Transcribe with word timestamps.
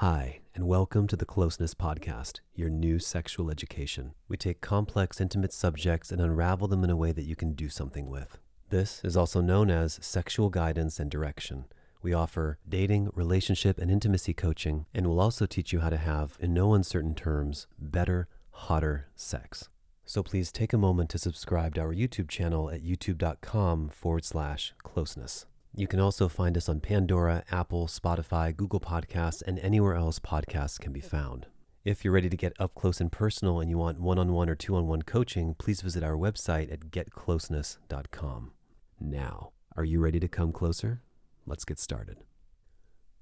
Hi, 0.00 0.38
and 0.54 0.68
welcome 0.68 1.08
to 1.08 1.16
the 1.16 1.26
Closeness 1.26 1.74
Podcast, 1.74 2.38
your 2.54 2.68
new 2.68 3.00
sexual 3.00 3.50
education. 3.50 4.12
We 4.28 4.36
take 4.36 4.60
complex, 4.60 5.20
intimate 5.20 5.52
subjects 5.52 6.12
and 6.12 6.20
unravel 6.20 6.68
them 6.68 6.84
in 6.84 6.90
a 6.90 6.94
way 6.94 7.10
that 7.10 7.24
you 7.24 7.34
can 7.34 7.54
do 7.54 7.68
something 7.68 8.08
with. 8.08 8.38
This 8.70 9.00
is 9.02 9.16
also 9.16 9.40
known 9.40 9.72
as 9.72 9.98
sexual 10.00 10.50
guidance 10.50 11.00
and 11.00 11.10
direction. 11.10 11.64
We 12.00 12.14
offer 12.14 12.58
dating, 12.68 13.10
relationship, 13.12 13.76
and 13.76 13.90
intimacy 13.90 14.34
coaching, 14.34 14.86
and 14.94 15.04
we'll 15.04 15.18
also 15.18 15.46
teach 15.46 15.72
you 15.72 15.80
how 15.80 15.90
to 15.90 15.96
have, 15.96 16.36
in 16.38 16.54
no 16.54 16.74
uncertain 16.74 17.16
terms, 17.16 17.66
better, 17.76 18.28
hotter 18.52 19.08
sex. 19.16 19.68
So 20.04 20.22
please 20.22 20.52
take 20.52 20.72
a 20.72 20.78
moment 20.78 21.10
to 21.10 21.18
subscribe 21.18 21.74
to 21.74 21.80
our 21.80 21.92
YouTube 21.92 22.28
channel 22.28 22.70
at 22.70 22.84
youtube.com 22.84 23.88
forward 23.88 24.24
slash 24.24 24.74
closeness. 24.84 25.46
You 25.74 25.86
can 25.86 26.00
also 26.00 26.28
find 26.28 26.56
us 26.56 26.68
on 26.68 26.80
Pandora, 26.80 27.44
Apple, 27.50 27.86
Spotify, 27.86 28.56
Google 28.56 28.80
Podcasts, 28.80 29.42
and 29.46 29.58
anywhere 29.60 29.94
else 29.94 30.18
podcasts 30.18 30.78
can 30.78 30.92
be 30.92 31.00
found. 31.00 31.46
If 31.84 32.04
you're 32.04 32.12
ready 32.12 32.28
to 32.28 32.36
get 32.36 32.52
up 32.58 32.74
close 32.74 33.00
and 33.00 33.10
personal 33.10 33.60
and 33.60 33.70
you 33.70 33.78
want 33.78 34.00
one 34.00 34.18
on 34.18 34.32
one 34.32 34.48
or 34.50 34.54
two 34.54 34.76
on 34.76 34.86
one 34.86 35.02
coaching, 35.02 35.54
please 35.54 35.80
visit 35.80 36.02
our 36.02 36.16
website 36.16 36.72
at 36.72 36.90
getcloseness.com. 36.90 38.52
Now, 39.00 39.52
are 39.76 39.84
you 39.84 40.00
ready 40.00 40.18
to 40.20 40.28
come 40.28 40.52
closer? 40.52 41.02
Let's 41.46 41.64
get 41.64 41.78
started. 41.78 42.24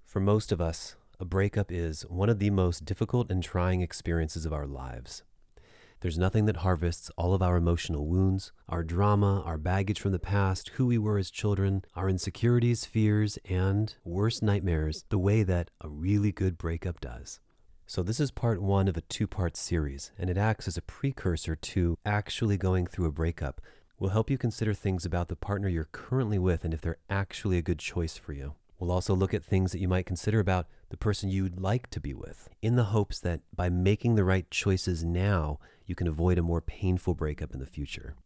For 0.05 0.21
most 0.21 0.51
of 0.51 0.60
us, 0.60 0.97
a 1.21 1.24
breakup 1.24 1.71
is 1.71 2.02
one 2.09 2.29
of 2.29 2.38
the 2.38 2.51
most 2.51 2.85
difficult 2.85 3.30
and 3.30 3.43
trying 3.43 3.83
experiences 3.83 4.47
of 4.47 4.52
our 4.52 4.66
lives. 4.66 5.23
There's 6.01 6.19
nothing 6.19 6.45
that 6.45 6.59
harvests 6.59 7.11
all 7.17 7.33
of 7.33 7.41
our 7.41 7.57
emotional 7.57 8.07
wounds, 8.07 8.53
our 8.69 8.85
drama, 8.85 9.41
our 9.43 9.57
baggage 9.57 9.99
from 9.99 10.13
the 10.13 10.19
past, 10.19 10.69
who 10.75 10.87
we 10.87 10.99
were 10.99 11.17
as 11.17 11.31
children, 11.31 11.85
our 11.95 12.09
insecurities, 12.09 12.85
fears, 12.85 13.39
and 13.49 13.95
worst 14.05 14.43
nightmares 14.43 15.05
the 15.09 15.19
way 15.19 15.43
that 15.43 15.71
a 15.81 15.89
really 15.89 16.33
good 16.33 16.59
breakup 16.59 17.01
does. 17.01 17.41
So, 17.87 18.03
this 18.03 18.21
is 18.21 18.31
part 18.31 18.61
one 18.61 18.89
of 18.89 18.97
a 18.97 19.01
two 19.03 19.27
part 19.27 19.57
series, 19.57 20.13
and 20.19 20.29
it 20.29 20.37
acts 20.37 20.69
as 20.69 20.77
a 20.77 20.83
precursor 20.83 21.57
to 21.57 21.97
actually 22.05 22.59
going 22.59 22.87
through 22.87 23.07
a 23.07 23.13
breakup. 23.13 23.63
We'll 23.99 24.10
help 24.10 24.29
you 24.29 24.37
consider 24.37 24.75
things 24.75 25.07
about 25.07 25.29
the 25.29 25.37
partner 25.37 25.69
you're 25.69 25.88
currently 25.93 26.38
with 26.38 26.65
and 26.65 26.75
if 26.75 26.83
they're 26.83 26.99
actually 27.09 27.57
a 27.57 27.63
good 27.63 27.79
choice 27.79 28.19
for 28.19 28.35
you. 28.35 28.55
We'll 28.79 28.93
also 28.93 29.15
look 29.15 29.32
at 29.32 29.45
things 29.45 29.73
that 29.73 29.80
you 29.80 29.88
might 29.88 30.07
consider 30.07 30.38
about 30.38 30.66
the 30.91 30.96
person 30.96 31.30
you'd 31.30 31.60
like 31.60 31.88
to 31.91 32.01
be 32.01 32.13
with, 32.13 32.49
in 32.60 32.77
the 32.77 32.85
hopes 32.85 33.19
that 33.21 33.41
by 33.55 33.69
making 33.69 34.15
the 34.15 34.24
right 34.24 34.51
choices 34.51 35.02
now, 35.02 35.59
you 35.87 35.95
can 35.95 36.07
avoid 36.07 36.38
a 36.38 36.43
more 36.43 36.60
painful 36.60 37.15
breakup 37.15 37.54
in 37.54 37.60
the 37.60 37.66
future. 37.66 38.16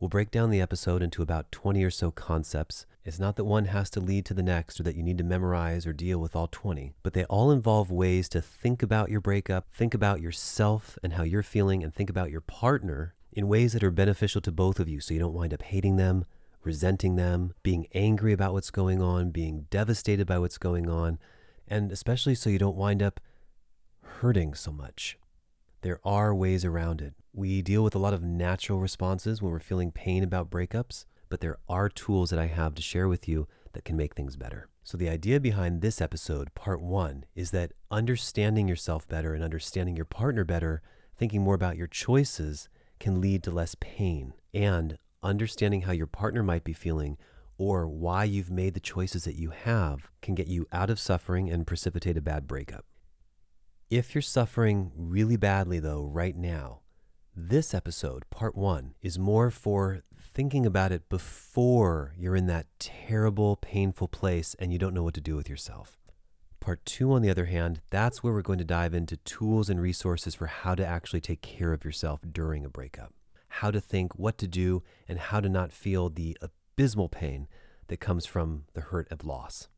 We'll 0.00 0.08
break 0.08 0.30
down 0.30 0.50
the 0.50 0.60
episode 0.60 1.02
into 1.02 1.22
about 1.22 1.50
20 1.50 1.82
or 1.82 1.90
so 1.90 2.12
concepts. 2.12 2.86
It's 3.04 3.18
not 3.18 3.34
that 3.34 3.44
one 3.44 3.64
has 3.64 3.90
to 3.90 4.00
lead 4.00 4.24
to 4.26 4.34
the 4.34 4.44
next 4.44 4.78
or 4.78 4.84
that 4.84 4.94
you 4.94 5.02
need 5.02 5.18
to 5.18 5.24
memorize 5.24 5.88
or 5.88 5.92
deal 5.92 6.20
with 6.20 6.36
all 6.36 6.46
20, 6.46 6.94
but 7.02 7.14
they 7.14 7.24
all 7.24 7.50
involve 7.50 7.90
ways 7.90 8.28
to 8.28 8.40
think 8.40 8.80
about 8.80 9.10
your 9.10 9.20
breakup, 9.20 9.66
think 9.74 9.94
about 9.94 10.20
yourself 10.20 10.96
and 11.02 11.14
how 11.14 11.24
you're 11.24 11.42
feeling, 11.42 11.82
and 11.82 11.92
think 11.92 12.10
about 12.10 12.30
your 12.30 12.40
partner 12.40 13.14
in 13.32 13.48
ways 13.48 13.72
that 13.72 13.82
are 13.82 13.90
beneficial 13.90 14.40
to 14.42 14.52
both 14.52 14.78
of 14.78 14.88
you 14.88 15.00
so 15.00 15.14
you 15.14 15.20
don't 15.20 15.34
wind 15.34 15.52
up 15.52 15.62
hating 15.62 15.96
them, 15.96 16.24
resenting 16.68 17.16
them, 17.16 17.54
being 17.62 17.86
angry 17.94 18.34
about 18.34 18.52
what's 18.52 18.70
going 18.70 19.00
on, 19.00 19.30
being 19.30 19.64
devastated 19.70 20.26
by 20.26 20.38
what's 20.38 20.58
going 20.58 20.86
on, 20.86 21.18
and 21.66 21.90
especially 21.90 22.34
so 22.34 22.50
you 22.50 22.58
don't 22.58 22.76
wind 22.76 23.02
up 23.02 23.20
hurting 24.02 24.52
so 24.52 24.70
much. 24.70 25.16
There 25.80 25.98
are 26.04 26.34
ways 26.34 26.66
around 26.66 27.00
it. 27.00 27.14
We 27.32 27.62
deal 27.62 27.82
with 27.82 27.94
a 27.94 27.98
lot 27.98 28.12
of 28.12 28.22
natural 28.22 28.80
responses 28.80 29.40
when 29.40 29.50
we're 29.50 29.60
feeling 29.60 29.90
pain 29.90 30.22
about 30.22 30.50
breakups, 30.50 31.06
but 31.30 31.40
there 31.40 31.56
are 31.70 31.88
tools 31.88 32.28
that 32.28 32.38
I 32.38 32.48
have 32.48 32.74
to 32.74 32.82
share 32.82 33.08
with 33.08 33.26
you 33.26 33.48
that 33.72 33.86
can 33.86 33.96
make 33.96 34.14
things 34.14 34.36
better. 34.36 34.68
So, 34.84 34.98
the 34.98 35.08
idea 35.08 35.40
behind 35.40 35.80
this 35.80 36.02
episode, 36.02 36.52
part 36.54 36.82
one, 36.82 37.24
is 37.34 37.50
that 37.52 37.72
understanding 37.90 38.68
yourself 38.68 39.08
better 39.08 39.32
and 39.32 39.42
understanding 39.42 39.96
your 39.96 40.04
partner 40.04 40.44
better, 40.44 40.82
thinking 41.16 41.40
more 41.40 41.54
about 41.54 41.78
your 41.78 41.86
choices, 41.86 42.68
can 43.00 43.22
lead 43.22 43.42
to 43.44 43.50
less 43.50 43.74
pain. 43.80 44.34
And 44.52 44.98
understanding 45.22 45.82
how 45.82 45.92
your 45.92 46.06
partner 46.06 46.42
might 46.42 46.64
be 46.64 46.72
feeling 46.72 47.18
or 47.56 47.88
why 47.88 48.24
you've 48.24 48.50
made 48.50 48.74
the 48.74 48.80
choices 48.80 49.24
that 49.24 49.34
you 49.34 49.50
have 49.50 50.10
can 50.22 50.34
get 50.34 50.46
you 50.46 50.66
out 50.72 50.90
of 50.90 51.00
suffering 51.00 51.50
and 51.50 51.66
precipitate 51.66 52.16
a 52.16 52.22
bad 52.22 52.46
breakup. 52.46 52.84
If 53.90 54.14
you're 54.14 54.22
suffering 54.22 54.92
really 54.94 55.36
badly, 55.36 55.78
though, 55.80 56.04
right 56.04 56.36
now, 56.36 56.80
this 57.34 57.72
episode, 57.72 58.28
part 58.30 58.56
one, 58.56 58.94
is 59.00 59.18
more 59.18 59.50
for 59.50 60.02
thinking 60.20 60.66
about 60.66 60.92
it 60.92 61.08
before 61.08 62.14
you're 62.18 62.36
in 62.36 62.46
that 62.46 62.66
terrible, 62.78 63.56
painful 63.56 64.08
place 64.08 64.54
and 64.58 64.72
you 64.72 64.78
don't 64.78 64.94
know 64.94 65.02
what 65.02 65.14
to 65.14 65.20
do 65.20 65.36
with 65.36 65.48
yourself. 65.48 65.98
Part 66.60 66.84
two, 66.84 67.12
on 67.12 67.22
the 67.22 67.30
other 67.30 67.46
hand, 67.46 67.80
that's 67.90 68.22
where 68.22 68.32
we're 68.32 68.42
going 68.42 68.58
to 68.58 68.64
dive 68.64 68.92
into 68.92 69.16
tools 69.18 69.70
and 69.70 69.80
resources 69.80 70.34
for 70.34 70.46
how 70.46 70.74
to 70.74 70.86
actually 70.86 71.20
take 71.20 71.40
care 71.40 71.72
of 71.72 71.84
yourself 71.84 72.20
during 72.30 72.64
a 72.64 72.68
breakup, 72.68 73.14
how 73.48 73.70
to 73.70 73.80
think, 73.80 74.18
what 74.18 74.38
to 74.38 74.46
do, 74.46 74.82
and 75.08 75.18
how 75.18 75.40
to 75.40 75.48
not 75.48 75.72
feel 75.72 76.08
the 76.08 76.36
abysmal 76.40 77.08
pain 77.08 77.48
that 77.88 78.00
comes 78.00 78.26
from 78.26 78.64
the 78.74 78.82
hurt 78.82 79.10
of 79.10 79.24
loss. 79.24 79.68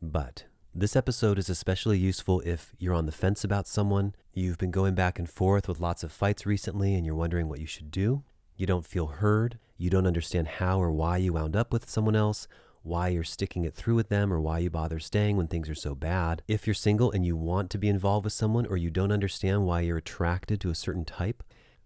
But 0.00 0.44
this 0.74 0.96
episode 0.96 1.38
is 1.38 1.50
especially 1.50 1.98
useful 1.98 2.40
if 2.46 2.74
you're 2.78 2.94
on 2.94 3.06
the 3.06 3.12
fence 3.12 3.44
about 3.44 3.66
someone, 3.66 4.14
you've 4.32 4.58
been 4.58 4.70
going 4.70 4.94
back 4.94 5.18
and 5.18 5.28
forth 5.28 5.68
with 5.68 5.80
lots 5.80 6.02
of 6.02 6.10
fights 6.10 6.46
recently, 6.46 6.94
and 6.94 7.04
you're 7.04 7.14
wondering 7.14 7.48
what 7.48 7.60
you 7.60 7.66
should 7.66 7.90
do. 7.90 8.22
You 8.56 8.66
don't 8.66 8.86
feel 8.86 9.06
heard, 9.06 9.58
you 9.76 9.90
don't 9.90 10.06
understand 10.06 10.48
how 10.48 10.80
or 10.80 10.90
why 10.90 11.18
you 11.18 11.34
wound 11.34 11.56
up 11.56 11.72
with 11.72 11.90
someone 11.90 12.16
else, 12.16 12.48
why 12.82 13.08
you're 13.08 13.22
sticking 13.22 13.64
it 13.64 13.74
through 13.74 13.96
with 13.96 14.08
them, 14.08 14.32
or 14.32 14.40
why 14.40 14.60
you 14.60 14.70
bother 14.70 14.98
staying 14.98 15.36
when 15.36 15.46
things 15.46 15.68
are 15.68 15.74
so 15.74 15.94
bad. 15.94 16.42
If 16.48 16.66
you're 16.66 16.74
single 16.74 17.10
and 17.10 17.24
you 17.24 17.36
want 17.36 17.70
to 17.70 17.78
be 17.78 17.88
involved 17.88 18.24
with 18.24 18.32
someone, 18.32 18.66
or 18.66 18.76
you 18.76 18.90
don't 18.90 19.12
understand 19.12 19.66
why 19.66 19.82
you're 19.82 19.98
attracted 19.98 20.60
to 20.62 20.70
a 20.70 20.74
certain 20.74 21.04
type, 21.04 21.42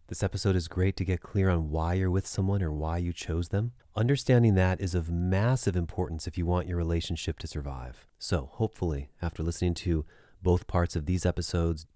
this 0.08 0.22
episode 0.22 0.54
is 0.54 0.68
great 0.68 0.96
to 0.96 1.04
get 1.04 1.20
clear 1.20 1.50
on 1.50 1.70
why 1.70 1.94
you're 1.94 2.10
with 2.10 2.28
someone 2.28 2.62
or 2.62 2.70
why 2.70 2.96
you 2.98 3.12
chose 3.12 3.48
them. 3.48 3.72
Understanding 3.96 4.54
that 4.54 4.80
is 4.80 4.94
of 4.94 5.10
massive 5.10 5.74
importance 5.74 6.28
if 6.28 6.38
you 6.38 6.46
want 6.46 6.68
your 6.68 6.76
relationship 6.76 7.40
to 7.40 7.48
survive. 7.48 8.06
So, 8.16 8.50
hopefully, 8.52 9.10
after 9.20 9.42
listening 9.42 9.74
to 9.74 10.04
both 10.40 10.68
parts 10.68 10.94
of 10.94 11.06
these 11.06 11.26
episodes, 11.26 11.86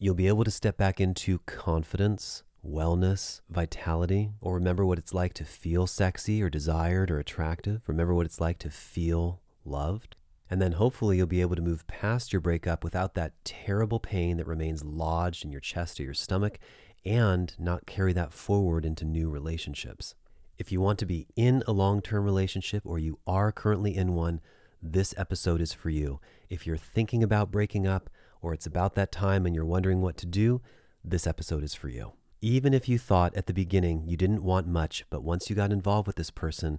you'll 0.00 0.16
be 0.16 0.26
able 0.26 0.42
to 0.42 0.50
step 0.50 0.76
back 0.76 1.00
into 1.00 1.38
confidence, 1.46 2.42
wellness, 2.66 3.40
vitality, 3.48 4.32
or 4.40 4.54
remember 4.54 4.84
what 4.84 4.98
it's 4.98 5.14
like 5.14 5.34
to 5.34 5.44
feel 5.44 5.86
sexy 5.86 6.42
or 6.42 6.50
desired 6.50 7.08
or 7.08 7.20
attractive. 7.20 7.82
Remember 7.86 8.14
what 8.14 8.26
it's 8.26 8.40
like 8.40 8.58
to 8.58 8.70
feel 8.70 9.42
loved. 9.64 10.16
And 10.50 10.60
then 10.60 10.72
hopefully 10.72 11.18
you'll 11.18 11.28
be 11.28 11.42
able 11.42 11.54
to 11.54 11.62
move 11.62 11.86
past 11.86 12.32
your 12.32 12.40
breakup 12.40 12.82
without 12.82 13.14
that 13.14 13.34
terrible 13.44 14.00
pain 14.00 14.36
that 14.38 14.48
remains 14.48 14.84
lodged 14.84 15.44
in 15.44 15.52
your 15.52 15.60
chest 15.60 16.00
or 16.00 16.02
your 16.02 16.14
stomach 16.14 16.58
and 17.04 17.54
not 17.58 17.86
carry 17.86 18.12
that 18.12 18.32
forward 18.32 18.84
into 18.84 19.04
new 19.04 19.30
relationships. 19.30 20.14
If 20.58 20.70
you 20.70 20.80
want 20.80 20.98
to 20.98 21.06
be 21.06 21.26
in 21.36 21.62
a 21.66 21.72
long 21.72 22.02
term 22.02 22.24
relationship 22.24 22.82
or 22.84 22.98
you 22.98 23.18
are 23.26 23.50
currently 23.52 23.96
in 23.96 24.14
one, 24.14 24.40
this 24.82 25.14
episode 25.16 25.60
is 25.60 25.72
for 25.72 25.90
you. 25.90 26.20
If 26.48 26.66
you're 26.66 26.76
thinking 26.76 27.22
about 27.22 27.50
breaking 27.50 27.86
up 27.86 28.10
or 28.42 28.52
it's 28.52 28.66
about 28.66 28.94
that 28.94 29.12
time 29.12 29.46
and 29.46 29.54
you're 29.54 29.64
wondering 29.64 30.00
what 30.00 30.16
to 30.18 30.26
do, 30.26 30.60
this 31.04 31.26
episode 31.26 31.64
is 31.64 31.74
for 31.74 31.88
you. 31.88 32.12
Even 32.42 32.72
if 32.74 32.88
you 32.88 32.98
thought 32.98 33.34
at 33.34 33.46
the 33.46 33.54
beginning 33.54 34.04
you 34.06 34.16
didn't 34.16 34.42
want 34.42 34.66
much, 34.66 35.04
but 35.10 35.22
once 35.22 35.48
you 35.48 35.56
got 35.56 35.72
involved 35.72 36.06
with 36.06 36.16
this 36.16 36.30
person, 36.30 36.78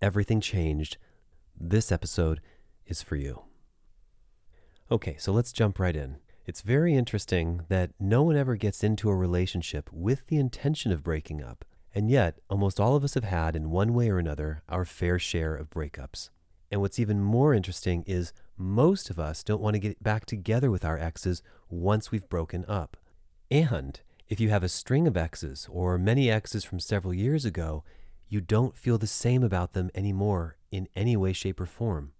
everything 0.00 0.40
changed, 0.40 0.96
this 1.58 1.90
episode 1.90 2.40
is 2.86 3.02
for 3.02 3.16
you. 3.16 3.42
Okay, 4.90 5.16
so 5.18 5.32
let's 5.32 5.52
jump 5.52 5.78
right 5.78 5.96
in. 5.96 6.18
It's 6.46 6.62
very 6.62 6.94
interesting 6.94 7.62
that 7.68 7.90
no 7.98 8.22
one 8.22 8.36
ever 8.36 8.54
gets 8.54 8.84
into 8.84 9.10
a 9.10 9.16
relationship 9.16 9.90
with 9.92 10.28
the 10.28 10.38
intention 10.38 10.92
of 10.92 11.02
breaking 11.02 11.42
up, 11.42 11.64
and 11.92 12.08
yet 12.08 12.38
almost 12.48 12.78
all 12.78 12.94
of 12.94 13.02
us 13.02 13.14
have 13.14 13.24
had, 13.24 13.56
in 13.56 13.72
one 13.72 13.92
way 13.92 14.08
or 14.10 14.20
another, 14.20 14.62
our 14.68 14.84
fair 14.84 15.18
share 15.18 15.56
of 15.56 15.70
breakups. 15.70 16.30
And 16.70 16.80
what's 16.80 17.00
even 17.00 17.20
more 17.20 17.52
interesting 17.52 18.04
is 18.06 18.32
most 18.56 19.10
of 19.10 19.18
us 19.18 19.42
don't 19.42 19.60
want 19.60 19.74
to 19.74 19.80
get 19.80 20.00
back 20.04 20.24
together 20.24 20.70
with 20.70 20.84
our 20.84 20.96
exes 20.96 21.42
once 21.68 22.12
we've 22.12 22.28
broken 22.28 22.64
up. 22.68 22.96
And 23.50 24.00
if 24.28 24.38
you 24.38 24.48
have 24.50 24.62
a 24.62 24.68
string 24.68 25.08
of 25.08 25.16
exes 25.16 25.66
or 25.68 25.98
many 25.98 26.30
exes 26.30 26.62
from 26.62 26.78
several 26.78 27.12
years 27.12 27.44
ago, 27.44 27.82
you 28.28 28.40
don't 28.40 28.76
feel 28.76 28.98
the 28.98 29.08
same 29.08 29.42
about 29.42 29.72
them 29.72 29.90
anymore 29.96 30.58
in 30.70 30.86
any 30.94 31.16
way, 31.16 31.32
shape, 31.32 31.60
or 31.60 31.66
form. 31.66 32.12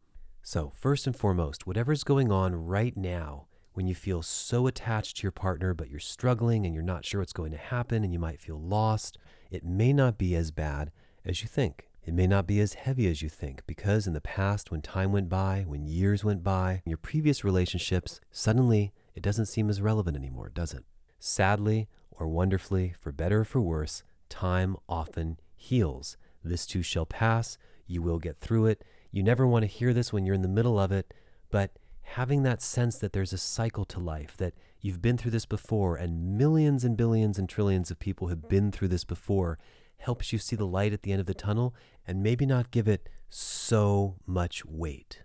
So, 0.43 0.73
first 0.75 1.07
and 1.07 1.15
foremost, 1.15 1.65
whatever's 1.65 2.03
going 2.03 2.33
on 2.33 2.57
right 2.57 2.97
now, 2.97 3.47
when 3.77 3.87
you 3.87 3.95
feel 3.95 4.23
so 4.23 4.67
attached 4.67 5.19
to 5.19 5.23
your 5.23 5.31
partner, 5.31 5.75
but 5.75 5.91
you're 5.91 6.01
struggling 6.01 6.65
and 6.65 6.75
you're 6.75 6.83
not 6.83 7.05
sure 7.05 7.21
what's 7.21 7.35
going 7.35 7.53
to 7.53 7.59
happen 7.59 8.03
and 8.03 8.11
you 8.11 8.19
might 8.19 8.41
feel 8.41 8.59
lost, 8.59 9.19
it 9.51 9.67
may 9.67 9.93
not 9.93 10.17
be 10.17 10.35
as 10.35 10.51
bad 10.51 10.91
as 11.27 11.43
you 11.43 11.49
think. 11.49 11.87
It 12.03 12.15
may 12.15 12.27
not 12.27 12.47
be 12.47 12.59
as 12.61 12.73
heavy 12.73 13.07
as 13.07 13.21
you 13.21 13.29
think 13.29 13.63
because 13.67 14.07
in 14.07 14.15
the 14.15 14.21
past, 14.23 14.71
when 14.71 14.81
time 14.81 15.13
went 15.13 15.29
by, 15.29 15.65
when 15.67 15.85
years 15.85 16.25
went 16.25 16.43
by, 16.43 16.81
your 16.87 16.97
previous 16.97 17.45
relationships, 17.45 18.19
suddenly 18.31 18.95
it 19.15 19.23
doesn't 19.23 19.45
seem 19.45 19.69
as 19.69 19.83
relevant 19.83 20.17
anymore, 20.17 20.51
does 20.55 20.73
it? 20.73 20.85
Sadly 21.19 21.87
or 22.13 22.29
wonderfully, 22.29 22.95
for 22.99 23.13
better 23.13 23.41
or 23.41 23.45
for 23.45 23.61
worse, 23.61 24.05
time 24.31 24.79
often 24.89 25.39
heals. 25.55 26.17
This 26.43 26.65
too 26.65 26.83
shall 26.83 27.05
pass. 27.05 27.59
You 27.87 28.01
will 28.01 28.21
get 28.21 28.41
through 28.41 28.69
it. 28.69 28.85
You 29.11 29.23
never 29.23 29.47
want 29.47 29.65
to 29.65 29.67
hear 29.67 29.93
this 29.93 30.15
when 30.15 30.25
you're 30.25 30.35
in 30.35 30.41
the 30.41 30.49
middle 30.49 30.81
of 30.81 30.93
it, 30.93 31.13
but 31.51 31.73
having 32.07 32.45
that 32.45 32.63
sense 32.63 32.99
that 32.99 33.13
there's 33.13 33.33
a 33.33 33.39
cycle 33.39 33.85
to 33.85 34.01
life, 34.01 34.37
that 34.37 34.55
you've 34.81 35.03
been 35.03 35.19
through 35.19 35.33
this 35.33 35.45
before, 35.45 35.97
and 35.97 36.39
millions 36.39 36.85
and 36.85 36.97
billions 36.97 37.39
and 37.39 37.49
trillions 37.49 37.91
of 37.91 37.99
people 37.99 38.29
have 38.29 38.49
been 38.49 38.71
through 38.71 38.89
this 38.89 39.05
before, 39.05 39.59
helps 39.99 40.33
you 40.33 40.39
see 40.39 40.57
the 40.57 40.67
light 40.67 40.93
at 40.93 41.03
the 41.03 41.11
end 41.11 41.21
of 41.21 41.27
the 41.27 41.35
tunnel 41.35 41.75
and 42.07 42.23
maybe 42.23 42.47
not 42.47 42.71
give 42.71 42.87
it 42.87 43.09
so 43.29 44.17
much 44.25 44.65
weight. 44.65 45.23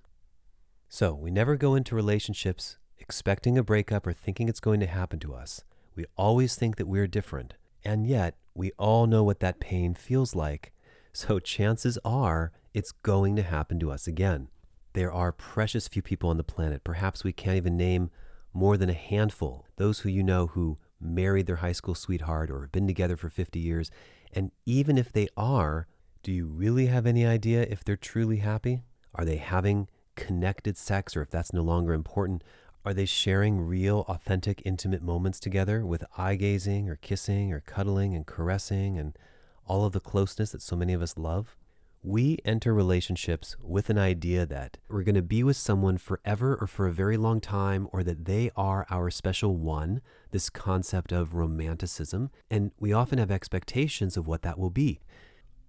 So, 0.90 1.14
we 1.14 1.30
never 1.30 1.56
go 1.56 1.76
into 1.76 1.96
relationships 1.96 2.78
expecting 2.98 3.58
a 3.58 3.64
breakup 3.64 4.06
or 4.08 4.14
thinking 4.14 4.50
it's 4.50 4.60
going 4.60 4.80
to 4.80 4.88
happen 4.88 5.20
to 5.20 5.34
us. 5.34 5.64
We 5.96 6.06
always 6.18 6.56
think 6.56 6.78
that 6.78 6.88
we're 6.88 7.08
different. 7.08 7.54
And 7.86 8.08
yet, 8.08 8.36
we 8.56 8.72
all 8.78 9.08
know 9.08 9.24
what 9.24 9.40
that 9.40 9.60
pain 9.60 9.94
feels 9.94 10.36
like. 10.36 10.74
So, 11.14 11.40
chances 11.40 11.98
are 12.04 12.52
it's 12.74 12.92
going 12.92 13.36
to 13.36 13.44
happen 13.44 13.80
to 13.80 13.92
us 13.92 14.08
again. 14.08 14.50
There 14.94 15.12
are 15.12 15.32
precious 15.32 15.88
few 15.88 16.02
people 16.02 16.30
on 16.30 16.38
the 16.38 16.44
planet. 16.44 16.84
Perhaps 16.84 17.24
we 17.24 17.32
can't 17.32 17.58
even 17.58 17.78
name 17.78 18.10
more 18.54 18.76
than 18.78 18.90
a 18.90 18.94
handful. 18.94 19.66
Those 19.78 20.00
who 20.00 20.10
you 20.10 20.24
know 20.24 20.48
who 20.48 20.78
married 21.00 21.48
their 21.48 21.58
high 21.58 21.72
school 21.72 21.96
sweetheart 21.96 22.52
or 22.52 22.62
have 22.62 22.72
been 22.72 22.88
together 22.88 23.16
for 23.16 23.30
50 23.30 23.60
years. 23.60 23.90
And 24.34 24.52
even 24.66 24.98
if 24.98 25.12
they 25.12 25.28
are, 25.38 25.88
do 26.24 26.32
you 26.32 26.46
really 26.46 26.88
have 26.88 27.06
any 27.06 27.26
idea 27.26 27.62
if 27.64 27.84
they're 27.84 27.96
truly 27.96 28.38
happy? 28.38 28.84
Are 29.16 29.26
they 29.26 29.38
having 29.38 29.88
connected 30.16 30.78
sex, 30.78 31.16
or 31.16 31.22
if 31.22 31.32
that's 31.32 31.54
no 31.54 31.62
longer 31.62 31.94
important, 31.94 32.44
are 32.84 32.94
they 32.94 33.06
sharing 33.06 33.62
real, 33.62 34.06
authentic, 34.08 34.62
intimate 34.66 35.02
moments 35.02 35.40
together 35.40 35.86
with 35.86 36.04
eye 36.18 36.36
gazing 36.36 36.90
or 36.90 36.96
kissing 36.96 37.54
or 37.54 37.60
cuddling 37.60 38.16
and 38.16 38.26
caressing 38.26 38.98
and 38.98 39.18
all 39.66 39.86
of 39.86 39.94
the 39.94 40.00
closeness 40.00 40.52
that 40.52 40.62
so 40.62 40.76
many 40.76 40.94
of 40.94 41.02
us 41.02 41.18
love? 41.18 41.56
We 42.04 42.40
enter 42.44 42.74
relationships 42.74 43.56
with 43.62 43.92
an 43.92 44.00
idea 44.00 44.48
that 44.48 44.78
we're 44.90 45.04
going 45.04 45.14
to 45.14 45.22
be 45.22 45.44
with 45.44 45.56
someone 45.56 46.00
forever 46.00 46.58
or 46.60 46.66
for 46.66 46.88
a 46.88 46.92
very 46.92 47.16
long 47.16 47.40
time, 47.40 47.88
or 47.92 48.04
that 48.04 48.26
they 48.26 48.50
are 48.56 48.88
our 48.90 49.12
special 49.12 49.56
one, 49.56 50.02
this 50.32 50.50
concept 50.50 51.12
of 51.12 51.36
romanticism, 51.36 52.32
and 52.50 52.72
we 52.80 52.92
often 52.92 53.20
have 53.20 53.30
expectations 53.30 54.18
of 54.18 54.26
what 54.26 54.42
that 54.42 54.58
will 54.58 54.72
be. 54.72 55.00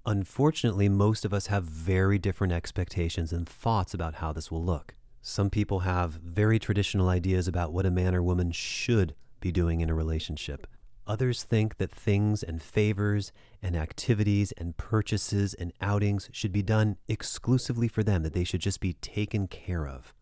Unfortunately, 0.07 0.89
most 0.89 1.27
of 1.27 1.35
us 1.35 1.49
have 1.49 1.65
very 1.65 2.19
different 2.19 2.55
expectations 2.55 3.31
and 3.31 3.47
thoughts 3.47 3.93
about 3.93 4.15
how 4.15 4.33
this 4.33 4.51
will 4.51 4.65
look. 4.65 4.95
Some 5.21 5.51
people 5.51 5.81
have 5.81 6.13
very 6.15 6.59
traditional 6.59 7.11
ideas 7.11 7.47
about 7.47 7.75
what 7.75 7.85
a 7.85 7.91
man 7.91 8.15
or 8.15 8.23
woman 8.23 8.53
should 8.53 9.15
be 9.41 9.53
doing 9.53 9.83
in 9.83 9.91
a 9.91 9.95
relationship. 9.95 10.67
Others 11.13 11.43
think 11.43 11.77
that 11.77 11.91
things 11.91 12.43
and 12.43 12.63
favors 12.63 13.33
and 13.61 13.77
activities 13.77 14.51
and 14.53 14.75
purchases 14.79 15.53
and 15.53 15.71
outings 15.79 16.31
should 16.33 16.53
be 16.53 16.63
done 16.63 16.97
exclusively 17.07 17.87
for 17.87 18.03
them, 18.03 18.23
that 18.23 18.33
they 18.33 18.45
should 18.45 18.63
just 18.63 18.81
be 18.81 18.95
taken 18.95 19.47
care 19.47 19.87
of. 19.87 20.15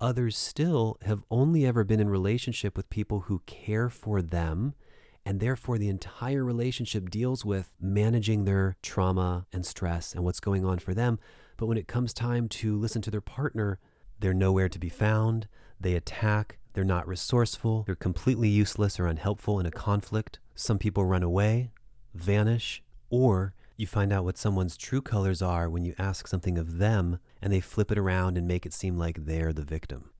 Others 0.00 0.38
still 0.38 0.96
have 1.02 1.22
only 1.30 1.66
ever 1.66 1.84
been 1.84 2.00
in 2.00 2.08
relationship 2.08 2.78
with 2.78 2.88
people 2.88 3.20
who 3.20 3.42
care 3.44 3.90
for 3.90 4.22
them, 4.22 4.72
and 5.26 5.38
therefore 5.38 5.76
the 5.76 5.90
entire 5.90 6.42
relationship 6.42 7.10
deals 7.10 7.44
with 7.44 7.70
managing 7.78 8.46
their 8.46 8.76
trauma 8.80 9.44
and 9.52 9.66
stress 9.66 10.14
and 10.14 10.24
what's 10.24 10.40
going 10.40 10.64
on 10.64 10.78
for 10.78 10.94
them. 10.94 11.18
But 11.58 11.66
when 11.66 11.76
it 11.76 11.88
comes 11.88 12.14
time 12.14 12.48
to 12.48 12.78
listen 12.78 13.02
to 13.02 13.10
their 13.10 13.20
partner, 13.20 13.80
they're 14.18 14.32
nowhere 14.32 14.70
to 14.70 14.78
be 14.78 14.88
found. 14.88 15.46
They 15.78 15.94
attack, 15.94 16.56
they're 16.72 16.84
not 16.84 17.06
resourceful, 17.06 17.84
they're 17.86 17.94
completely 17.94 18.48
useless 18.48 18.98
or 18.98 19.06
unhelpful 19.06 19.60
in 19.60 19.66
a 19.66 19.70
conflict. 19.70 20.38
Some 20.54 20.78
people 20.78 21.04
run 21.04 21.22
away, 21.22 21.70
vanish, 22.14 22.82
or 23.10 23.54
you 23.76 23.86
find 23.86 24.12
out 24.12 24.24
what 24.24 24.38
someone's 24.38 24.76
true 24.76 25.02
colors 25.02 25.42
are 25.42 25.68
when 25.68 25.84
you 25.84 25.94
ask 25.98 26.26
something 26.28 26.56
of 26.56 26.78
them 26.78 27.18
and 27.40 27.52
they 27.52 27.60
flip 27.60 27.90
it 27.90 27.98
around 27.98 28.38
and 28.38 28.46
make 28.46 28.64
it 28.64 28.72
seem 28.72 28.96
like 28.96 29.24
they're 29.24 29.52
the 29.52 29.64
victim. 29.64 30.10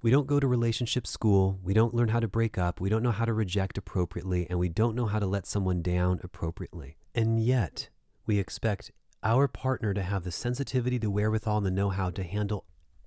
We 0.00 0.10
don't 0.10 0.26
go 0.26 0.40
to 0.40 0.46
relationship 0.48 1.06
school, 1.06 1.60
we 1.62 1.74
don't 1.74 1.94
learn 1.94 2.08
how 2.08 2.18
to 2.18 2.26
break 2.26 2.58
up, 2.58 2.80
we 2.80 2.88
don't 2.88 3.04
know 3.04 3.12
how 3.12 3.24
to 3.24 3.32
reject 3.32 3.78
appropriately, 3.78 4.48
and 4.50 4.58
we 4.58 4.68
don't 4.68 4.96
know 4.96 5.06
how 5.06 5.20
to 5.20 5.26
let 5.26 5.46
someone 5.46 5.80
down 5.80 6.18
appropriately. 6.24 6.96
And 7.14 7.40
yet, 7.40 7.88
we 8.26 8.38
expect 8.38 8.90
our 9.22 9.46
partner 9.46 9.94
to 9.94 10.02
have 10.02 10.24
the 10.24 10.32
sensitivity, 10.32 10.98
the 10.98 11.10
wherewithal, 11.10 11.58
and 11.58 11.66
the 11.66 11.70
know 11.70 11.90
how 11.90 12.10
to 12.10 12.24
handle 12.24 12.64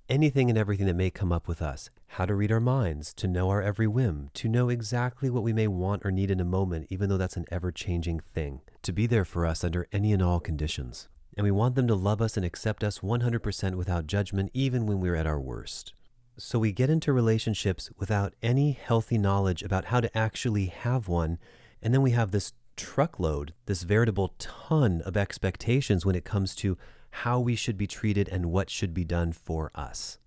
anything 0.08 0.48
and 0.48 0.58
everything 0.58 0.86
that 0.86 0.94
may 0.94 1.10
come 1.10 1.32
up 1.32 1.48
with 1.48 1.60
us, 1.60 1.90
how 2.08 2.24
to 2.24 2.34
read 2.34 2.52
our 2.52 2.60
minds, 2.60 3.12
to 3.14 3.26
know 3.26 3.50
our 3.50 3.62
every 3.62 3.86
whim, 3.86 4.30
to 4.34 4.48
know 4.48 4.68
exactly 4.68 5.28
what 5.28 5.42
we 5.42 5.52
may 5.52 5.66
want 5.66 6.02
or 6.04 6.10
need 6.10 6.30
in 6.30 6.40
a 6.40 6.44
moment, 6.44 6.86
even 6.88 7.08
though 7.08 7.16
that's 7.16 7.36
an 7.36 7.46
ever 7.50 7.70
changing 7.70 8.20
thing, 8.20 8.60
to 8.82 8.92
be 8.92 9.06
there 9.06 9.24
for 9.24 9.44
us 9.44 9.64
under 9.64 9.86
any 9.92 10.12
and 10.12 10.22
all 10.22 10.40
conditions. 10.40 11.08
And 11.36 11.44
we 11.44 11.50
want 11.50 11.74
them 11.74 11.86
to 11.88 11.94
love 11.94 12.22
us 12.22 12.36
and 12.36 12.46
accept 12.46 12.82
us 12.82 13.00
100% 13.00 13.74
without 13.74 14.06
judgment, 14.06 14.50
even 14.54 14.86
when 14.86 15.00
we're 15.00 15.16
at 15.16 15.26
our 15.26 15.40
worst. 15.40 15.92
So 16.38 16.58
we 16.58 16.72
get 16.72 16.90
into 16.90 17.12
relationships 17.12 17.90
without 17.98 18.34
any 18.42 18.72
healthy 18.72 19.18
knowledge 19.18 19.62
about 19.62 19.86
how 19.86 20.00
to 20.00 20.16
actually 20.16 20.66
have 20.66 21.08
one, 21.08 21.38
and 21.82 21.92
then 21.92 22.02
we 22.02 22.12
have 22.12 22.30
this 22.30 22.52
truckload, 22.76 23.54
this 23.66 23.82
veritable 23.82 24.34
ton 24.38 25.00
of 25.02 25.16
expectations 25.16 26.04
when 26.04 26.14
it 26.14 26.24
comes 26.24 26.54
to 26.56 26.76
how 27.10 27.40
we 27.40 27.56
should 27.56 27.78
be 27.78 27.86
treated 27.86 28.28
and 28.28 28.46
what 28.46 28.68
should 28.68 28.92
be 28.92 29.04
done 29.04 29.32
for 29.32 29.70
us. 29.74 30.18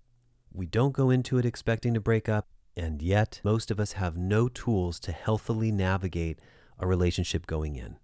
We 0.52 0.66
don't 0.66 0.92
go 0.92 1.10
into 1.10 1.38
it 1.38 1.44
expecting 1.44 1.94
to 1.94 2.00
break 2.00 2.28
up, 2.28 2.48
and 2.76 3.00
yet 3.02 3.40
most 3.44 3.70
of 3.70 3.78
us 3.78 3.92
have 3.92 4.16
no 4.16 4.48
tools 4.48 4.98
to 5.00 5.12
healthily 5.12 5.70
navigate 5.70 6.38
a 6.78 6.86
relationship 6.86 7.46
going 7.46 7.76
in. 7.76 7.96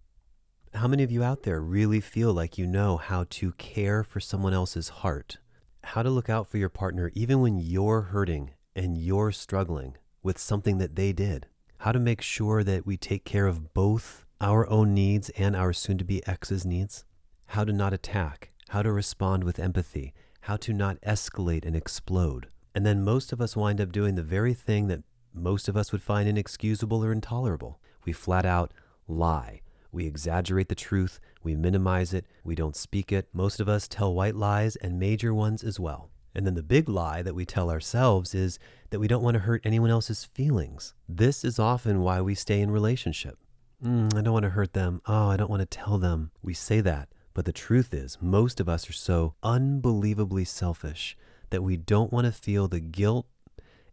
How 0.74 0.88
many 0.88 1.02
of 1.02 1.10
you 1.10 1.22
out 1.22 1.42
there 1.42 1.60
really 1.60 2.00
feel 2.00 2.32
like 2.32 2.58
you 2.58 2.66
know 2.66 2.96
how 2.96 3.24
to 3.30 3.52
care 3.52 4.04
for 4.04 4.20
someone 4.20 4.52
else's 4.52 4.88
heart? 4.88 5.38
How 5.82 6.02
to 6.02 6.10
look 6.10 6.28
out 6.28 6.46
for 6.46 6.58
your 6.58 6.68
partner 6.68 7.10
even 7.14 7.40
when 7.40 7.58
you're 7.58 8.02
hurting 8.02 8.50
and 8.74 8.98
you're 8.98 9.32
struggling 9.32 9.96
with 10.22 10.38
something 10.38 10.78
that 10.78 10.96
they 10.96 11.12
did? 11.12 11.46
How 11.78 11.92
to 11.92 11.98
make 11.98 12.20
sure 12.20 12.62
that 12.62 12.86
we 12.86 12.96
take 12.96 13.24
care 13.24 13.46
of 13.46 13.72
both 13.72 14.24
our 14.40 14.68
own 14.68 14.94
needs 14.94 15.30
and 15.30 15.56
our 15.56 15.72
soon 15.72 15.98
to 15.98 16.04
be 16.04 16.26
ex's 16.26 16.66
needs? 16.66 17.04
How 17.46 17.64
to 17.64 17.72
not 17.72 17.92
attack 17.92 18.52
how 18.70 18.82
to 18.82 18.92
respond 18.92 19.44
with 19.44 19.58
empathy, 19.58 20.12
how 20.46 20.56
to 20.56 20.72
not 20.72 21.00
escalate 21.00 21.64
and 21.64 21.74
explode. 21.74 22.46
And 22.72 22.86
then 22.86 23.02
most 23.02 23.32
of 23.32 23.40
us 23.40 23.56
wind 23.56 23.80
up 23.80 23.90
doing 23.90 24.14
the 24.14 24.22
very 24.22 24.54
thing 24.54 24.86
that 24.86 25.02
most 25.34 25.68
of 25.68 25.76
us 25.76 25.90
would 25.90 26.02
find 26.02 26.28
inexcusable 26.28 27.04
or 27.04 27.10
intolerable. 27.10 27.80
We 28.04 28.12
flat 28.12 28.46
out 28.46 28.72
lie. 29.08 29.62
We 29.90 30.06
exaggerate 30.06 30.68
the 30.68 30.76
truth, 30.76 31.18
we 31.42 31.56
minimize 31.56 32.14
it, 32.14 32.26
we 32.44 32.54
don't 32.54 32.76
speak 32.76 33.10
it. 33.10 33.28
Most 33.32 33.58
of 33.58 33.68
us 33.68 33.88
tell 33.88 34.14
white 34.14 34.36
lies 34.36 34.76
and 34.76 35.00
major 35.00 35.34
ones 35.34 35.64
as 35.64 35.80
well. 35.80 36.10
And 36.32 36.46
then 36.46 36.54
the 36.54 36.62
big 36.62 36.88
lie 36.88 37.22
that 37.22 37.34
we 37.34 37.44
tell 37.44 37.68
ourselves 37.68 38.32
is 38.32 38.60
that 38.90 39.00
we 39.00 39.08
don't 39.08 39.24
want 39.24 39.34
to 39.34 39.40
hurt 39.40 39.62
anyone 39.64 39.90
else's 39.90 40.26
feelings. 40.26 40.94
This 41.08 41.44
is 41.44 41.58
often 41.58 42.02
why 42.02 42.20
we 42.20 42.36
stay 42.36 42.60
in 42.60 42.70
relationship. 42.70 43.36
Mm, 43.84 44.14
I 44.16 44.20
don't 44.20 44.34
want 44.34 44.44
to 44.44 44.50
hurt 44.50 44.74
them. 44.74 45.02
Oh, 45.06 45.28
I 45.28 45.36
don't 45.36 45.50
want 45.50 45.60
to 45.60 45.66
tell 45.66 45.98
them. 45.98 46.30
We 46.40 46.54
say 46.54 46.80
that 46.82 47.08
but 47.36 47.44
the 47.44 47.52
truth 47.52 47.92
is, 47.92 48.16
most 48.18 48.60
of 48.60 48.68
us 48.68 48.88
are 48.88 48.94
so 48.94 49.34
unbelievably 49.42 50.46
selfish 50.46 51.18
that 51.50 51.62
we 51.62 51.76
don't 51.76 52.10
want 52.10 52.24
to 52.24 52.32
feel 52.32 52.66
the 52.66 52.80
guilt 52.80 53.26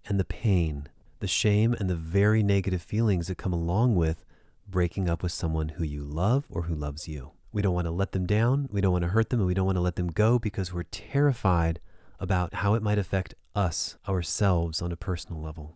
and 0.05 0.17
the 0.17 0.23
pain, 0.23 0.87
the 1.19 1.27
shame 1.27 1.73
and 1.73 1.89
the 1.89 1.95
very 1.95 2.41
negative 2.41 2.81
feelings 2.81 3.27
that 3.27 3.37
come 3.37 3.51
along 3.51 3.95
with 3.95 4.23
breaking 4.65 5.09
up 5.09 5.21
with 5.21 5.33
someone 5.33 5.67
who 5.67 5.83
you 5.83 6.05
love 6.05 6.45
or 6.49 6.61
who 6.61 6.73
loves 6.73 7.09
you. 7.09 7.31
We 7.51 7.61
don't 7.61 7.73
want 7.73 7.85
to 7.85 7.91
let 7.91 8.13
them 8.13 8.25
down, 8.25 8.69
we 8.71 8.79
don't 8.79 8.93
want 8.93 9.01
to 9.01 9.09
hurt 9.09 9.29
them, 9.29 9.41
and 9.41 9.47
we 9.47 9.53
don't 9.53 9.65
want 9.65 9.75
to 9.75 9.81
let 9.81 9.97
them 9.97 10.07
go 10.07 10.39
because 10.39 10.71
we're 10.71 10.83
terrified 10.83 11.81
about 12.21 12.53
how 12.53 12.75
it 12.75 12.81
might 12.81 12.97
affect 12.97 13.35
us, 13.53 13.97
ourselves, 14.07 14.81
on 14.81 14.93
a 14.93 14.95
personal 14.95 15.41
level. 15.41 15.75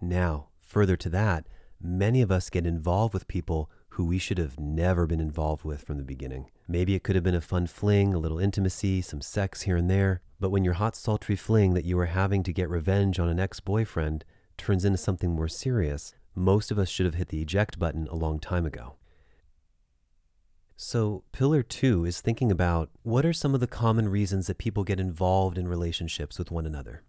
Now, 0.00 0.50
further 0.60 0.94
to 0.94 1.08
that, 1.08 1.48
many 1.82 2.22
of 2.22 2.30
us 2.30 2.48
get 2.48 2.64
involved 2.64 3.12
with 3.12 3.26
people 3.26 3.68
who 3.88 4.04
we 4.04 4.18
should 4.18 4.38
have 4.38 4.60
never 4.60 5.04
been 5.08 5.20
involved 5.20 5.64
with 5.64 5.82
from 5.82 5.96
the 5.96 6.04
beginning. 6.04 6.48
Maybe 6.70 6.94
it 6.94 7.02
could 7.02 7.14
have 7.14 7.24
been 7.24 7.34
a 7.34 7.40
fun 7.40 7.66
fling, 7.66 8.12
a 8.12 8.18
little 8.18 8.38
intimacy, 8.38 9.00
some 9.00 9.22
sex 9.22 9.62
here 9.62 9.78
and 9.78 9.88
there, 9.88 10.20
but 10.38 10.50
when 10.50 10.64
your 10.64 10.74
hot, 10.74 10.94
sultry 10.94 11.34
fling 11.34 11.72
that 11.72 11.86
you 11.86 11.96
were 11.96 12.06
having 12.06 12.42
to 12.42 12.52
get 12.52 12.68
revenge 12.68 13.18
on 13.18 13.28
an 13.28 13.40
ex 13.40 13.58
boyfriend 13.58 14.22
turns 14.58 14.84
into 14.84 14.98
something 14.98 15.30
more 15.30 15.48
serious, 15.48 16.12
most 16.34 16.70
of 16.70 16.78
us 16.78 16.90
should 16.90 17.06
have 17.06 17.14
hit 17.14 17.28
the 17.28 17.40
eject 17.40 17.78
button 17.78 18.06
a 18.08 18.14
long 18.14 18.38
time 18.38 18.66
ago. 18.66 18.96
So, 20.76 21.24
pillar 21.32 21.62
two 21.62 22.04
is 22.04 22.20
thinking 22.20 22.52
about 22.52 22.90
what 23.02 23.24
are 23.24 23.32
some 23.32 23.54
of 23.54 23.60
the 23.60 23.66
common 23.66 24.08
reasons 24.08 24.46
that 24.46 24.58
people 24.58 24.84
get 24.84 25.00
involved 25.00 25.56
in 25.56 25.66
relationships 25.66 26.38
with 26.38 26.50
one 26.50 26.66
another. 26.66 27.02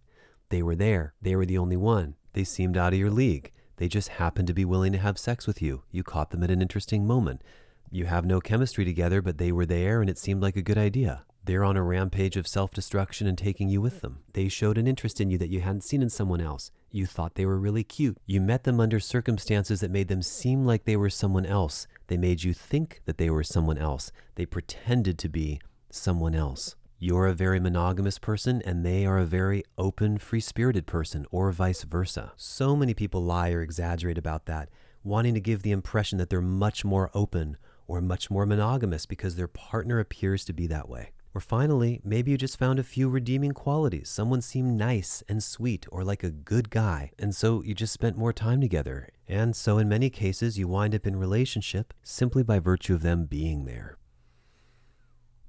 They 0.47 0.63
were 0.63 0.75
there, 0.75 1.13
they 1.21 1.35
were 1.35 1.45
the 1.45 1.57
only 1.57 1.77
one, 1.77 2.15
they 2.31 2.45
seemed 2.45 2.77
out 2.77 2.93
of 2.93 2.99
your 2.99 3.11
league, 3.11 3.51
they 3.75 3.89
just 3.89 4.07
happened 4.07 4.47
to 4.47 4.53
be 4.53 4.65
willing 4.65 4.93
to 4.93 4.97
have 4.97 5.19
sex 5.19 5.45
with 5.45 5.61
you, 5.61 5.83
you 5.91 6.01
caught 6.01 6.31
them 6.31 6.43
at 6.43 6.49
an 6.49 6.61
interesting 6.61 7.05
moment. 7.05 7.43
You 7.91 8.05
have 8.05 8.25
no 8.25 8.39
chemistry 8.39 8.85
together, 8.85 9.21
but 9.21 9.39
they 9.39 9.51
were 9.51 9.65
there 9.65 10.01
and 10.01 10.09
it 10.09 10.17
seemed 10.19 10.41
like 10.41 10.55
a 10.55 10.61
good 10.61 10.77
idea. 10.77 11.23
They're 11.45 11.63
on 11.63 11.77
a 11.77 11.81
rampage 11.81 12.37
of 12.37 12.47
self 12.47 12.71
destruction 12.71 13.25
and 13.25 13.35
taking 13.35 13.69
you 13.69 13.81
with 13.81 14.01
them. 14.01 14.19
They 14.33 14.47
showed 14.47 14.77
an 14.77 14.85
interest 14.85 15.19
in 15.19 15.31
you 15.31 15.39
that 15.39 15.49
you 15.49 15.61
hadn't 15.61 15.83
seen 15.83 16.03
in 16.03 16.09
someone 16.09 16.41
else. 16.41 16.69
You 16.91 17.07
thought 17.07 17.33
they 17.33 17.47
were 17.47 17.57
really 17.57 17.83
cute. 17.83 18.17
You 18.27 18.41
met 18.41 18.63
them 18.63 18.79
under 18.79 18.99
circumstances 18.99 19.79
that 19.79 19.89
made 19.89 20.07
them 20.07 20.21
seem 20.21 20.65
like 20.65 20.85
they 20.85 20.97
were 20.97 21.09
someone 21.09 21.47
else. 21.47 21.87
They 22.07 22.17
made 22.17 22.43
you 22.43 22.53
think 22.53 23.01
that 23.05 23.17
they 23.17 23.31
were 23.31 23.43
someone 23.43 23.79
else. 23.79 24.11
They 24.35 24.45
pretended 24.45 25.17
to 25.19 25.29
be 25.29 25.59
someone 25.89 26.35
else. 26.35 26.75
you're 27.01 27.27
a 27.27 27.33
very 27.33 27.61
monogamous 27.61 28.19
person 28.19 28.61
and 28.65 28.85
they 28.85 29.05
are 29.05 29.17
a 29.17 29.25
very 29.25 29.63
open, 29.77 30.17
free 30.17 30.41
spirited 30.41 30.85
person, 30.85 31.25
or 31.31 31.49
vice 31.51 31.83
versa. 31.83 32.33
So 32.35 32.75
many 32.75 32.93
people 32.93 33.23
lie 33.23 33.51
or 33.51 33.61
exaggerate 33.61 34.17
about 34.17 34.45
that, 34.47 34.69
wanting 35.01 35.33
to 35.33 35.39
give 35.39 35.61
the 35.63 35.71
impression 35.71 36.17
that 36.17 36.29
they're 36.29 36.41
much 36.41 36.83
more 36.83 37.09
open 37.13 37.57
or 37.89 37.99
much 37.99 38.29
more 38.29 38.45
monogamous 38.45 39.07
because 39.07 39.35
their 39.35 39.47
partner 39.47 39.99
appears 39.99 40.45
to 40.45 40.53
be 40.53 40.67
that 40.67 40.87
way. 40.87 41.09
Or 41.33 41.41
finally, 41.41 42.01
maybe 42.03 42.31
you 42.31 42.37
just 42.37 42.59
found 42.59 42.79
a 42.79 42.83
few 42.83 43.09
redeeming 43.09 43.51
qualities. 43.51 44.09
Someone 44.09 44.41
seemed 44.41 44.77
nice 44.77 45.23
and 45.27 45.43
sweet 45.43 45.85
or 45.91 46.03
like 46.03 46.23
a 46.23 46.31
good 46.31 46.69
guy, 46.69 47.11
and 47.19 47.35
so 47.35 47.63
you 47.63 47.73
just 47.73 47.93
spent 47.93 48.17
more 48.17 48.31
time 48.31 48.61
together. 48.61 49.09
And 49.27 49.55
so, 49.55 49.77
in 49.77 49.89
many 49.89 50.09
cases, 50.09 50.57
you 50.57 50.67
wind 50.67 50.93
up 50.93 51.05
in 51.05 51.15
relationship 51.15 51.93
simply 52.03 52.43
by 52.43 52.59
virtue 52.59 52.93
of 52.93 53.01
them 53.01 53.25
being 53.25 53.65
there. 53.65 53.97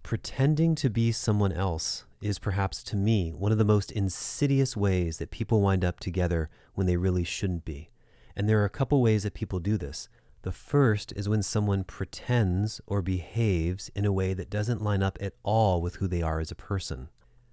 Pretending 0.02 0.75
to 0.76 0.90
be 0.90 1.12
someone 1.12 1.52
else 1.52 2.04
is 2.23 2.38
perhaps 2.38 2.82
to 2.85 2.97
me 2.97 3.30
one 3.30 3.52
of 3.52 3.59
the 3.59 3.64
most 3.64 3.92
insidious 3.92 4.76
ways 4.76 5.18
that 5.18 5.30
people 5.30 5.61
wind 5.61 5.85
up 5.85 6.00
together 6.00 6.50
when 6.75 6.87
they 6.87 6.97
really 6.97 7.25
shouldn't 7.25 7.64
be. 7.64 7.90
And 8.37 8.49
there 8.49 8.61
are 8.61 8.66
a 8.66 8.70
couple 8.70 9.02
ways 9.02 9.23
that 9.25 9.35
people 9.35 9.59
do 9.59 9.76
this. 9.76 10.09
The 10.42 10.52
first 10.52 11.12
is 11.16 11.28
when 11.28 11.42
someone 11.42 11.85
pretends 11.85 12.80
or 12.87 13.02
behaves 13.02 13.90
in 13.94 14.06
a 14.06 14.12
way 14.12 14.32
that 14.32 14.49
doesn't 14.49 14.82
line 14.82 15.02
up 15.02 15.18
at 15.20 15.35
all 15.42 15.82
with 15.82 15.97
who 15.97 16.09
they 16.09 16.23
are 16.23 16.40
as 16.40 16.50
a 16.50 16.54
person. 16.54 17.11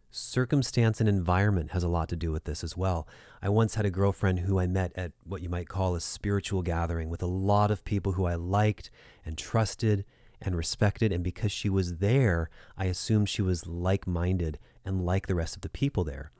Circumstance 0.09 1.01
and 1.01 1.09
environment 1.09 1.71
has 1.71 1.83
a 1.83 1.89
lot 1.89 2.07
to 2.09 2.15
do 2.15 2.31
with 2.31 2.45
this 2.45 2.63
as 2.63 2.77
well. 2.77 3.05
I 3.41 3.49
once 3.49 3.75
had 3.75 3.85
a 3.85 3.91
girlfriend 3.91 4.39
who 4.39 4.57
I 4.57 4.67
met 4.67 4.93
at 4.95 5.11
what 5.25 5.41
you 5.41 5.49
might 5.49 5.67
call 5.67 5.95
a 5.95 6.01
spiritual 6.01 6.61
gathering 6.61 7.09
with 7.09 7.21
a 7.21 7.27
lot 7.27 7.71
of 7.71 7.83
people 7.83 8.13
who 8.13 8.25
I 8.25 8.35
liked 8.35 8.89
and 9.25 9.37
trusted 9.37 10.05
and 10.41 10.55
respected. 10.55 11.11
And 11.11 11.25
because 11.25 11.51
she 11.51 11.67
was 11.67 11.97
there, 11.97 12.49
I 12.77 12.85
assumed 12.85 13.27
she 13.27 13.41
was 13.41 13.67
like 13.67 14.07
minded 14.07 14.59
and 14.85 15.05
like 15.05 15.27
the 15.27 15.35
rest 15.35 15.57
of 15.57 15.61
the 15.61 15.69
people 15.69 16.05
there. 16.05 16.31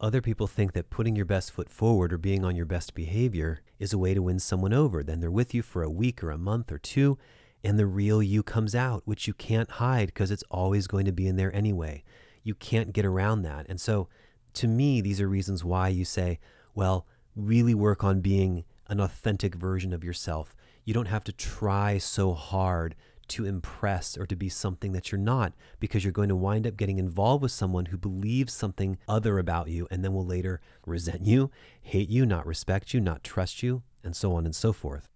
Other 0.00 0.22
people 0.22 0.46
think 0.46 0.72
that 0.72 0.88
putting 0.88 1.14
your 1.14 1.26
best 1.26 1.52
foot 1.52 1.68
forward 1.68 2.10
or 2.10 2.18
being 2.18 2.42
on 2.42 2.56
your 2.56 2.64
best 2.64 2.94
behavior 2.94 3.60
is 3.78 3.92
a 3.92 3.98
way 3.98 4.14
to 4.14 4.22
win 4.22 4.38
someone 4.38 4.72
over. 4.72 5.02
Then 5.02 5.20
they're 5.20 5.30
with 5.30 5.52
you 5.52 5.60
for 5.60 5.82
a 5.82 5.90
week 5.90 6.24
or 6.24 6.30
a 6.30 6.38
month 6.38 6.72
or 6.72 6.78
two, 6.78 7.18
and 7.62 7.78
the 7.78 7.84
real 7.84 8.22
you 8.22 8.42
comes 8.42 8.74
out, 8.74 9.02
which 9.04 9.26
you 9.26 9.34
can't 9.34 9.70
hide 9.72 10.06
because 10.06 10.30
it's 10.30 10.44
always 10.50 10.86
going 10.86 11.04
to 11.04 11.12
be 11.12 11.26
in 11.26 11.36
there 11.36 11.54
anyway. 11.54 12.02
You 12.42 12.54
can't 12.54 12.94
get 12.94 13.04
around 13.04 13.42
that. 13.42 13.66
And 13.68 13.78
so, 13.78 14.08
to 14.54 14.66
me, 14.66 15.02
these 15.02 15.20
are 15.20 15.28
reasons 15.28 15.64
why 15.64 15.88
you 15.88 16.06
say, 16.06 16.38
well, 16.74 17.06
really 17.36 17.74
work 17.74 18.02
on 18.02 18.22
being 18.22 18.64
an 18.88 19.00
authentic 19.00 19.54
version 19.54 19.92
of 19.92 20.02
yourself. 20.02 20.56
You 20.86 20.94
don't 20.94 21.08
have 21.08 21.24
to 21.24 21.32
try 21.32 21.98
so 21.98 22.32
hard 22.32 22.96
to 23.30 23.46
impress 23.46 24.16
or 24.16 24.26
to 24.26 24.36
be 24.36 24.48
something 24.48 24.92
that 24.92 25.10
you're 25.10 25.18
not 25.18 25.52
because 25.78 26.04
you're 26.04 26.12
going 26.12 26.28
to 26.28 26.36
wind 26.36 26.66
up 26.66 26.76
getting 26.76 26.98
involved 26.98 27.42
with 27.42 27.52
someone 27.52 27.86
who 27.86 27.96
believes 27.96 28.52
something 28.52 28.98
other 29.08 29.38
about 29.38 29.68
you 29.68 29.88
and 29.90 30.04
then 30.04 30.12
will 30.12 30.26
later 30.26 30.60
resent 30.86 31.24
you, 31.24 31.50
hate 31.82 32.08
you, 32.08 32.26
not 32.26 32.46
respect 32.46 32.92
you, 32.92 33.00
not 33.00 33.24
trust 33.24 33.62
you, 33.62 33.82
and 34.04 34.14
so 34.14 34.34
on 34.34 34.44
and 34.44 34.54
so 34.54 34.72
forth. 34.72 35.08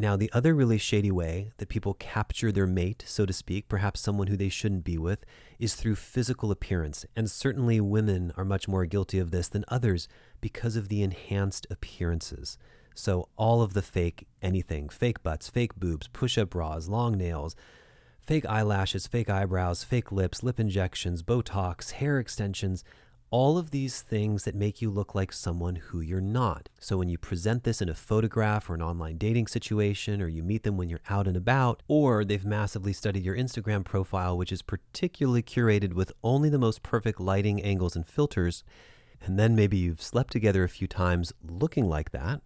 Now, 0.00 0.16
the 0.16 0.30
other 0.32 0.54
really 0.54 0.78
shady 0.78 1.10
way 1.10 1.52
that 1.58 1.68
people 1.68 1.92
capture 1.92 2.50
their 2.50 2.66
mate, 2.66 3.04
so 3.06 3.26
to 3.26 3.34
speak, 3.34 3.68
perhaps 3.68 4.00
someone 4.00 4.28
who 4.28 4.36
they 4.36 4.48
shouldn't 4.48 4.82
be 4.82 4.96
with, 4.96 5.26
is 5.58 5.74
through 5.74 5.96
physical 5.96 6.50
appearance. 6.50 7.04
And 7.14 7.30
certainly 7.30 7.82
women 7.82 8.32
are 8.34 8.44
much 8.46 8.66
more 8.66 8.86
guilty 8.86 9.18
of 9.18 9.30
this 9.30 9.48
than 9.48 9.66
others 9.68 10.08
because 10.40 10.74
of 10.74 10.88
the 10.88 11.02
enhanced 11.02 11.66
appearances. 11.68 12.56
So 12.94 13.28
all 13.36 13.62
of 13.62 13.74
the 13.74 13.82
fake 13.82 14.26
anything, 14.42 14.88
fake 14.88 15.22
butts, 15.22 15.48
fake 15.48 15.74
boobs, 15.76 16.08
push-up 16.08 16.50
bras, 16.50 16.88
long 16.88 17.16
nails, 17.16 17.56
fake 18.26 18.46
eyelashes, 18.46 19.06
fake 19.06 19.30
eyebrows, 19.30 19.84
fake 19.84 20.12
lips, 20.12 20.42
lip 20.42 20.60
injections, 20.60 21.22
Botox, 21.22 21.92
hair 21.92 22.18
extensions, 22.18 22.84
all 23.30 23.56
of 23.56 23.70
these 23.70 24.02
things 24.02 24.42
that 24.42 24.56
make 24.56 24.82
you 24.82 24.90
look 24.90 25.14
like 25.14 25.32
someone 25.32 25.76
who 25.76 26.00
you're 26.00 26.20
not. 26.20 26.68
So 26.80 26.98
when 26.98 27.08
you 27.08 27.16
present 27.16 27.62
this 27.62 27.80
in 27.80 27.88
a 27.88 27.94
photograph 27.94 28.68
or 28.68 28.74
an 28.74 28.82
online 28.82 29.18
dating 29.18 29.46
situation, 29.46 30.20
or 30.20 30.26
you 30.26 30.42
meet 30.42 30.64
them 30.64 30.76
when 30.76 30.88
you're 30.88 31.00
out 31.08 31.28
and 31.28 31.36
about, 31.36 31.82
or 31.86 32.24
they've 32.24 32.44
massively 32.44 32.92
studied 32.92 33.24
your 33.24 33.36
Instagram 33.36 33.84
profile, 33.84 34.36
which 34.36 34.50
is 34.50 34.62
particularly 34.62 35.42
curated 35.42 35.94
with 35.94 36.12
only 36.24 36.48
the 36.48 36.58
most 36.58 36.82
perfect 36.82 37.20
lighting 37.20 37.62
angles 37.62 37.94
and 37.94 38.06
filters, 38.06 38.64
and 39.20 39.38
then 39.38 39.54
maybe 39.54 39.76
you've 39.76 40.02
slept 40.02 40.32
together 40.32 40.64
a 40.64 40.68
few 40.68 40.88
times 40.88 41.32
looking 41.46 41.88
like 41.88 42.10
that, 42.10 42.40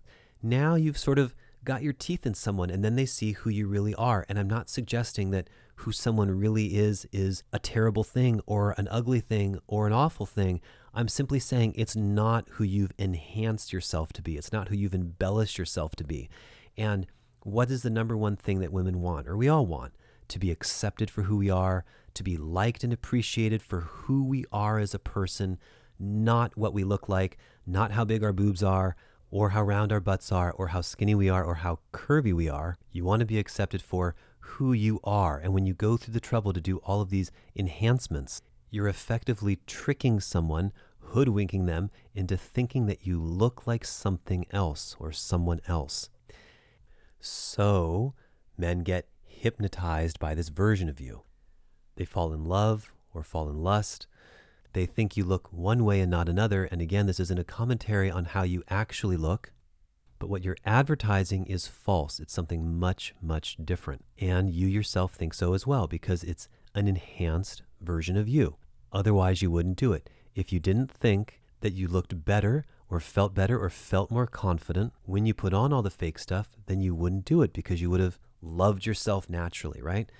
now 0.44 0.74
you've 0.74 0.98
sort 0.98 1.18
of 1.18 1.34
got 1.64 1.82
your 1.82 1.92
teeth 1.92 2.26
in 2.26 2.34
someone 2.34 2.70
and 2.70 2.84
then 2.84 2.94
they 2.94 3.06
see 3.06 3.32
who 3.32 3.50
you 3.50 3.66
really 3.66 3.94
are. 3.94 4.26
And 4.28 4.38
I'm 4.38 4.48
not 4.48 4.68
suggesting 4.68 5.30
that 5.30 5.48
who 5.76 5.92
someone 5.92 6.30
really 6.30 6.76
is 6.76 7.06
is 7.12 7.42
a 7.52 7.58
terrible 7.58 8.04
thing 8.04 8.40
or 8.46 8.74
an 8.76 8.86
ugly 8.90 9.20
thing 9.20 9.58
or 9.66 9.86
an 9.86 9.92
awful 9.92 10.26
thing. 10.26 10.60
I'm 10.92 11.08
simply 11.08 11.40
saying 11.40 11.72
it's 11.74 11.96
not 11.96 12.48
who 12.52 12.64
you've 12.64 12.92
enhanced 12.98 13.72
yourself 13.72 14.12
to 14.12 14.22
be. 14.22 14.36
It's 14.36 14.52
not 14.52 14.68
who 14.68 14.76
you've 14.76 14.94
embellished 14.94 15.58
yourself 15.58 15.96
to 15.96 16.04
be. 16.04 16.28
And 16.76 17.06
what 17.42 17.70
is 17.70 17.82
the 17.82 17.90
number 17.90 18.16
one 18.16 18.36
thing 18.36 18.60
that 18.60 18.72
women 18.72 19.00
want, 19.00 19.26
or 19.26 19.36
we 19.36 19.48
all 19.48 19.66
want? 19.66 19.94
To 20.28 20.38
be 20.38 20.50
accepted 20.50 21.10
for 21.10 21.22
who 21.22 21.36
we 21.36 21.50
are, 21.50 21.84
to 22.14 22.22
be 22.22 22.36
liked 22.36 22.84
and 22.84 22.92
appreciated 22.92 23.60
for 23.62 23.80
who 23.80 24.24
we 24.24 24.44
are 24.52 24.78
as 24.78 24.94
a 24.94 24.98
person, 24.98 25.58
not 25.98 26.56
what 26.56 26.72
we 26.72 26.84
look 26.84 27.08
like, 27.08 27.36
not 27.66 27.92
how 27.92 28.04
big 28.04 28.22
our 28.22 28.32
boobs 28.32 28.62
are, 28.62 28.96
or 29.34 29.48
how 29.48 29.64
round 29.64 29.90
our 29.90 29.98
butts 29.98 30.30
are, 30.30 30.52
or 30.52 30.68
how 30.68 30.80
skinny 30.80 31.12
we 31.12 31.28
are, 31.28 31.42
or 31.42 31.56
how 31.56 31.80
curvy 31.92 32.32
we 32.32 32.48
are. 32.48 32.76
You 32.92 33.02
want 33.04 33.18
to 33.18 33.26
be 33.26 33.40
accepted 33.40 33.82
for 33.82 34.14
who 34.38 34.72
you 34.72 35.00
are. 35.02 35.40
And 35.40 35.52
when 35.52 35.66
you 35.66 35.74
go 35.74 35.96
through 35.96 36.14
the 36.14 36.20
trouble 36.20 36.52
to 36.52 36.60
do 36.60 36.76
all 36.84 37.00
of 37.00 37.10
these 37.10 37.32
enhancements, 37.56 38.42
you're 38.70 38.86
effectively 38.86 39.58
tricking 39.66 40.20
someone, 40.20 40.72
hoodwinking 41.00 41.66
them 41.66 41.90
into 42.14 42.36
thinking 42.36 42.86
that 42.86 43.08
you 43.08 43.20
look 43.20 43.66
like 43.66 43.84
something 43.84 44.46
else 44.52 44.94
or 45.00 45.10
someone 45.10 45.60
else. 45.66 46.10
So, 47.18 48.14
men 48.56 48.84
get 48.84 49.08
hypnotized 49.24 50.20
by 50.20 50.36
this 50.36 50.48
version 50.48 50.88
of 50.88 51.00
you. 51.00 51.22
They 51.96 52.04
fall 52.04 52.32
in 52.32 52.44
love 52.44 52.92
or 53.12 53.24
fall 53.24 53.48
in 53.48 53.64
lust 53.64 54.06
they 54.74 54.86
think 54.86 55.16
you 55.16 55.24
look 55.24 55.52
one 55.52 55.84
way 55.84 56.00
and 56.00 56.10
not 56.10 56.28
another. 56.28 56.64
And 56.64 56.82
again, 56.82 57.06
this 57.06 57.20
isn't 57.20 57.38
a 57.38 57.44
commentary 57.44 58.10
on 58.10 58.26
how 58.26 58.42
you 58.42 58.62
actually 58.68 59.16
look, 59.16 59.52
but 60.18 60.28
what 60.28 60.42
you're 60.42 60.56
advertising 60.64 61.46
is 61.46 61.68
false. 61.68 62.18
It's 62.18 62.32
something 62.32 62.78
much, 62.78 63.14
much 63.22 63.56
different. 63.64 64.04
And 64.18 64.50
you 64.50 64.66
yourself 64.66 65.14
think 65.14 65.32
so 65.32 65.54
as 65.54 65.66
well 65.66 65.86
because 65.86 66.24
it's 66.24 66.48
an 66.74 66.88
enhanced 66.88 67.62
version 67.80 68.16
of 68.16 68.28
you. 68.28 68.56
Otherwise, 68.92 69.42
you 69.42 69.50
wouldn't 69.50 69.76
do 69.76 69.92
it. 69.92 70.10
If 70.34 70.52
you 70.52 70.58
didn't 70.58 70.90
think 70.90 71.40
that 71.60 71.72
you 71.72 71.86
looked 71.86 72.24
better 72.24 72.64
or 72.90 72.98
felt 72.98 73.32
better 73.32 73.58
or 73.58 73.70
felt 73.70 74.10
more 74.10 74.26
confident 74.26 74.92
when 75.04 75.24
you 75.24 75.34
put 75.34 75.54
on 75.54 75.72
all 75.72 75.82
the 75.82 75.90
fake 75.90 76.18
stuff, 76.18 76.48
then 76.66 76.80
you 76.80 76.94
wouldn't 76.94 77.24
do 77.24 77.42
it 77.42 77.52
because 77.52 77.80
you 77.80 77.90
would 77.90 78.00
have 78.00 78.18
loved 78.42 78.86
yourself 78.86 79.30
naturally, 79.30 79.80
right? 79.80 80.10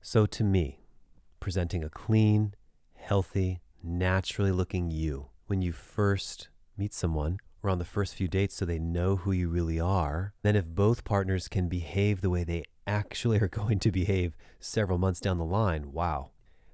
So, 0.00 0.26
to 0.26 0.44
me, 0.44 0.80
presenting 1.40 1.82
a 1.82 1.88
clean, 1.88 2.54
healthy, 2.94 3.60
naturally 3.82 4.52
looking 4.52 4.90
you 4.90 5.28
when 5.46 5.62
you 5.62 5.72
first 5.72 6.48
meet 6.76 6.94
someone 6.94 7.38
or 7.62 7.70
on 7.70 7.78
the 7.78 7.84
first 7.84 8.14
few 8.14 8.28
dates 8.28 8.54
so 8.54 8.64
they 8.64 8.78
know 8.78 9.16
who 9.16 9.32
you 9.32 9.48
really 9.48 9.80
are. 9.80 10.32
Then, 10.42 10.56
if 10.56 10.66
both 10.66 11.04
partners 11.04 11.48
can 11.48 11.68
behave 11.68 12.20
the 12.20 12.30
way 12.30 12.44
they 12.44 12.64
actually 12.86 13.40
are 13.40 13.48
going 13.60 13.78
to 13.80 13.90
behave 13.90 14.36
several 14.60 14.98
months 14.98 15.20
down 15.20 15.38
the 15.38 15.44
line, 15.44 15.92
wow. 15.92 16.30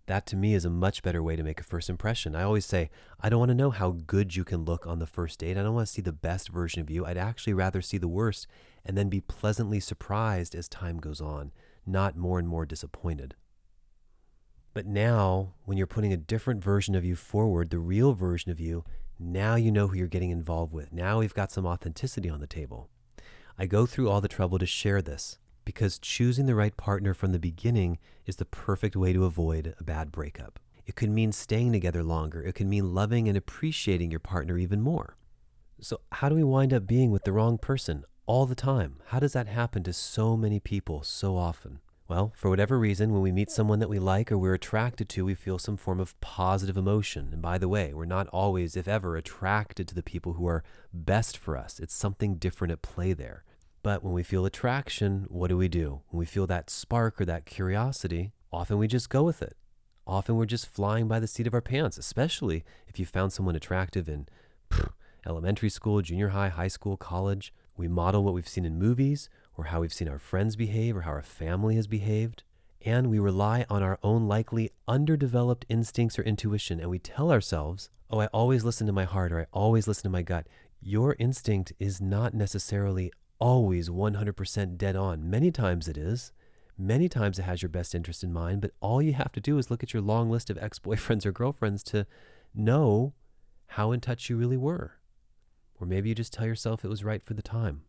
That 0.07 0.27
to 0.27 0.37
me 0.37 0.55
is 0.55 0.67
a 0.67 0.71
much 0.71 1.03
better 1.03 1.23
way 1.23 1.35
to 1.35 1.43
make 1.43 1.61
a 1.61 1.65
first 1.65 1.89
impression. 1.89 2.37
I 2.37 2.43
always 2.43 2.67
say, 2.67 2.91
I 3.21 3.31
don't 3.31 3.39
want 3.39 3.49
to 3.49 3.55
know 3.55 3.71
how 3.71 3.93
good 3.93 4.37
you 4.37 4.45
can 4.45 4.65
look 4.65 4.87
on 4.87 4.99
the 4.99 5.07
first 5.07 5.39
date. 5.39 5.57
I 5.57 5.63
don't 5.63 5.75
want 5.75 5.87
to 5.87 5.93
see 5.93 6.03
the 6.03 6.13
best 6.13 6.51
version 6.51 6.83
of 6.83 6.91
you. 6.91 7.07
I'd 7.07 7.17
actually 7.17 7.55
rather 7.55 7.81
see 7.81 7.97
the 7.97 8.07
worst 8.07 8.47
and 8.85 8.99
then 8.99 9.09
be 9.09 9.23
pleasantly 9.23 9.81
surprised 9.81 10.55
as 10.55 10.69
time 10.69 10.99
goes 10.99 11.23
on, 11.23 11.53
not 11.87 12.19
more 12.19 12.39
and 12.39 12.47
more 12.47 12.67
disappointed. 12.67 13.35
But 14.75 14.87
now, 14.87 15.55
when 15.65 15.79
you're 15.79 15.87
putting 15.87 16.13
a 16.13 16.17
different 16.17 16.63
version 16.63 16.97
of 16.97 17.05
you 17.05 17.15
forward, 17.15 17.71
the 17.71 17.79
real 17.79 18.13
version 18.13 18.51
of 18.51 18.59
you, 18.59 18.85
now 19.21 19.55
you 19.55 19.71
know 19.71 19.87
who 19.87 19.97
you're 19.97 20.09
getting 20.09 20.31
involved 20.31 20.73
with. 20.73 20.93
Now 20.93 21.21
we've 21.21 21.33
got 21.33 21.53
some 21.53 21.65
authenticity 21.65 22.29
on 22.29 22.41
the 22.41 22.49
table. 22.49 22.91
I 23.57 23.67
go 23.67 23.87
through 23.87 24.11
all 24.11 24.21
the 24.21 24.27
trouble 24.27 24.59
to 24.59 24.67
share 24.67 25.01
this 25.01 25.39
because 25.65 26.01
choosing 26.01 26.47
the 26.47 26.57
right 26.57 26.77
partner 26.77 27.15
from 27.15 27.31
the 27.31 27.39
beginning 27.39 27.99
is 28.27 28.37
the 28.37 28.45
perfect 28.45 28.97
way 28.97 29.13
to 29.13 29.25
avoid 29.25 29.77
a 29.79 29.85
bad 29.85 30.11
breakup. 30.11 30.59
It 30.87 30.97
could 30.97 31.11
mean 31.11 31.31
staying 31.31 31.71
together 31.71 32.03
longer. 32.03 32.43
It 32.43 32.57
can 32.57 32.69
mean 32.69 32.93
loving 32.93 33.29
and 33.29 33.39
appreciating 33.39 34.11
your 34.11 34.21
partner 34.21 34.59
even 34.59 34.83
more. 34.83 35.17
So, 35.81 36.01
how 36.11 36.29
do 36.29 36.35
we 36.35 36.45
wind 36.45 36.73
up 36.73 36.87
being 36.87 37.13
with 37.13 37.23
the 37.23 37.33
wrong 37.33 37.59
person 37.59 38.05
all 38.27 38.45
the 38.45 38.55
time? 38.57 38.97
How 39.07 39.21
does 39.21 39.33
that 39.35 39.47
happen 39.47 39.85
to 39.85 39.93
so 39.93 40.37
many 40.37 40.59
people 40.59 41.05
so 41.05 41.37
often? 41.37 41.79
Well, 42.07 42.33
for 42.37 42.51
whatever 42.51 42.79
reason, 42.79 43.15
when 43.15 43.23
we 43.23 43.33
meet 43.33 43.51
someone 43.51 43.79
that 43.79 43.89
we 43.89 43.99
like 43.99 44.31
or 44.31 44.37
we're 44.37 44.53
attracted 44.53 45.09
to, 45.11 45.25
we 45.25 45.35
feel 45.35 45.59
some 45.59 45.79
form 45.79 46.01
of 46.01 46.21
positive 46.21 46.77
emotion. 46.77 47.31
And 47.33 47.41
by 47.41 47.57
the 47.57 47.69
way, 47.69 47.95
we're 47.95 48.05
not 48.05 48.29
always, 48.29 48.77
if 48.77 48.87
ever, 48.87 49.17
attracted 49.17 49.89
to 49.89 49.95
the 49.95 50.03
people 50.03 50.35
who 50.35 50.47
are 50.47 50.63
best 50.93 51.39
for 51.39 51.57
us. 51.57 51.81
It's 51.81 51.95
something 51.95 52.35
different 52.37 52.73
at 52.73 52.83
play 52.83 53.15
there. 53.15 53.45
But 53.83 54.05
when 54.05 54.13
we 54.13 54.23
feel 54.23 54.45
attraction, 54.45 55.25
what 55.29 55.49
do 55.49 55.57
we 55.57 55.69
do? 55.69 56.03
When 56.11 56.19
we 56.19 56.27
feel 56.27 56.47
that 56.47 56.69
spark 56.69 57.23
or 57.23 57.25
that 57.25 57.47
curiosity, 57.47 58.33
often 58.53 58.77
we 58.77 58.87
just 58.87 59.09
go 59.09 59.23
with 59.23 59.41
it. 59.41 59.57
Often 60.07 60.37
we're 60.37 60.45
just 60.45 60.67
flying 60.67 61.09
by 61.09 61.21
the 61.21 61.27
seat 61.27 61.47
of 61.47 61.55
our 61.55 61.63
pants, 61.63 61.97
especially 61.97 62.65
if 62.87 62.99
you 62.99 63.07
found 63.07 63.33
someone 63.33 63.57
attractive 63.57 64.11
in 64.11 64.29
elementary 65.27 65.71
school, 65.71 66.03
junior 66.03 66.29
high, 66.29 66.51
high 66.51 66.69
school, 66.69 66.99
college. 66.99 67.55
We 67.79 67.89
model 67.89 68.23
what 68.23 68.35
we've 68.35 68.47
seen 68.47 68.67
in 68.67 68.79
movies 68.79 69.31
or 69.57 69.65
how 69.65 69.81
we've 69.81 69.93
seen 69.93 70.09
our 70.09 70.19
friends 70.19 70.57
behave 70.57 70.97
or 70.97 71.03
how 71.03 71.13
our 71.13 71.23
family 71.23 71.77
has 71.77 71.87
behaved. 71.87 72.43
And 72.85 73.09
we 73.09 73.19
rely 73.19 73.65
on 73.71 73.83
our 73.83 73.99
own 74.03 74.29
likely 74.29 74.71
underdeveloped 74.87 75.65
instincts 75.69 76.19
or 76.19 76.23
intuition. 76.23 76.81
And 76.81 76.91
we 76.91 76.99
tell 76.99 77.31
ourselves, 77.33 77.89
oh, 78.11 78.21
I 78.21 78.27
always 78.27 78.65
listen 78.65 78.87
to 78.87 78.93
my 78.93 79.05
heart 79.05 79.33
or 79.33 79.41
I 79.41 79.47
always 79.53 79.89
listen 79.89 80.03
to 80.05 80.11
my 80.11 80.23
gut. 80.23 80.47
Your 80.83 81.17
instinct 81.19 81.73
is 81.79 82.01
not 82.01 82.35
necessarily 82.35 83.11
always 83.39 83.89
100% 83.89 84.77
dead 84.77 84.97
on. 84.97 85.31
Many 85.31 85.51
times 85.51 85.89
it 85.89 85.97
is. 85.97 86.33
Many 86.77 87.09
times 87.09 87.39
it 87.39 87.43
has 87.43 87.63
your 87.63 87.69
best 87.69 87.95
interest 87.95 88.25
in 88.25 88.33
mind, 88.33 88.61
but 88.61 88.73
all 88.81 89.01
you 89.01 89.13
have 89.13 89.33
to 89.33 89.41
do 89.41 89.59
is 89.59 89.71
look 89.71 89.83
at 89.83 89.93
your 89.93 90.03
long 90.03 90.29
list 90.29 90.51
of 90.51 90.59
ex 90.61 90.79
boyfriends 90.79 91.25
or 91.25 91.33
girlfriends 91.33 91.83
to 91.85 92.07
know 92.55 93.15
how 93.69 93.93
in 93.93 94.01
touch 94.01 94.29
you 94.29 94.37
really 94.37 94.57
were. 94.57 94.99
Or 95.81 95.87
maybe 95.87 96.09
you 96.09 96.15
just 96.15 96.33
tell 96.33 96.47
yourself 96.47 96.85
it 96.85 96.89
was 96.89 97.05
right 97.05 97.23
for 97.23 97.35
the 97.35 97.43
time. 97.43 97.83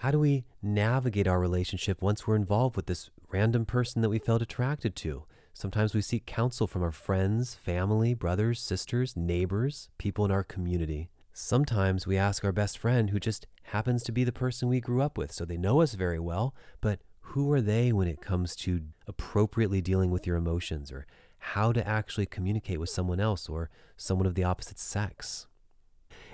How 0.00 0.10
do 0.10 0.18
we 0.18 0.44
navigate 0.62 1.26
our 1.26 1.40
relationship 1.40 2.02
once 2.02 2.26
we're 2.26 2.36
involved 2.36 2.76
with 2.76 2.84
this 2.84 3.08
random 3.30 3.64
person 3.64 4.02
that 4.02 4.10
we 4.10 4.18
felt 4.18 4.42
attracted 4.42 4.94
to? 4.96 5.24
Sometimes 5.54 5.94
we 5.94 6.02
seek 6.02 6.26
counsel 6.26 6.66
from 6.66 6.82
our 6.82 6.92
friends, 6.92 7.54
family, 7.54 8.12
brothers, 8.12 8.60
sisters, 8.60 9.16
neighbors, 9.16 9.88
people 9.96 10.26
in 10.26 10.30
our 10.30 10.44
community. 10.44 11.08
Sometimes 11.32 12.06
we 12.06 12.18
ask 12.18 12.44
our 12.44 12.52
best 12.52 12.76
friend 12.76 13.08
who 13.08 13.18
just 13.18 13.46
happens 13.64 14.02
to 14.02 14.12
be 14.12 14.22
the 14.22 14.32
person 14.32 14.68
we 14.68 14.80
grew 14.80 15.00
up 15.00 15.16
with, 15.16 15.32
so 15.32 15.46
they 15.46 15.56
know 15.56 15.80
us 15.80 15.94
very 15.94 16.18
well, 16.18 16.54
but 16.82 17.00
who 17.20 17.50
are 17.50 17.62
they 17.62 17.90
when 17.90 18.06
it 18.06 18.20
comes 18.20 18.54
to 18.56 18.82
appropriately 19.06 19.80
dealing 19.80 20.10
with 20.10 20.26
your 20.26 20.36
emotions 20.36 20.92
or 20.92 21.06
how 21.38 21.72
to 21.72 21.86
actually 21.88 22.26
communicate 22.26 22.78
with 22.78 22.90
someone 22.90 23.18
else 23.18 23.48
or 23.48 23.70
someone 23.96 24.26
of 24.26 24.34
the 24.34 24.44
opposite 24.44 24.78
sex? 24.78 25.46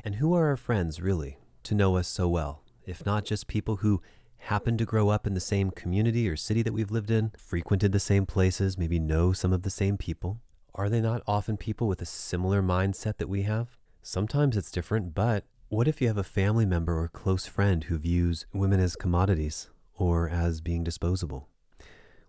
And 0.03 0.17
who 0.17 0.35
are 0.35 0.49
our 0.49 0.57
friends 0.57 1.01
really 1.01 1.39
to 1.63 1.77
know 1.77 1.97
us 1.97 2.09
so 2.09 2.29
well, 2.29 2.65
if 2.87 3.07
not 3.07 3.25
just 3.25 3.47
people 3.47 3.77
who 3.77 4.03
happen 4.37 4.77
to 4.77 4.85
grow 4.85 5.09
up 5.09 5.27
in 5.27 5.35
the 5.35 5.41
same 5.41 5.71
community 5.71 6.29
or 6.29 6.37
city 6.37 6.63
that 6.63 6.73
we've 6.73 6.91
lived 6.91 7.11
in, 7.11 7.33
frequented 7.39 7.93
the 7.93 8.01
same 8.01 8.27
places, 8.27 8.77
maybe 8.77 8.99
know 8.99 9.33
some 9.33 9.53
of 9.53 9.63
the 9.63 9.71
same 9.71 9.97
people? 9.97 10.41
Are 10.75 10.89
they 10.89 11.01
not 11.01 11.23
often 11.27 11.57
people 11.57 11.87
with 11.87 12.03
a 12.03 12.07
similar 12.07 12.63
mindset 12.63 13.19
that 13.19 13.29
we 13.29 13.43
have? 13.43 13.79
Sometimes 14.03 14.57
it's 14.57 14.71
different, 14.71 15.15
but 15.15 15.45
what 15.69 15.87
if 15.87 16.01
you 16.01 16.09
have 16.09 16.19
a 16.19 16.25
family 16.25 16.67
member 16.67 16.99
or 16.99 17.09
close 17.09 17.47
friend 17.47 17.85
who 17.85 17.99
views 17.99 18.47
women 18.53 18.81
as 18.81 18.97
commodities 18.97 19.71
or 19.95 20.29
as 20.29 20.61
being 20.61 20.83
disposable? 20.83 21.49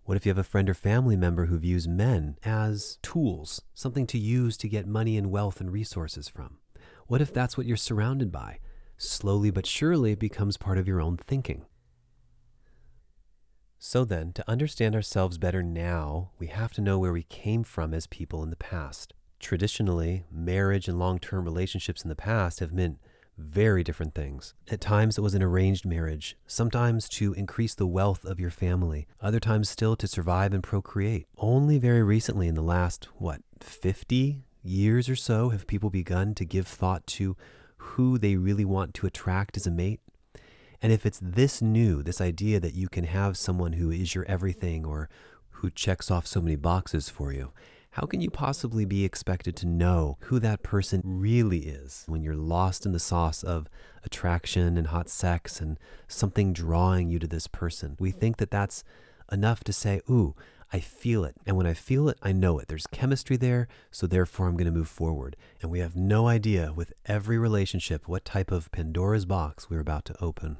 What 0.04 0.16
if 0.16 0.26
you 0.26 0.30
have 0.30 0.38
a 0.38 0.44
friend 0.44 0.68
or 0.68 0.74
family 0.74 1.16
member 1.16 1.46
who 1.46 1.58
views 1.58 1.88
men 1.88 2.36
as 2.44 2.98
tools, 3.02 3.62
something 3.72 4.06
to 4.08 4.18
use 4.18 4.56
to 4.58 4.68
get 4.68 4.86
money 4.86 5.16
and 5.16 5.30
wealth 5.30 5.60
and 5.60 5.72
resources 5.72 6.28
from? 6.28 6.58
What 7.06 7.20
if 7.20 7.32
that's 7.32 7.56
what 7.56 7.66
you're 7.66 7.76
surrounded 7.76 8.30
by? 8.30 8.60
Slowly 8.96 9.50
but 9.50 9.66
surely 9.66 10.12
it 10.12 10.18
becomes 10.18 10.56
part 10.56 10.78
of 10.78 10.88
your 10.88 11.00
own 11.00 11.16
thinking. 11.16 11.66
So 13.78 14.04
then, 14.04 14.32
to 14.32 14.50
understand 14.50 14.94
ourselves 14.94 15.36
better 15.36 15.62
now, 15.62 16.30
we 16.38 16.46
have 16.46 16.72
to 16.72 16.80
know 16.80 16.98
where 16.98 17.12
we 17.12 17.24
came 17.24 17.64
from 17.64 17.92
as 17.92 18.06
people 18.06 18.42
in 18.42 18.48
the 18.48 18.56
past. 18.56 19.12
Traditionally, 19.38 20.24
marriage 20.30 20.88
and 20.88 20.98
long 20.98 21.18
term 21.18 21.44
relationships 21.44 22.02
in 22.02 22.08
the 22.08 22.16
past 22.16 22.60
have 22.60 22.72
meant 22.72 22.98
very 23.36 23.82
different 23.84 24.14
things. 24.14 24.54
At 24.70 24.80
times, 24.80 25.18
it 25.18 25.20
was 25.20 25.34
an 25.34 25.42
arranged 25.42 25.84
marriage, 25.84 26.36
sometimes 26.46 27.08
to 27.10 27.34
increase 27.34 27.74
the 27.74 27.86
wealth 27.86 28.24
of 28.24 28.40
your 28.40 28.50
family, 28.50 29.06
other 29.20 29.40
times, 29.40 29.68
still 29.68 29.96
to 29.96 30.06
survive 30.06 30.54
and 30.54 30.62
procreate. 30.62 31.26
Only 31.36 31.78
very 31.78 32.02
recently, 32.02 32.48
in 32.48 32.54
the 32.54 32.62
last, 32.62 33.08
what, 33.18 33.42
50 33.60 34.44
years 34.62 35.08
or 35.08 35.16
so, 35.16 35.50
have 35.50 35.66
people 35.66 35.90
begun 35.90 36.34
to 36.36 36.44
give 36.44 36.66
thought 36.66 37.06
to 37.08 37.36
who 37.84 38.18
they 38.18 38.36
really 38.36 38.64
want 38.64 38.94
to 38.94 39.06
attract 39.06 39.56
as 39.56 39.66
a 39.66 39.70
mate. 39.70 40.00
And 40.82 40.92
if 40.92 41.06
it's 41.06 41.20
this 41.22 41.62
new, 41.62 42.02
this 42.02 42.20
idea 42.20 42.60
that 42.60 42.74
you 42.74 42.88
can 42.88 43.04
have 43.04 43.36
someone 43.36 43.74
who 43.74 43.90
is 43.90 44.14
your 44.14 44.24
everything 44.26 44.84
or 44.84 45.08
who 45.50 45.70
checks 45.70 46.10
off 46.10 46.26
so 46.26 46.40
many 46.40 46.56
boxes 46.56 47.08
for 47.08 47.32
you, 47.32 47.52
how 47.92 48.06
can 48.06 48.20
you 48.20 48.30
possibly 48.30 48.84
be 48.84 49.04
expected 49.04 49.54
to 49.56 49.66
know 49.66 50.18
who 50.22 50.40
that 50.40 50.64
person 50.64 51.00
really 51.04 51.60
is 51.60 52.04
when 52.08 52.22
you're 52.22 52.34
lost 52.34 52.84
in 52.84 52.92
the 52.92 52.98
sauce 52.98 53.44
of 53.44 53.68
attraction 54.02 54.76
and 54.76 54.88
hot 54.88 55.08
sex 55.08 55.60
and 55.60 55.78
something 56.08 56.52
drawing 56.52 57.08
you 57.08 57.20
to 57.20 57.28
this 57.28 57.46
person? 57.46 57.96
We 58.00 58.10
think 58.10 58.38
that 58.38 58.50
that's 58.50 58.82
enough 59.30 59.62
to 59.64 59.72
say, 59.72 60.00
ooh, 60.10 60.34
I 60.74 60.80
feel 60.80 61.24
it. 61.24 61.36
And 61.46 61.56
when 61.56 61.68
I 61.68 61.72
feel 61.72 62.08
it, 62.08 62.18
I 62.20 62.32
know 62.32 62.58
it. 62.58 62.66
There's 62.66 62.88
chemistry 62.88 63.36
there, 63.36 63.68
so 63.92 64.08
therefore 64.08 64.48
I'm 64.48 64.56
going 64.56 64.64
to 64.66 64.76
move 64.76 64.88
forward. 64.88 65.36
And 65.62 65.70
we 65.70 65.78
have 65.78 65.94
no 65.94 66.26
idea 66.26 66.72
with 66.74 66.92
every 67.06 67.38
relationship 67.38 68.08
what 68.08 68.24
type 68.24 68.50
of 68.50 68.72
Pandora's 68.72 69.24
box 69.24 69.70
we're 69.70 69.78
about 69.78 70.04
to 70.06 70.20
open. 70.20 70.56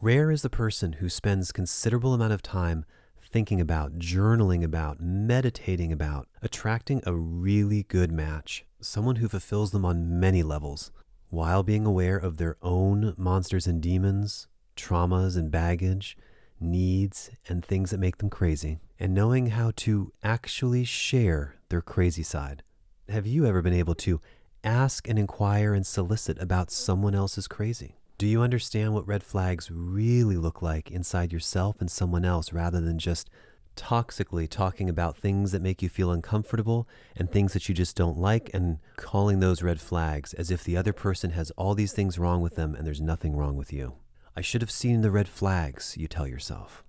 Rare 0.00 0.32
is 0.32 0.42
the 0.42 0.50
person 0.50 0.94
who 0.94 1.08
spends 1.08 1.52
considerable 1.52 2.12
amount 2.12 2.32
of 2.32 2.42
time 2.42 2.84
thinking 3.22 3.60
about, 3.60 4.00
journaling 4.00 4.64
about, 4.64 5.00
meditating 5.00 5.92
about, 5.92 6.26
attracting 6.42 7.02
a 7.06 7.14
really 7.14 7.84
good 7.84 8.10
match, 8.10 8.64
someone 8.80 9.16
who 9.16 9.28
fulfills 9.28 9.70
them 9.70 9.84
on 9.84 10.18
many 10.18 10.42
levels, 10.42 10.90
while 11.30 11.62
being 11.62 11.86
aware 11.86 12.16
of 12.16 12.38
their 12.38 12.56
own 12.62 13.14
monsters 13.16 13.68
and 13.68 13.80
demons, 13.80 14.48
traumas 14.76 15.36
and 15.36 15.52
baggage, 15.52 16.16
needs 16.62 17.30
and 17.48 17.64
things 17.64 17.90
that 17.90 17.98
make 17.98 18.18
them 18.18 18.30
crazy, 18.30 18.78
and 18.98 19.14
knowing 19.14 19.48
how 19.48 19.72
to 19.76 20.12
actually 20.22 20.84
share 20.84 21.56
their 21.68 21.82
crazy 21.82 22.22
side. 22.22 22.62
Have 23.08 23.26
you 23.26 23.44
ever 23.46 23.62
been 23.62 23.74
able 23.74 23.94
to 23.96 24.20
ask 24.64 25.08
and 25.08 25.18
inquire 25.18 25.74
and 25.74 25.86
solicit 25.86 26.38
about 26.40 26.70
someone 26.70 27.14
else's 27.14 27.48
crazy? 27.48 27.96
Do 28.18 28.26
you 28.26 28.42
understand 28.42 28.94
what 28.94 29.06
red 29.06 29.24
flags 29.24 29.70
really 29.70 30.36
look 30.36 30.62
like 30.62 30.90
inside 30.90 31.32
yourself 31.32 31.80
and 31.80 31.90
someone 31.90 32.24
else 32.24 32.52
rather 32.52 32.80
than 32.80 32.98
just 32.98 33.28
toxically 33.76 34.48
talking 34.48 34.88
about 34.88 35.16
things 35.16 35.50
that 35.52 35.62
make 35.62 35.82
you 35.82 35.88
feel 35.88 36.10
uncomfortable 36.10 36.86
and 37.16 37.30
things 37.30 37.52
that 37.52 37.68
you 37.68 37.74
just 37.74 37.96
don't 37.96 38.18
like 38.18 38.50
and 38.54 38.78
calling 38.96 39.40
those 39.40 39.62
red 39.62 39.80
flags 39.80 40.34
as 40.34 40.50
if 40.50 40.62
the 40.62 40.76
other 40.76 40.92
person 40.92 41.30
has 41.30 41.50
all 41.52 41.74
these 41.74 41.92
things 41.92 42.18
wrong 42.18 42.40
with 42.42 42.54
them 42.54 42.74
and 42.74 42.86
there's 42.86 43.00
nothing 43.00 43.34
wrong 43.34 43.56
with 43.56 43.72
you? 43.72 43.94
I 44.36 44.40
should 44.40 44.62
have 44.62 44.70
seen 44.70 45.02
the 45.02 45.10
red 45.10 45.28
flags, 45.28 45.96
you 45.96 46.08
tell 46.08 46.26
yourself. 46.26 46.84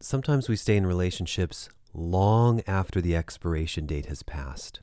Sometimes 0.00 0.48
we 0.48 0.56
stay 0.56 0.76
in 0.76 0.86
relationships 0.86 1.68
long 1.92 2.60
after 2.66 3.00
the 3.00 3.16
expiration 3.16 3.86
date 3.86 4.06
has 4.06 4.22
passed. 4.22 4.80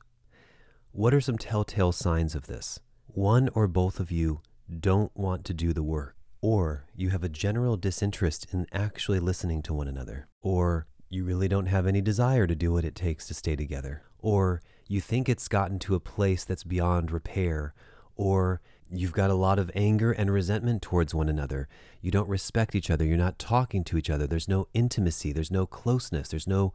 What 0.90 1.14
are 1.14 1.20
some 1.20 1.38
telltale 1.38 1.92
signs 1.92 2.34
of 2.34 2.46
this? 2.46 2.80
one 3.14 3.48
or 3.54 3.68
both 3.68 4.00
of 4.00 4.10
you 4.10 4.40
don't 4.80 5.14
want 5.14 5.44
to 5.44 5.54
do 5.54 5.72
the 5.72 5.82
work, 5.82 6.16
or 6.40 6.84
you 6.94 7.10
have 7.10 7.22
a 7.22 7.28
general 7.28 7.76
disinterest 7.76 8.46
in 8.52 8.66
actually 8.72 9.20
listening 9.20 9.62
to 9.62 9.74
one 9.74 9.88
another, 9.88 10.28
or 10.40 10.86
you 11.10 11.24
really 11.24 11.48
don't 11.48 11.66
have 11.66 11.86
any 11.86 12.00
desire 12.00 12.46
to 12.46 12.54
do 12.54 12.72
what 12.72 12.84
it 12.84 12.94
takes 12.94 13.26
to 13.26 13.34
stay 13.34 13.54
together, 13.54 14.02
or 14.18 14.62
you 14.88 15.00
think 15.00 15.28
it's 15.28 15.48
gotten 15.48 15.78
to 15.78 15.94
a 15.94 16.00
place 16.00 16.44
that's 16.44 16.64
beyond 16.64 17.10
repair, 17.10 17.74
or 18.16 18.60
you've 18.92 19.12
got 19.12 19.30
a 19.30 19.34
lot 19.34 19.58
of 19.58 19.70
anger 19.74 20.12
and 20.12 20.30
resentment 20.30 20.82
towards 20.82 21.14
one 21.14 21.28
another. 21.28 21.68
You 22.00 22.10
don't 22.10 22.28
respect 22.28 22.74
each 22.74 22.90
other. 22.90 23.04
You're 23.04 23.16
not 23.16 23.38
talking 23.38 23.84
to 23.84 23.98
each 23.98 24.10
other. 24.10 24.26
There's 24.26 24.48
no 24.48 24.68
intimacy. 24.74 25.32
There's 25.32 25.50
no 25.50 25.66
closeness. 25.66 26.28
There's 26.28 26.46
no 26.46 26.72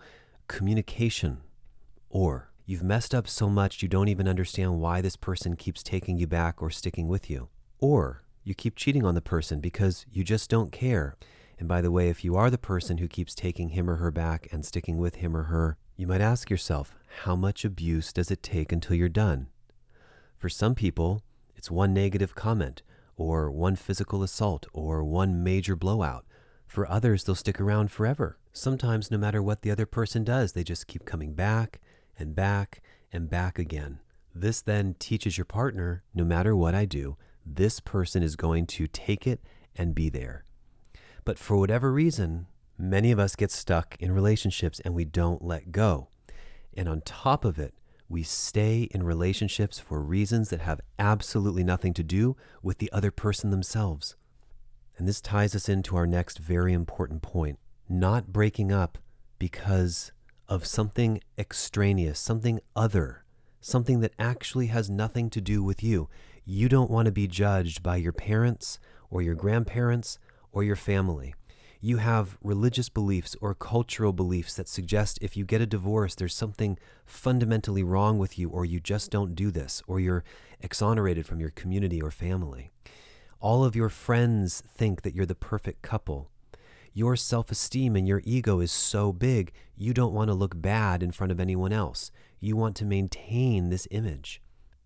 communication. 0.48 1.40
Or 2.10 2.50
You've 2.70 2.84
messed 2.84 3.16
up 3.16 3.30
so 3.30 3.50
much 3.50 3.82
you 3.82 3.88
don't 3.88 4.10
even 4.10 4.28
understand 4.28 4.82
why 4.82 5.00
this 5.00 5.16
person 5.16 5.56
keeps 5.56 5.82
taking 5.82 6.18
you 6.18 6.28
back 6.28 6.62
or 6.62 6.70
sticking 6.70 7.08
with 7.08 7.30
you. 7.30 7.48
Or 7.80 8.24
you 8.44 8.54
keep 8.54 8.76
cheating 8.76 9.06
on 9.06 9.16
the 9.16 9.22
person 9.22 9.62
because 9.62 10.06
you 10.12 10.26
just 10.26 10.50
don't 10.50 10.70
care. 10.70 11.16
And 11.58 11.70
by 11.70 11.80
the 11.80 11.92
way, 11.92 12.10
if 12.10 12.26
you 12.26 12.36
are 12.36 12.50
the 12.50 12.58
person 12.58 12.98
who 12.98 13.08
keeps 13.08 13.34
taking 13.34 13.70
him 13.70 13.90
or 13.90 13.96
her 13.96 14.12
back 14.12 14.50
and 14.52 14.66
sticking 14.66 14.98
with 14.98 15.16
him 15.16 15.34
or 15.34 15.44
her, 15.44 15.78
you 15.96 16.08
might 16.08 16.20
ask 16.20 16.50
yourself, 16.50 16.94
how 17.24 17.38
much 17.38 17.64
abuse 17.64 18.12
does 18.12 18.30
it 18.32 18.44
take 18.44 18.74
until 18.74 18.98
you're 18.98 19.08
done? 19.08 19.48
For 20.38 20.50
some 20.50 20.76
people, 20.76 21.24
it's 21.68 21.72
one 21.74 21.94
negative 21.94 22.34
comment, 22.34 22.82
or 23.18 23.52
one 23.52 23.76
physical 23.76 24.24
assault, 24.24 24.68
or 24.72 25.04
one 25.04 25.44
major 25.44 25.76
blowout. 25.76 26.26
For 26.66 26.90
others, 26.90 27.26
they'll 27.26 27.36
stick 27.36 27.60
around 27.60 27.92
forever. 27.92 28.38
Sometimes, 28.54 29.12
no 29.12 29.18
matter 29.18 29.44
what 29.44 29.64
the 29.64 29.72
other 29.72 29.86
person 29.86 30.24
does, 30.24 30.54
they 30.54 30.64
just 30.64 30.88
keep 30.88 31.04
coming 31.04 31.34
back 31.34 31.82
and 32.18 32.34
back 32.34 32.82
and 33.12 33.30
back 33.30 33.60
again. 33.60 34.00
This 34.34 34.62
then 34.62 34.96
teaches 34.98 35.38
your 35.38 35.44
partner 35.44 36.04
no 36.16 36.24
matter 36.24 36.56
what 36.56 36.74
I 36.74 36.86
do, 36.86 37.18
this 37.46 37.82
person 37.82 38.24
is 38.24 38.38
going 38.38 38.66
to 38.68 38.88
take 38.88 39.28
it 39.28 39.42
and 39.76 39.94
be 39.94 40.08
there. 40.08 40.46
But 41.26 41.38
for 41.38 41.58
whatever 41.58 41.92
reason, 41.92 42.48
many 42.78 43.12
of 43.12 43.20
us 43.20 43.36
get 43.36 43.52
stuck 43.52 43.98
in 44.00 44.14
relationships 44.14 44.80
and 44.86 44.96
we 44.96 45.04
don't 45.04 45.44
let 45.44 45.74
go. 45.74 46.08
And 46.78 46.88
on 46.88 47.02
top 47.02 47.44
of 47.44 47.60
it, 47.60 47.74
we 48.10 48.24
stay 48.24 48.84
in 48.92 49.04
relationships 49.04 49.80
for 49.80 50.02
reasons 50.02 50.50
that 50.50 50.62
have 50.62 50.82
absolutely 50.98 51.64
nothing 51.64 51.94
to 51.94 52.04
do 52.04 52.38
with 52.62 52.78
the 52.78 52.92
other 52.92 53.12
person 53.12 53.50
themselves. 53.50 54.16
And 54.98 55.08
this 55.08 55.22
ties 55.22 55.56
us 55.56 55.70
into 55.70 55.96
our 55.96 56.08
next 56.08 56.40
very 56.40 56.74
important 56.74 57.22
point 57.22 57.60
not 57.90 58.34
breaking 58.34 58.72
up 58.72 58.98
because 59.40 60.12
of 60.50 60.66
something 60.66 61.22
extraneous, 61.38 62.20
something 62.20 62.60
other, 62.76 63.24
something 63.62 64.00
that 64.02 64.14
actually 64.20 64.68
has 64.68 64.90
nothing 64.90 65.30
to 65.30 65.42
do 65.42 65.64
with 65.64 65.84
you. 65.84 66.10
You 66.46 66.70
don't 66.70 66.92
want 66.92 67.06
to 67.06 67.12
be 67.12 67.28
judged 67.28 67.84
by 67.84 67.98
your 67.98 68.14
parents 68.14 68.80
or 69.10 69.22
your 69.22 69.36
grandparents 69.36 70.20
or 70.52 70.64
your 70.64 70.76
family. 70.76 71.34
You 71.80 71.98
have 71.98 72.38
religious 72.42 72.90
beliefs 72.90 73.36
or 73.40 73.54
cultural 73.54 74.12
beliefs 74.12 74.56
that 74.56 74.68
suggest 74.68 75.20
if 75.22 75.38
you 75.38 75.46
get 75.46 75.62
a 75.62 75.68
divorce, 75.68 76.16
there's 76.16 76.34
something 76.34 76.80
fundamentally 77.06 77.84
wrong 77.84 78.18
with 78.18 78.40
you, 78.40 78.50
or 78.50 78.66
you 78.66 78.80
just 78.80 79.12
don't 79.12 79.36
do 79.36 79.52
this, 79.52 79.84
or 79.88 80.00
you're 80.00 80.24
exonerated 80.60 81.28
from 81.28 81.40
your 81.40 81.52
community 81.52 82.02
or 82.02 82.10
family. 82.10 82.72
All 83.40 83.64
of 83.64 83.76
your 83.76 83.90
friends 83.90 84.64
think 84.68 85.04
that 85.04 85.14
you're 85.14 85.28
the 85.28 85.36
perfect 85.36 85.84
couple. 85.84 86.32
Your 86.94 87.16
self 87.16 87.52
esteem 87.52 87.96
and 87.96 88.08
your 88.08 88.24
ego 88.26 88.60
is 88.60 88.72
so 88.72 89.14
big, 89.14 89.52
you 89.76 89.94
don't 89.94 90.14
want 90.14 90.30
to 90.30 90.34
look 90.34 90.60
bad 90.60 91.04
in 91.04 91.12
front 91.12 91.32
of 91.32 91.40
anyone 91.40 91.72
else. 91.72 92.10
You 92.40 92.56
want 92.56 92.76
to 92.78 92.86
maintain 92.86 93.70
this 93.70 93.88
image. 93.92 94.42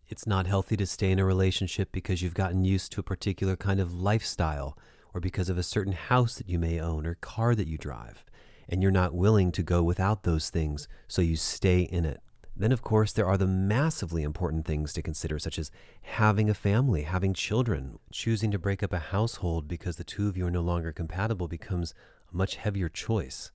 It's 0.09 0.27
not 0.27 0.45
healthy 0.45 0.75
to 0.75 0.85
stay 0.85 1.11
in 1.11 1.19
a 1.19 1.25
relationship 1.25 1.93
because 1.93 2.21
you've 2.21 2.33
gotten 2.33 2.65
used 2.65 2.91
to 2.91 2.99
a 2.99 3.03
particular 3.03 3.55
kind 3.55 3.79
of 3.79 3.93
lifestyle 3.93 4.77
or 5.13 5.21
because 5.21 5.49
of 5.49 5.57
a 5.57 5.63
certain 5.63 5.93
house 5.93 6.35
that 6.35 6.49
you 6.49 6.59
may 6.59 6.79
own 6.79 7.05
or 7.05 7.15
car 7.15 7.55
that 7.55 7.67
you 7.67 7.77
drive, 7.77 8.25
and 8.69 8.81
you're 8.81 8.91
not 8.91 9.13
willing 9.13 9.51
to 9.51 9.63
go 9.63 9.83
without 9.83 10.23
those 10.23 10.49
things, 10.49 10.87
so 11.07 11.21
you 11.21 11.35
stay 11.35 11.81
in 11.81 12.05
it. 12.05 12.21
Then, 12.55 12.71
of 12.71 12.81
course, 12.81 13.11
there 13.13 13.27
are 13.27 13.37
the 13.37 13.47
massively 13.47 14.23
important 14.23 14.65
things 14.65 14.93
to 14.93 15.01
consider, 15.01 15.39
such 15.39 15.57
as 15.57 15.71
having 16.01 16.49
a 16.49 16.53
family, 16.53 17.03
having 17.03 17.33
children. 17.33 17.97
Choosing 18.11 18.51
to 18.51 18.59
break 18.59 18.83
up 18.83 18.93
a 18.93 18.99
household 18.99 19.67
because 19.67 19.95
the 19.95 20.03
two 20.03 20.27
of 20.27 20.37
you 20.37 20.45
are 20.45 20.51
no 20.51 20.61
longer 20.61 20.91
compatible 20.91 21.47
becomes 21.47 21.93
a 22.31 22.35
much 22.35 22.57
heavier 22.57 22.89
choice. 22.89 23.51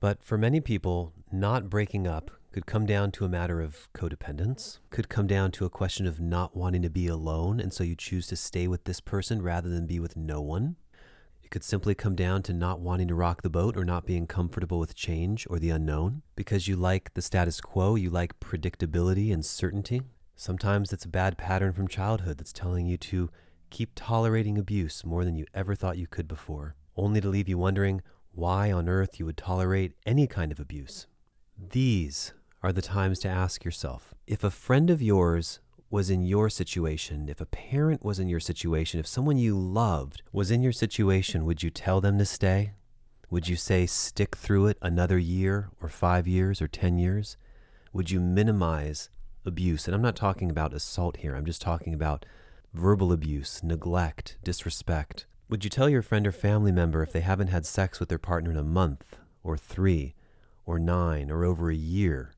But 0.00 0.22
for 0.22 0.38
many 0.38 0.60
people, 0.60 1.12
not 1.30 1.68
breaking 1.68 2.06
up 2.06 2.30
could 2.52 2.66
come 2.66 2.86
down 2.86 3.10
to 3.12 3.24
a 3.24 3.28
matter 3.28 3.60
of 3.60 3.88
codependence, 3.92 4.78
could 4.90 5.08
come 5.08 5.26
down 5.26 5.50
to 5.52 5.64
a 5.64 5.70
question 5.70 6.06
of 6.06 6.20
not 6.20 6.56
wanting 6.56 6.82
to 6.82 6.90
be 6.90 7.06
alone, 7.06 7.60
and 7.60 7.72
so 7.72 7.84
you 7.84 7.94
choose 7.94 8.26
to 8.26 8.36
stay 8.36 8.66
with 8.66 8.84
this 8.84 9.00
person 9.00 9.42
rather 9.42 9.68
than 9.68 9.86
be 9.86 10.00
with 10.00 10.16
no 10.16 10.40
one. 10.40 10.76
It 11.42 11.50
could 11.50 11.64
simply 11.64 11.94
come 11.94 12.14
down 12.14 12.42
to 12.42 12.52
not 12.52 12.80
wanting 12.80 13.08
to 13.08 13.14
rock 13.14 13.42
the 13.42 13.50
boat 13.50 13.76
or 13.76 13.84
not 13.84 14.06
being 14.06 14.26
comfortable 14.26 14.78
with 14.78 14.94
change 14.94 15.46
or 15.48 15.58
the 15.58 15.70
unknown 15.70 16.22
because 16.36 16.68
you 16.68 16.76
like 16.76 17.14
the 17.14 17.22
status 17.22 17.60
quo, 17.60 17.94
you 17.94 18.10
like 18.10 18.38
predictability 18.40 19.32
and 19.32 19.44
certainty. 19.44 20.02
Sometimes 20.36 20.92
it's 20.92 21.04
a 21.04 21.08
bad 21.08 21.38
pattern 21.38 21.72
from 21.72 21.88
childhood 21.88 22.38
that's 22.38 22.52
telling 22.52 22.86
you 22.86 22.96
to 22.98 23.30
keep 23.70 23.92
tolerating 23.94 24.58
abuse 24.58 25.04
more 25.04 25.24
than 25.24 25.36
you 25.36 25.46
ever 25.54 25.74
thought 25.74 25.98
you 25.98 26.06
could 26.06 26.28
before, 26.28 26.76
only 26.96 27.20
to 27.20 27.28
leave 27.28 27.48
you 27.48 27.58
wondering 27.58 28.02
why 28.32 28.70
on 28.70 28.88
earth 28.88 29.18
you 29.18 29.26
would 29.26 29.36
tolerate 29.36 29.94
any 30.06 30.26
kind 30.26 30.52
of 30.52 30.60
abuse. 30.60 31.06
These 31.58 32.34
are 32.62 32.72
the 32.72 32.82
times 32.82 33.18
to 33.20 33.28
ask 33.28 33.64
yourself 33.64 34.14
if 34.26 34.42
a 34.42 34.50
friend 34.50 34.90
of 34.90 35.00
yours 35.00 35.60
was 35.90 36.10
in 36.10 36.22
your 36.22 36.50
situation, 36.50 37.28
if 37.28 37.40
a 37.40 37.46
parent 37.46 38.04
was 38.04 38.18
in 38.18 38.28
your 38.28 38.40
situation, 38.40 39.00
if 39.00 39.06
someone 39.06 39.38
you 39.38 39.58
loved 39.58 40.22
was 40.32 40.50
in 40.50 40.62
your 40.62 40.72
situation, 40.72 41.44
would 41.44 41.62
you 41.62 41.70
tell 41.70 42.00
them 42.00 42.18
to 42.18 42.26
stay? 42.26 42.72
Would 43.30 43.48
you 43.48 43.56
say 43.56 43.86
stick 43.86 44.36
through 44.36 44.66
it 44.66 44.78
another 44.82 45.18
year 45.18 45.70
or 45.80 45.88
five 45.88 46.26
years 46.26 46.60
or 46.60 46.68
10 46.68 46.98
years? 46.98 47.36
Would 47.92 48.10
you 48.10 48.20
minimize 48.20 49.08
abuse? 49.46 49.86
And 49.86 49.94
I'm 49.94 50.02
not 50.02 50.16
talking 50.16 50.50
about 50.50 50.74
assault 50.74 51.18
here, 51.18 51.34
I'm 51.34 51.46
just 51.46 51.62
talking 51.62 51.94
about 51.94 52.26
verbal 52.74 53.12
abuse, 53.12 53.62
neglect, 53.62 54.36
disrespect. 54.42 55.26
Would 55.48 55.64
you 55.64 55.70
tell 55.70 55.88
your 55.88 56.02
friend 56.02 56.26
or 56.26 56.32
family 56.32 56.72
member 56.72 57.02
if 57.02 57.12
they 57.12 57.20
haven't 57.20 57.48
had 57.48 57.64
sex 57.64 57.98
with 57.98 58.10
their 58.10 58.18
partner 58.18 58.50
in 58.50 58.58
a 58.58 58.62
month 58.62 59.16
or 59.42 59.56
three 59.56 60.14
or 60.66 60.78
nine 60.78 61.30
or 61.30 61.46
over 61.46 61.70
a 61.70 61.74
year 61.74 62.32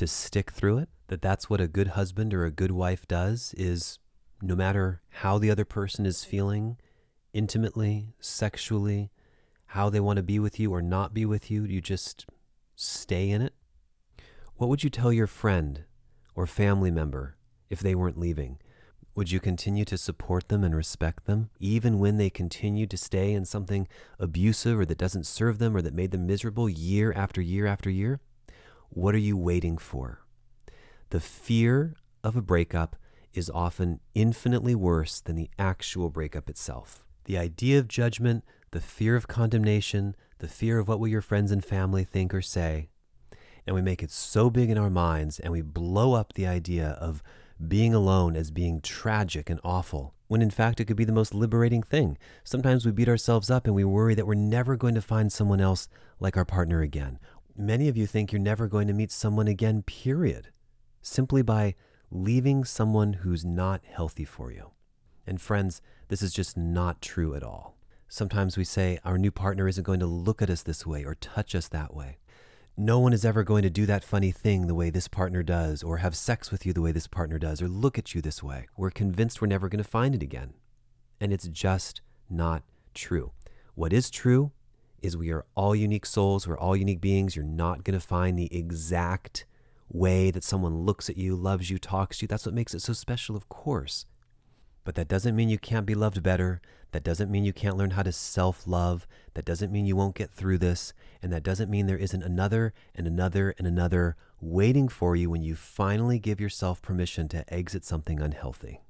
to 0.00 0.06
stick 0.06 0.50
through 0.50 0.78
it? 0.78 0.88
that 1.10 1.20
that's 1.20 1.50
what 1.50 1.60
a 1.60 1.66
good 1.66 1.88
husband 1.88 2.32
or 2.32 2.44
a 2.44 2.52
good 2.52 2.70
wife 2.70 3.06
does 3.08 3.52
is 3.58 3.98
no 4.40 4.54
matter 4.54 5.02
how 5.08 5.38
the 5.38 5.50
other 5.50 5.64
person 5.64 6.06
is 6.06 6.24
feeling 6.24 6.76
intimately, 7.32 8.14
sexually, 8.20 9.10
how 9.66 9.90
they 9.90 9.98
want 9.98 10.16
to 10.18 10.22
be 10.22 10.38
with 10.38 10.60
you 10.60 10.72
or 10.72 10.80
not 10.80 11.12
be 11.12 11.26
with 11.26 11.50
you, 11.50 11.64
you 11.64 11.80
just 11.80 12.26
stay 12.76 13.28
in 13.28 13.42
it? 13.42 13.54
What 14.54 14.70
would 14.70 14.84
you 14.84 14.90
tell 14.90 15.12
your 15.12 15.26
friend 15.26 15.82
or 16.36 16.46
family 16.46 16.92
member 16.92 17.36
if 17.68 17.80
they 17.80 17.96
weren't 17.96 18.18
leaving? 18.18 18.58
Would 19.16 19.32
you 19.32 19.40
continue 19.40 19.84
to 19.86 19.98
support 19.98 20.46
them 20.46 20.62
and 20.62 20.76
respect 20.76 21.26
them, 21.26 21.50
even 21.58 21.98
when 21.98 22.18
they 22.18 22.30
continue 22.30 22.86
to 22.86 22.96
stay 22.96 23.32
in 23.32 23.44
something 23.44 23.88
abusive 24.20 24.78
or 24.78 24.84
that 24.84 24.98
doesn't 24.98 25.26
serve 25.26 25.58
them 25.58 25.76
or 25.76 25.82
that 25.82 25.92
made 25.92 26.12
them 26.12 26.28
miserable 26.28 26.68
year 26.68 27.12
after 27.12 27.40
year 27.40 27.66
after 27.66 27.90
year? 27.90 28.20
What 28.92 29.14
are 29.14 29.18
you 29.18 29.36
waiting 29.36 29.78
for? 29.78 30.20
The 31.10 31.20
fear 31.20 31.94
of 32.24 32.34
a 32.36 32.42
breakup 32.42 32.96
is 33.32 33.48
often 33.48 34.00
infinitely 34.16 34.74
worse 34.74 35.20
than 35.20 35.36
the 35.36 35.48
actual 35.58 36.10
breakup 36.10 36.50
itself. 36.50 37.04
The 37.24 37.38
idea 37.38 37.78
of 37.78 37.86
judgment, 37.86 38.44
the 38.72 38.80
fear 38.80 39.14
of 39.14 39.28
condemnation, 39.28 40.16
the 40.38 40.48
fear 40.48 40.80
of 40.80 40.88
what 40.88 40.98
will 40.98 41.06
your 41.06 41.22
friends 41.22 41.52
and 41.52 41.64
family 41.64 42.02
think 42.02 42.34
or 42.34 42.42
say, 42.42 42.88
and 43.64 43.76
we 43.76 43.82
make 43.82 44.02
it 44.02 44.10
so 44.10 44.50
big 44.50 44.70
in 44.70 44.78
our 44.78 44.90
minds 44.90 45.38
and 45.38 45.52
we 45.52 45.62
blow 45.62 46.14
up 46.14 46.32
the 46.32 46.48
idea 46.48 46.98
of 47.00 47.22
being 47.68 47.94
alone 47.94 48.34
as 48.34 48.50
being 48.50 48.80
tragic 48.80 49.48
and 49.48 49.60
awful, 49.62 50.14
when 50.26 50.42
in 50.42 50.50
fact 50.50 50.80
it 50.80 50.86
could 50.86 50.96
be 50.96 51.04
the 51.04 51.12
most 51.12 51.34
liberating 51.34 51.82
thing. 51.82 52.18
Sometimes 52.42 52.84
we 52.84 52.90
beat 52.90 53.08
ourselves 53.08 53.50
up 53.50 53.66
and 53.66 53.74
we 53.74 53.84
worry 53.84 54.16
that 54.16 54.26
we're 54.26 54.34
never 54.34 54.76
going 54.76 54.94
to 54.96 55.02
find 55.02 55.30
someone 55.30 55.60
else 55.60 55.88
like 56.18 56.36
our 56.36 56.44
partner 56.44 56.80
again. 56.80 57.20
Many 57.60 57.88
of 57.88 57.96
you 57.98 58.06
think 58.06 58.32
you're 58.32 58.40
never 58.40 58.68
going 58.68 58.86
to 58.86 58.94
meet 58.94 59.12
someone 59.12 59.46
again, 59.46 59.82
period 59.82 60.48
simply 61.02 61.42
by 61.42 61.74
leaving 62.10 62.64
someone 62.64 63.12
who's 63.12 63.44
not 63.44 63.82
healthy 63.84 64.24
for 64.24 64.50
you. 64.50 64.70
And 65.26 65.38
friends, 65.38 65.82
this 66.08 66.22
is 66.22 66.32
just 66.32 66.56
not 66.56 67.02
true 67.02 67.34
at 67.34 67.42
all. 67.42 67.76
Sometimes 68.08 68.56
we 68.56 68.64
say 68.64 68.98
our 69.04 69.18
new 69.18 69.30
partner 69.30 69.68
isn't 69.68 69.84
going 69.84 70.00
to 70.00 70.06
look 70.06 70.40
at 70.40 70.48
us 70.48 70.62
this 70.62 70.86
way 70.86 71.04
or 71.04 71.16
touch 71.16 71.54
us 71.54 71.68
that 71.68 71.94
way. 71.94 72.16
No 72.78 72.98
one 72.98 73.12
is 73.12 73.26
ever 73.26 73.44
going 73.44 73.62
to 73.64 73.68
do 73.68 73.84
that 73.84 74.04
funny 74.04 74.30
thing 74.30 74.66
the 74.66 74.74
way 74.74 74.88
this 74.88 75.06
partner 75.06 75.42
does, 75.42 75.82
or 75.82 75.98
have 75.98 76.16
sex 76.16 76.50
with 76.50 76.64
you 76.64 76.72
the 76.72 76.80
way 76.80 76.92
this 76.92 77.08
partner 77.08 77.38
does, 77.38 77.60
or 77.60 77.68
look 77.68 77.98
at 77.98 78.14
you 78.14 78.22
this 78.22 78.42
way. 78.42 78.68
We're 78.74 78.90
convinced 78.90 79.42
we're 79.42 79.48
never 79.48 79.68
going 79.68 79.84
to 79.84 79.90
find 79.90 80.14
it 80.14 80.22
again. 80.22 80.54
And 81.20 81.30
it's 81.30 81.46
just 81.48 82.00
not 82.30 82.62
true. 82.94 83.32
What 83.74 83.92
is 83.92 84.10
true 84.10 84.52
is 85.02 85.16
we 85.16 85.30
are 85.30 85.44
all 85.54 85.74
unique 85.74 86.06
souls, 86.06 86.46
we're 86.46 86.58
all 86.58 86.76
unique 86.76 87.00
beings. 87.00 87.36
You're 87.36 87.44
not 87.44 87.84
going 87.84 87.98
to 87.98 88.06
find 88.06 88.38
the 88.38 88.54
exact 88.56 89.46
way 89.88 90.30
that 90.30 90.44
someone 90.44 90.82
looks 90.82 91.10
at 91.10 91.16
you, 91.16 91.34
loves 91.34 91.70
you, 91.70 91.78
talks 91.78 92.18
to 92.18 92.22
you. 92.22 92.28
That's 92.28 92.46
what 92.46 92.54
makes 92.54 92.74
it 92.74 92.82
so 92.82 92.92
special, 92.92 93.36
of 93.36 93.48
course. 93.48 94.06
But 94.84 94.94
that 94.94 95.08
doesn't 95.08 95.36
mean 95.36 95.48
you 95.48 95.58
can't 95.58 95.86
be 95.86 95.94
loved 95.94 96.22
better. 96.22 96.60
That 96.92 97.04
doesn't 97.04 97.30
mean 97.30 97.44
you 97.44 97.52
can't 97.52 97.76
learn 97.76 97.90
how 97.90 98.02
to 98.02 98.12
self 98.12 98.66
love. 98.66 99.06
That 99.34 99.44
doesn't 99.44 99.70
mean 99.70 99.86
you 99.86 99.96
won't 99.96 100.16
get 100.16 100.30
through 100.30 100.58
this. 100.58 100.92
And 101.22 101.32
that 101.32 101.42
doesn't 101.42 101.70
mean 101.70 101.86
there 101.86 101.96
isn't 101.96 102.22
another 102.22 102.72
and 102.94 103.06
another 103.06 103.54
and 103.58 103.66
another 103.66 104.16
waiting 104.40 104.88
for 104.88 105.14
you 105.14 105.30
when 105.30 105.42
you 105.42 105.54
finally 105.54 106.18
give 106.18 106.40
yourself 106.40 106.80
permission 106.80 107.28
to 107.28 107.52
exit 107.52 107.84
something 107.84 108.20
unhealthy. 108.20 108.80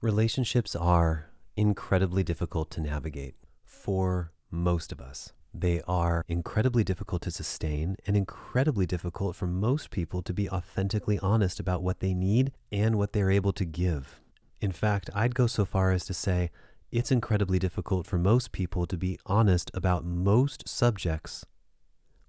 Relationships 0.00 0.74
are 0.76 1.30
incredibly 1.56 2.22
difficult 2.22 2.70
to 2.72 2.80
navigate 2.80 3.36
for 3.74 4.32
most 4.50 4.92
of 4.92 5.00
us. 5.00 5.32
They 5.52 5.82
are 5.86 6.24
incredibly 6.26 6.82
difficult 6.82 7.22
to 7.22 7.30
sustain 7.30 7.96
and 8.06 8.16
incredibly 8.16 8.86
difficult 8.86 9.36
for 9.36 9.46
most 9.46 9.90
people 9.90 10.20
to 10.22 10.32
be 10.32 10.50
authentically 10.50 11.18
honest 11.20 11.60
about 11.60 11.82
what 11.82 12.00
they 12.00 12.14
need 12.14 12.52
and 12.72 12.96
what 12.96 13.12
they're 13.12 13.30
able 13.30 13.52
to 13.52 13.64
give. 13.64 14.20
In 14.60 14.72
fact, 14.72 15.10
I'd 15.14 15.34
go 15.34 15.46
so 15.46 15.64
far 15.64 15.92
as 15.92 16.04
to 16.06 16.14
say 16.14 16.50
it's 16.90 17.12
incredibly 17.12 17.58
difficult 17.58 18.06
for 18.06 18.18
most 18.18 18.50
people 18.50 18.86
to 18.86 18.96
be 18.96 19.18
honest 19.26 19.70
about 19.74 20.04
most 20.04 20.68
subjects 20.68 21.44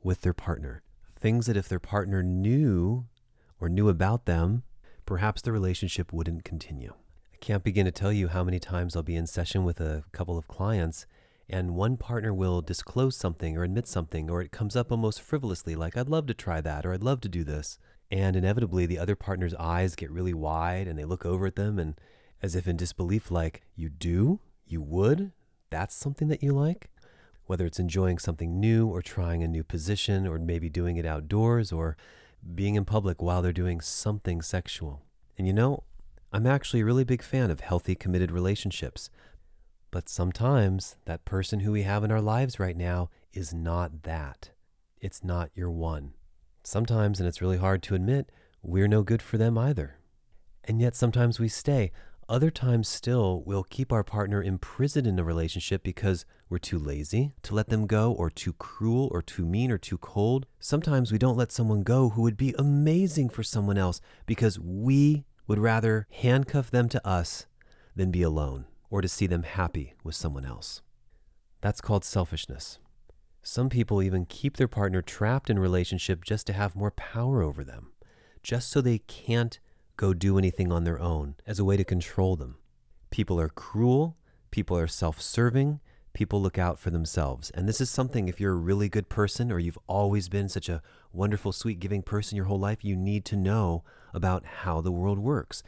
with 0.04 0.22
their 0.22 0.34
partner. 0.34 0.84
Things 1.20 1.48
that 1.48 1.58
if 1.58 1.68
their 1.68 1.80
partner 1.80 2.22
knew 2.22 3.06
or 3.60 3.70
knew 3.70 3.90
about 3.90 4.26
them, 4.26 4.64
perhaps 5.06 5.42
the 5.42 5.52
relationship 5.52 6.14
wouldn't 6.14 6.44
continue. 6.44 6.94
I 7.34 7.38
can't 7.38 7.64
begin 7.64 7.86
to 7.86 7.92
tell 7.92 8.14
you 8.14 8.28
how 8.28 8.44
many 8.44 8.60
times 8.60 8.96
I'll 8.96 9.04
be 9.04 9.16
in 9.16 9.26
session 9.26 9.64
with 9.64 9.80
a 9.80 10.04
couple 10.12 10.38
of 10.38 10.48
clients 10.48 11.08
and 11.50 11.76
one 11.76 11.98
partner 11.98 12.34
will 12.34 12.62
disclose 12.62 13.16
something 13.16 13.58
or 13.58 13.64
admit 13.64 13.88
something, 13.88 14.30
or 14.30 14.42
it 14.42 14.52
comes 14.52 14.76
up 14.76 14.92
almost 14.92 15.22
frivolously, 15.22 15.76
like, 15.76 15.96
I'd 15.96 16.10
love 16.10 16.26
to 16.28 16.34
try 16.34 16.62
that, 16.62 16.86
or 16.86 16.94
I'd 16.94 17.04
love 17.04 17.22
to 17.22 17.30
do 17.30 17.44
this. 17.44 17.78
And 18.12 18.36
inevitably, 18.36 18.86
the 18.86 19.00
other 19.00 19.16
partner's 19.16 19.54
eyes 19.56 19.96
get 19.96 20.12
really 20.12 20.34
wide 20.34 20.88
and 20.88 20.98
they 20.98 21.06
look 21.06 21.26
over 21.26 21.46
at 21.46 21.56
them 21.56 21.80
and 21.80 22.00
as 22.42 22.56
if 22.56 22.68
in 22.68 22.78
disbelief, 22.78 23.30
like, 23.30 23.62
You 23.76 23.90
do? 23.90 24.40
You 24.66 24.82
would? 24.82 25.32
That's 25.70 25.96
something 25.96 26.28
that 26.30 26.44
you 26.44 26.52
like? 26.52 26.90
Whether 27.46 27.66
it's 27.66 27.80
enjoying 27.80 28.18
something 28.18 28.60
new 28.60 28.88
or 28.88 29.02
trying 29.02 29.44
a 29.44 29.48
new 29.48 29.64
position 29.64 30.26
or 30.26 30.40
maybe 30.40 30.70
doing 30.70 30.98
it 30.98 31.06
outdoors 31.06 31.72
or 31.72 31.96
being 32.54 32.76
in 32.76 32.86
public 32.86 33.22
while 33.22 33.42
they're 33.42 33.52
doing 33.52 33.82
something 33.82 34.42
sexual. 34.42 35.04
And 35.38 35.46
you 35.48 35.54
know, 35.54 35.84
I'm 36.32 36.48
actually 36.48 36.82
a 36.82 36.86
really 36.86 37.04
big 37.04 37.22
fan 37.22 37.52
of 37.52 37.60
healthy, 37.60 37.96
committed 37.96 38.32
relationships 38.32 39.10
But 39.96 40.10
sometimes 40.10 40.98
that 41.06 41.24
person 41.24 41.62
who 41.62 41.72
we 41.72 41.84
have 41.84 42.04
in 42.04 42.12
our 42.12 42.20
lives 42.20 42.60
right 42.60 42.76
now 42.76 43.10
is 43.32 43.54
not 43.54 44.04
that. 44.04 44.50
It's 45.00 45.24
not 45.24 45.52
your 45.56 45.72
one. 45.72 46.16
Sometimes, 46.66 47.22
and 47.22 47.30
it's 47.30 47.42
really 47.42 47.56
hard 47.56 47.82
to 47.84 47.96
admit, 47.96 48.30
we're 48.62 48.90
no 48.90 49.04
good 49.04 49.22
for 49.22 49.38
them 49.38 49.58
either. 49.58 49.96
And 50.66 50.82
yet 50.82 50.96
sometimes 50.96 51.40
we 51.40 51.48
stay. 51.48 51.94
Other 52.28 52.52
times, 52.52 52.90
still, 52.90 53.42
we'll 53.46 53.64
keep 53.64 53.94
our 53.94 54.04
partner 54.04 54.44
imprisoned 54.44 55.08
in 55.08 55.18
a 55.18 55.24
relationship 55.24 55.82
because 55.82 56.26
we're 56.50 56.58
too 56.58 56.78
lazy 56.78 57.32
to 57.44 57.56
let 57.56 57.70
them 57.70 57.88
go, 57.88 58.12
or 58.12 58.30
too 58.30 58.52
cruel, 58.52 59.08
or 59.14 59.22
too 59.22 59.46
mean, 59.46 59.72
or 59.72 59.78
too 59.78 59.98
cold. 59.98 60.46
Sometimes 60.60 61.14
we 61.14 61.18
don't 61.18 61.38
let 61.38 61.54
someone 61.54 61.84
go 61.84 62.10
who 62.10 62.22
would 62.24 62.36
be 62.36 62.54
amazing 62.60 63.30
for 63.30 63.44
someone 63.44 63.78
else 63.78 64.02
because 64.26 64.60
we 64.60 65.24
would 65.48 65.58
rather 65.58 66.06
handcuff 66.12 66.70
them 66.70 66.90
to 66.90 67.08
us 67.08 67.46
than 67.96 68.12
be 68.12 68.24
alone 68.24 68.66
or 68.89 69.02
to 69.02 69.08
see 69.08 69.28
them 69.28 69.43
happy 69.43 69.93
with 70.04 70.15
someone 70.15 70.45
else. 70.45 70.82
That's 71.62 71.82
called 71.82 72.06
selfishness. 72.06 72.80
Some 73.41 73.69
people 73.69 74.02
even 74.02 74.26
keep 74.26 74.58
their 74.58 74.67
partner 74.67 75.02
trapped 75.02 75.50
in 75.50 75.60
relationship 75.60 76.24
just 76.24 76.48
to 76.48 76.54
have 76.54 76.76
more 76.76 76.91
power 76.91 77.41
over 77.41 77.63
them, 77.63 77.91
just 78.41 78.69
so 78.69 78.82
they 78.82 79.00
can't 79.00 79.60
go 79.98 80.13
do 80.13 80.38
anything 80.38 80.71
on 80.71 80.84
their 80.84 81.00
own 81.00 81.36
as 81.45 81.60
a 81.60 81.65
way 81.65 81.78
to 81.78 81.84
control 81.84 82.36
them. 82.36 82.58
People 83.12 83.39
are 83.39 83.50
cruel, 83.50 84.17
people 84.52 84.78
are 84.78 84.88
self 84.88 85.21
serving, 85.21 85.80
people 86.13 86.41
look 86.41 86.58
out 86.58 86.80
for 86.80 86.89
themselves. 86.89 87.52
And 87.52 87.67
this 87.67 87.80
is 87.80 87.89
something, 87.89 88.28
if 88.28 88.39
you're 88.39 88.54
a 88.54 88.56
really 88.56 88.89
good 88.89 89.10
person 89.10 89.52
or 89.52 89.60
you've 89.60 89.78
always 89.86 90.28
been 90.28 90.50
such 90.50 90.69
a 90.69 90.82
wonderful, 91.13 91.52
sweet, 91.52 91.80
giving 91.80 92.02
person 92.02 92.36
your 92.36 92.45
whole 92.45 92.60
life, 92.60 92.84
you 92.84 92.95
need 92.95 93.26
to 93.26 93.36
know 93.36 93.84
about 94.13 94.45
how 94.45 94.82
the 94.82 94.91
world 94.91 95.19
works. 95.19 95.62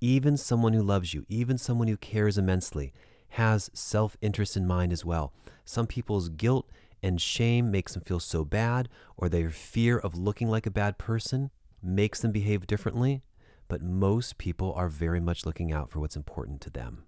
Even 0.00 0.36
someone 0.36 0.72
who 0.72 0.82
loves 0.82 1.14
you, 1.14 1.24
even 1.28 1.58
someone 1.58 1.88
who 1.88 1.96
cares 1.96 2.38
immensely, 2.38 2.92
has 3.30 3.70
self 3.74 4.16
interest 4.20 4.56
in 4.56 4.66
mind 4.66 4.92
as 4.92 5.04
well. 5.04 5.32
Some 5.64 5.86
people's 5.86 6.28
guilt 6.28 6.68
and 7.02 7.20
shame 7.20 7.70
makes 7.70 7.94
them 7.94 8.02
feel 8.02 8.20
so 8.20 8.44
bad, 8.44 8.88
or 9.16 9.28
their 9.28 9.50
fear 9.50 9.98
of 9.98 10.16
looking 10.16 10.48
like 10.48 10.66
a 10.66 10.70
bad 10.70 10.98
person 10.98 11.50
makes 11.82 12.20
them 12.20 12.32
behave 12.32 12.66
differently 12.66 13.22
but 13.68 13.82
most 13.82 14.38
people 14.38 14.72
are 14.72 14.88
very 14.88 15.20
much 15.20 15.46
looking 15.46 15.70
out 15.70 15.90
for 15.90 16.00
what's 16.00 16.16
important 16.16 16.60
to 16.62 16.70
them. 16.70 17.04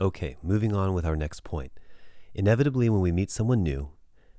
Okay, 0.00 0.36
moving 0.42 0.74
on 0.74 0.94
with 0.94 1.04
our 1.04 1.14
next 1.14 1.44
point. 1.44 1.72
Inevitably, 2.34 2.88
when 2.88 3.02
we 3.02 3.12
meet 3.12 3.30
someone 3.30 3.62
new, 3.62 3.90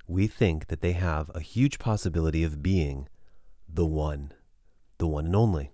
we 0.06 0.26
think 0.26 0.66
that 0.66 0.80
they 0.82 0.92
have 0.92 1.30
a 1.34 1.40
huge 1.40 1.78
possibility 1.78 2.42
of 2.42 2.62
being 2.62 3.08
the 3.68 3.86
one, 3.86 4.32
the 4.98 5.06
one 5.06 5.26
and 5.26 5.36
only. 5.36 5.70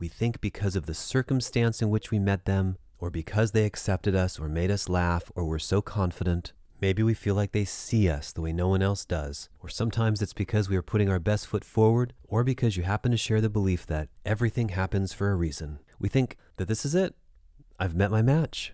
We 0.00 0.08
think 0.08 0.40
because 0.40 0.74
of 0.74 0.86
the 0.86 0.94
circumstance 0.94 1.80
in 1.80 1.90
which 1.90 2.10
we 2.10 2.18
met 2.18 2.46
them, 2.46 2.76
or 2.98 3.10
because 3.10 3.52
they 3.52 3.64
accepted 3.64 4.16
us, 4.16 4.40
or 4.40 4.48
made 4.48 4.72
us 4.72 4.88
laugh, 4.88 5.30
or 5.36 5.44
were 5.44 5.60
so 5.60 5.80
confident, 5.80 6.52
Maybe 6.80 7.02
we 7.02 7.12
feel 7.12 7.34
like 7.34 7.52
they 7.52 7.66
see 7.66 8.08
us 8.08 8.32
the 8.32 8.40
way 8.40 8.54
no 8.54 8.68
one 8.68 8.80
else 8.80 9.04
does, 9.04 9.50
or 9.62 9.68
sometimes 9.68 10.22
it's 10.22 10.32
because 10.32 10.70
we 10.70 10.76
are 10.76 10.82
putting 10.82 11.10
our 11.10 11.18
best 11.18 11.46
foot 11.46 11.62
forward, 11.62 12.14
or 12.24 12.42
because 12.42 12.74
you 12.74 12.84
happen 12.84 13.10
to 13.10 13.18
share 13.18 13.42
the 13.42 13.50
belief 13.50 13.86
that 13.86 14.08
everything 14.24 14.70
happens 14.70 15.12
for 15.12 15.30
a 15.30 15.36
reason. 15.36 15.80
We 15.98 16.08
think 16.08 16.38
that 16.56 16.68
this 16.68 16.86
is 16.86 16.94
it. 16.94 17.14
I've 17.78 17.94
met 17.94 18.10
my 18.10 18.22
match. 18.22 18.72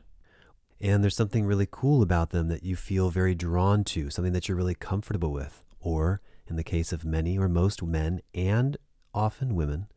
And 0.80 1.02
there's 1.02 1.16
something 1.16 1.46
really 1.46 1.66
cool 1.68 2.00
about 2.00 2.30
them 2.30 2.46
that 2.48 2.62
you 2.62 2.76
feel 2.76 3.10
very 3.10 3.34
drawn 3.34 3.82
to, 3.84 4.08
something 4.08 4.34
that 4.34 4.46
you're 4.46 4.56
really 4.56 4.74
comfortable 4.76 5.32
with. 5.32 5.64
Or, 5.80 6.20
in 6.46 6.54
the 6.54 6.62
case 6.62 6.92
of 6.92 7.04
many 7.04 7.36
or 7.36 7.48
most 7.48 7.82
men 7.82 8.20
and 8.34 8.76
often 9.12 9.56
women, 9.56 9.88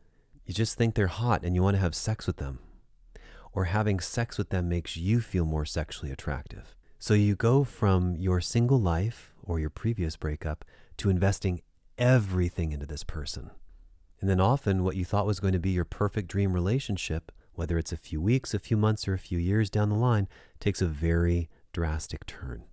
you 0.50 0.56
just 0.56 0.80
think 0.80 0.96
they're 0.96 1.06
hot 1.06 1.44
and 1.44 1.54
you 1.54 1.62
want 1.62 1.76
to 1.76 1.82
have 1.82 1.94
sex 1.94 2.26
with 2.26 2.38
them. 2.38 2.58
Or 3.54 3.66
having 3.66 4.00
sex 4.00 4.36
with 4.36 4.50
them 4.50 4.68
makes 4.68 4.98
you 4.98 5.22
feel 5.22 5.46
more 5.46 5.64
sexually 5.64 6.12
attractive. 6.12 6.76
So 6.98 7.14
you 7.14 7.36
go 7.36 7.64
from 7.64 8.16
your 8.16 8.42
single 8.42 8.80
life 8.80 9.32
or 9.44 9.60
your 9.60 9.70
previous 9.70 10.16
breakup 10.16 10.66
to 10.98 11.12
investing 11.12 11.62
everything 12.00 12.72
into 12.72 12.88
this 12.88 13.04
person. 13.04 13.52
And 14.20 14.28
then 14.28 14.42
often 14.42 14.84
what 14.84 14.96
you 14.96 15.06
thought 15.06 15.28
was 15.28 15.40
going 15.40 15.54
to 15.54 15.60
be 15.60 15.70
your 15.70 15.86
perfect 15.86 16.28
dream 16.28 16.52
relationship, 16.54 17.32
whether 17.54 17.78
it's 17.78 17.94
a 17.94 17.98
few 17.98 18.20
weeks, 18.20 18.56
a 18.56 18.58
few 18.58 18.76
months, 18.76 19.08
or 19.08 19.14
a 19.14 19.20
few 19.20 19.38
years 19.38 19.70
down 19.70 19.90
the 19.90 19.96
line, 19.96 20.28
takes 20.60 20.82
a 20.82 20.88
very 20.88 21.48
drastic 21.74 22.26
turn. 22.26 22.64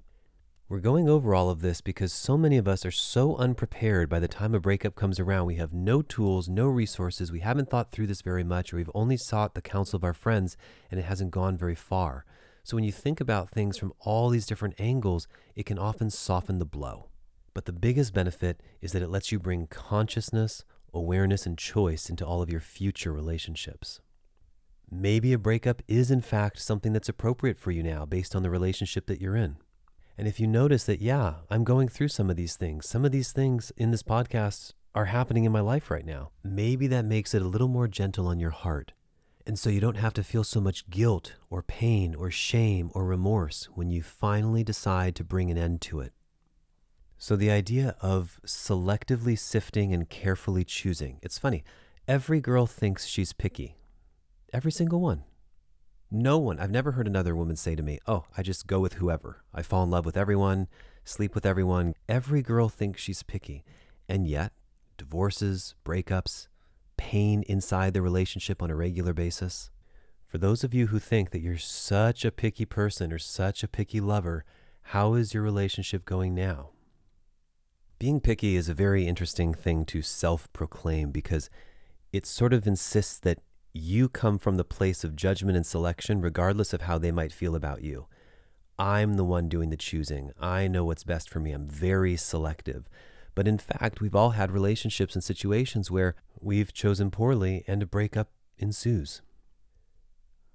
We're 0.68 0.80
going 0.80 1.08
over 1.08 1.32
all 1.32 1.48
of 1.48 1.60
this 1.60 1.80
because 1.80 2.12
so 2.12 2.36
many 2.36 2.56
of 2.56 2.66
us 2.66 2.84
are 2.84 2.90
so 2.90 3.36
unprepared 3.36 4.08
by 4.08 4.18
the 4.18 4.26
time 4.26 4.52
a 4.52 4.58
breakup 4.58 4.96
comes 4.96 5.20
around. 5.20 5.46
We 5.46 5.54
have 5.56 5.72
no 5.72 6.02
tools, 6.02 6.48
no 6.48 6.66
resources. 6.66 7.30
We 7.30 7.38
haven't 7.38 7.70
thought 7.70 7.92
through 7.92 8.08
this 8.08 8.20
very 8.20 8.42
much, 8.42 8.72
or 8.72 8.78
we've 8.78 8.90
only 8.92 9.16
sought 9.16 9.54
the 9.54 9.62
counsel 9.62 9.96
of 9.96 10.02
our 10.02 10.12
friends 10.12 10.56
and 10.90 10.98
it 10.98 11.04
hasn't 11.04 11.30
gone 11.30 11.56
very 11.56 11.76
far. 11.76 12.24
So 12.64 12.76
when 12.76 12.82
you 12.82 12.90
think 12.90 13.20
about 13.20 13.48
things 13.48 13.78
from 13.78 13.92
all 14.00 14.28
these 14.28 14.44
different 14.44 14.74
angles, 14.80 15.28
it 15.54 15.66
can 15.66 15.78
often 15.78 16.10
soften 16.10 16.58
the 16.58 16.64
blow. 16.64 17.10
But 17.54 17.66
the 17.66 17.72
biggest 17.72 18.12
benefit 18.12 18.60
is 18.80 18.90
that 18.90 19.02
it 19.02 19.08
lets 19.08 19.30
you 19.30 19.38
bring 19.38 19.68
consciousness, 19.68 20.64
awareness, 20.92 21.46
and 21.46 21.56
choice 21.56 22.10
into 22.10 22.26
all 22.26 22.42
of 22.42 22.50
your 22.50 22.58
future 22.58 23.12
relationships. 23.12 24.00
Maybe 24.90 25.32
a 25.32 25.38
breakup 25.38 25.80
is, 25.86 26.10
in 26.10 26.22
fact, 26.22 26.60
something 26.60 26.92
that's 26.92 27.08
appropriate 27.08 27.60
for 27.60 27.70
you 27.70 27.84
now 27.84 28.04
based 28.04 28.34
on 28.34 28.42
the 28.42 28.50
relationship 28.50 29.06
that 29.06 29.20
you're 29.20 29.36
in. 29.36 29.58
And 30.18 30.26
if 30.26 30.40
you 30.40 30.46
notice 30.46 30.84
that, 30.84 31.00
yeah, 31.00 31.34
I'm 31.50 31.64
going 31.64 31.88
through 31.88 32.08
some 32.08 32.30
of 32.30 32.36
these 32.36 32.56
things, 32.56 32.88
some 32.88 33.04
of 33.04 33.12
these 33.12 33.32
things 33.32 33.72
in 33.76 33.90
this 33.90 34.02
podcast 34.02 34.72
are 34.94 35.06
happening 35.06 35.44
in 35.44 35.52
my 35.52 35.60
life 35.60 35.90
right 35.90 36.06
now, 36.06 36.30
maybe 36.42 36.86
that 36.86 37.04
makes 37.04 37.34
it 37.34 37.42
a 37.42 37.46
little 37.46 37.68
more 37.68 37.86
gentle 37.86 38.26
on 38.26 38.40
your 38.40 38.50
heart 38.50 38.92
and 39.46 39.58
so 39.58 39.70
you 39.70 39.80
don't 39.80 39.96
have 39.96 40.14
to 40.14 40.24
feel 40.24 40.42
so 40.42 40.60
much 40.60 40.90
guilt 40.90 41.34
or 41.50 41.62
pain 41.62 42.14
or 42.14 42.30
shame 42.30 42.90
or 42.94 43.04
remorse 43.04 43.68
when 43.74 43.90
you 43.90 44.02
finally 44.02 44.64
decide 44.64 45.14
to 45.14 45.24
bring 45.24 45.50
an 45.50 45.56
end 45.56 45.80
to 45.82 46.00
it. 46.00 46.12
So, 47.16 47.36
the 47.36 47.50
idea 47.50 47.96
of 48.02 48.40
selectively 48.44 49.38
sifting 49.38 49.94
and 49.94 50.10
carefully 50.10 50.64
choosing. 50.64 51.18
It's 51.22 51.38
funny. 51.38 51.64
Every 52.06 52.40
girl 52.40 52.66
thinks 52.66 53.06
she's 53.06 53.32
picky. 53.32 53.76
Every 54.52 54.72
single 54.72 55.00
one. 55.00 55.22
No 56.10 56.38
one, 56.38 56.60
I've 56.60 56.70
never 56.70 56.92
heard 56.92 57.08
another 57.08 57.34
woman 57.34 57.56
say 57.56 57.74
to 57.74 57.82
me, 57.82 57.98
Oh, 58.06 58.26
I 58.36 58.42
just 58.42 58.66
go 58.66 58.78
with 58.78 58.94
whoever. 58.94 59.42
I 59.52 59.62
fall 59.62 59.82
in 59.82 59.90
love 59.90 60.06
with 60.06 60.16
everyone, 60.16 60.68
sleep 61.04 61.34
with 61.34 61.44
everyone. 61.44 61.94
Every 62.08 62.42
girl 62.42 62.68
thinks 62.68 63.02
she's 63.02 63.22
picky. 63.22 63.64
And 64.08 64.26
yet, 64.26 64.52
divorces, 64.96 65.74
breakups, 65.84 66.46
pain 66.96 67.42
inside 67.48 67.92
the 67.92 68.02
relationship 68.02 68.62
on 68.62 68.70
a 68.70 68.76
regular 68.76 69.12
basis. 69.12 69.70
For 70.26 70.38
those 70.38 70.64
of 70.64 70.74
you 70.74 70.88
who 70.88 70.98
think 70.98 71.30
that 71.30 71.40
you're 71.40 71.58
such 71.58 72.24
a 72.24 72.32
picky 72.32 72.64
person 72.64 73.12
or 73.12 73.18
such 73.18 73.62
a 73.62 73.68
picky 73.68 74.00
lover, 74.00 74.44
how 74.82 75.14
is 75.14 75.34
your 75.34 75.42
relationship 75.42 76.04
going 76.04 76.34
now? 76.34 76.70
Being 77.98 78.20
picky 78.20 78.56
is 78.56 78.68
a 78.68 78.74
very 78.74 79.06
interesting 79.06 79.54
thing 79.54 79.84
to 79.86 80.02
self 80.02 80.52
proclaim 80.52 81.10
because 81.10 81.50
it 82.12 82.26
sort 82.26 82.52
of 82.52 82.66
insists 82.66 83.18
that 83.20 83.38
you 83.76 84.08
come 84.08 84.38
from 84.38 84.56
the 84.56 84.64
place 84.64 85.04
of 85.04 85.16
judgment 85.16 85.56
and 85.56 85.66
selection, 85.66 86.20
regardless 86.20 86.72
of 86.72 86.82
how 86.82 86.98
they 86.98 87.12
might 87.12 87.32
feel 87.32 87.54
about 87.54 87.82
you. 87.82 88.06
I'm 88.78 89.14
the 89.14 89.24
one 89.24 89.48
doing 89.48 89.70
the 89.70 89.76
choosing. 89.76 90.32
I 90.38 90.68
know 90.68 90.84
what's 90.84 91.04
best 91.04 91.30
for 91.30 91.40
me. 91.40 91.52
I'm 91.52 91.66
very 91.66 92.16
selective. 92.16 92.88
But 93.34 93.48
in 93.48 93.58
fact, 93.58 94.00
we've 94.00 94.14
all 94.14 94.30
had 94.30 94.50
relationships 94.50 95.14
and 95.14 95.22
situations 95.22 95.90
where 95.90 96.14
we've 96.40 96.72
chosen 96.72 97.10
poorly 97.10 97.64
and 97.66 97.82
a 97.82 97.86
breakup 97.86 98.30
ensues. 98.58 99.22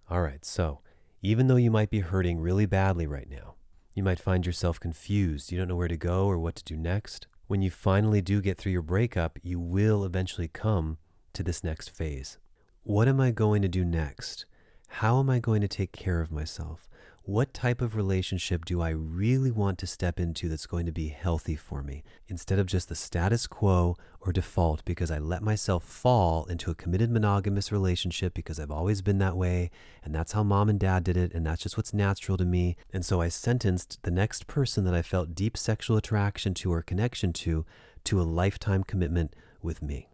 All 0.10 0.22
right, 0.22 0.44
so 0.44 0.80
even 1.22 1.48
though 1.48 1.56
you 1.56 1.72
might 1.72 1.90
be 1.90 2.00
hurting 2.00 2.40
really 2.40 2.66
badly 2.66 3.08
right 3.08 3.30
now, 3.30 3.56
you 3.94 4.04
might 4.04 4.20
find 4.20 4.46
yourself 4.46 4.80
confused. 4.80 5.52
You 5.52 5.58
don't 5.58 5.68
know 5.68 5.76
where 5.76 5.88
to 5.88 5.98
go 5.98 6.26
or 6.26 6.38
what 6.38 6.56
to 6.56 6.64
do 6.64 6.76
next. 6.76 7.28
When 7.48 7.62
you 7.62 7.70
finally 7.70 8.22
do 8.22 8.42
get 8.42 8.58
through 8.58 8.72
your 8.72 8.82
breakup, 8.82 9.38
you 9.44 9.60
will 9.60 10.04
eventually 10.04 10.48
come 10.48 10.98
to 11.34 11.44
this 11.44 11.64
next 11.64 11.90
phase. 11.90 12.38
What 12.84 13.08
am 13.08 13.20
I 13.20 13.32
going 13.32 13.62
to 13.62 13.68
do 13.68 13.86
next? 13.86 14.46
How 14.88 15.20
am 15.20 15.30
I 15.30 15.40
going 15.40 15.62
to 15.62 15.68
take 15.68 15.92
care 15.92 16.22
of 16.22 16.32
myself? 16.32 16.90
what 17.24 17.54
type 17.54 17.82
of 17.82 17.96
relationship 17.96 18.66
do 18.66 18.82
I 18.82 18.90
really 18.90 19.52
want 19.52 19.78
to 19.80 19.88
step 19.88 20.20
into 20.20 20.50
that's 20.50 20.66
going 20.66 20.88
to 20.88 20.92
be 20.92 21.10
healthy 21.10 21.56
for 21.56 21.84
me 21.84 22.04
instead 22.28 22.58
of 22.58 22.66
just 22.66 22.90
the 22.90 22.96
status 22.96 23.46
quo 23.46 23.96
or 24.20 24.34
default 24.34 24.84
because 24.86 25.12
I 25.12 25.20
let 25.20 25.44
myself 25.44 25.84
fall 25.84 26.46
into 26.46 26.72
a 26.72 26.76
committed 26.76 27.12
monogamous 27.12 27.72
relationship 27.72 28.34
because 28.34 28.60
I've 28.60 28.72
always 28.72 29.04
been 29.04 29.20
that 29.20 29.38
way 29.38 29.70
and 30.04 30.16
that's 30.16 30.32
how 30.32 30.42
mom 30.42 30.68
and 30.68 30.80
dad 30.80 31.04
did 31.04 31.16
it 31.16 31.32
and 31.34 31.46
that's 31.46 31.62
just 31.62 31.78
what's 31.78 31.94
natural 31.94 32.38
to 32.38 32.46
me. 32.46 32.76
And 32.92 33.06
so 33.06 33.22
I 33.22 33.30
sentenced 33.30 34.02
the 34.02 34.12
next 34.12 34.48
person 34.48 34.84
that 34.86 34.96
I 34.96 35.04
felt 35.04 35.36
deep 35.36 35.58
sexual 35.58 35.98
attraction 35.98 36.56
to 36.56 36.74
or 36.74 36.82
connection 36.82 37.34
to 37.34 37.66
to 38.06 38.20
a 38.20 38.24
lifetime 38.24 38.84
commitment 38.84 39.36
with 39.62 39.84
me. 39.84 40.11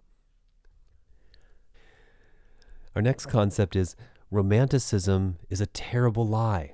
Our 2.96 3.02
next 3.02 3.28
concept 3.28 3.76
is 3.76 3.96
romanticism 4.32 5.38
is 5.50 5.62
a 5.62 5.68
terrible 5.68 6.28
lie. 6.28 6.74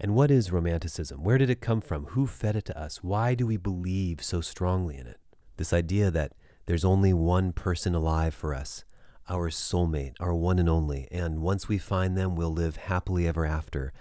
And 0.00 0.14
what 0.14 0.30
is 0.30 0.50
romanticism? 0.50 1.22
Where 1.22 1.38
did 1.38 1.50
it 1.50 1.60
come 1.60 1.80
from? 1.80 2.06
Who 2.06 2.26
fed 2.26 2.56
it 2.56 2.64
to 2.66 2.78
us? 2.78 3.02
Why 3.04 3.34
do 3.34 3.46
we 3.46 3.56
believe 3.56 4.22
so 4.22 4.40
strongly 4.40 4.96
in 4.96 5.06
it? 5.06 5.18
This 5.58 5.72
idea 5.72 6.10
that 6.10 6.32
there's 6.66 6.84
only 6.84 7.12
one 7.12 7.52
person 7.52 7.94
alive 7.94 8.34
for 8.34 8.54
us. 8.54 8.84
our 9.30 9.48
soulmate, 9.48 10.14
our 10.18 10.34
one 10.34 10.58
and 10.58 10.68
only. 10.68 11.06
And 11.10 11.40
once 11.40 11.68
we 11.68 11.78
find 11.78 12.16
them, 12.16 12.34
we'll 12.34 12.52
live 12.52 12.76
happily 12.76 13.28
ever 13.28 13.46
after. 13.46 13.92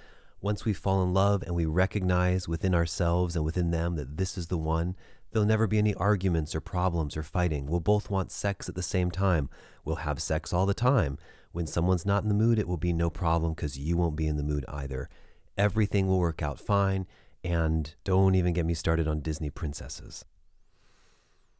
Once 0.41 0.65
we 0.65 0.74
fall 0.74 1.04
in 1.04 1.13
love 1.13 1.43
and 1.43 1.54
we 1.54 1.65
recognize 1.65 2.48
within 2.48 2.74
ourselves 2.74 3.36
and 3.36 3.45
within 3.45 3.72
them 3.72 3.95
that 3.95 4.17
this 4.17 4.38
is 4.38 4.48
the 4.48 4.58
one, 4.58 4.95
there'll 5.32 5.45
never 5.48 5.67
be 5.67 5.78
any 5.78 5.93
arguments 5.95 6.56
or 6.56 6.62
problems 6.62 7.15
or 7.15 7.22
fighting. 7.24 7.67
We'll 7.67 7.80
both 7.80 8.10
want 8.10 8.32
sex 8.32 8.67
at 8.67 8.76
the 8.76 8.82
same 8.82 9.12
time. 9.12 9.50
We'll 9.86 9.98
have 9.98 10.22
sex 10.22 10.52
all 10.52 10.65
the 10.65 10.74
time. 10.74 11.19
When 11.52 11.68
someone's 11.68 12.06
not 12.06 12.24
in 12.24 12.30
the 12.30 12.36
mood, 12.36 12.60
it 12.60 12.68
will 12.68 12.78
be 12.78 12.94
no 12.94 13.10
problem 13.10 13.54
because 13.54 13.78
you 13.78 13.98
won't 13.98 14.16
be 14.16 14.28
in 14.28 14.38
the 14.38 14.44
mood 14.44 14.66
either. 14.68 15.10
Everything 15.58 16.08
will 16.08 16.20
work 16.20 16.42
out 16.42 16.60
fine. 16.60 17.08
And 17.44 17.96
don't 18.04 18.36
even 18.36 18.54
get 18.54 18.66
me 18.66 18.74
started 18.74 19.08
on 19.08 19.22
Disney 19.22 19.50
princesses. 19.50 20.26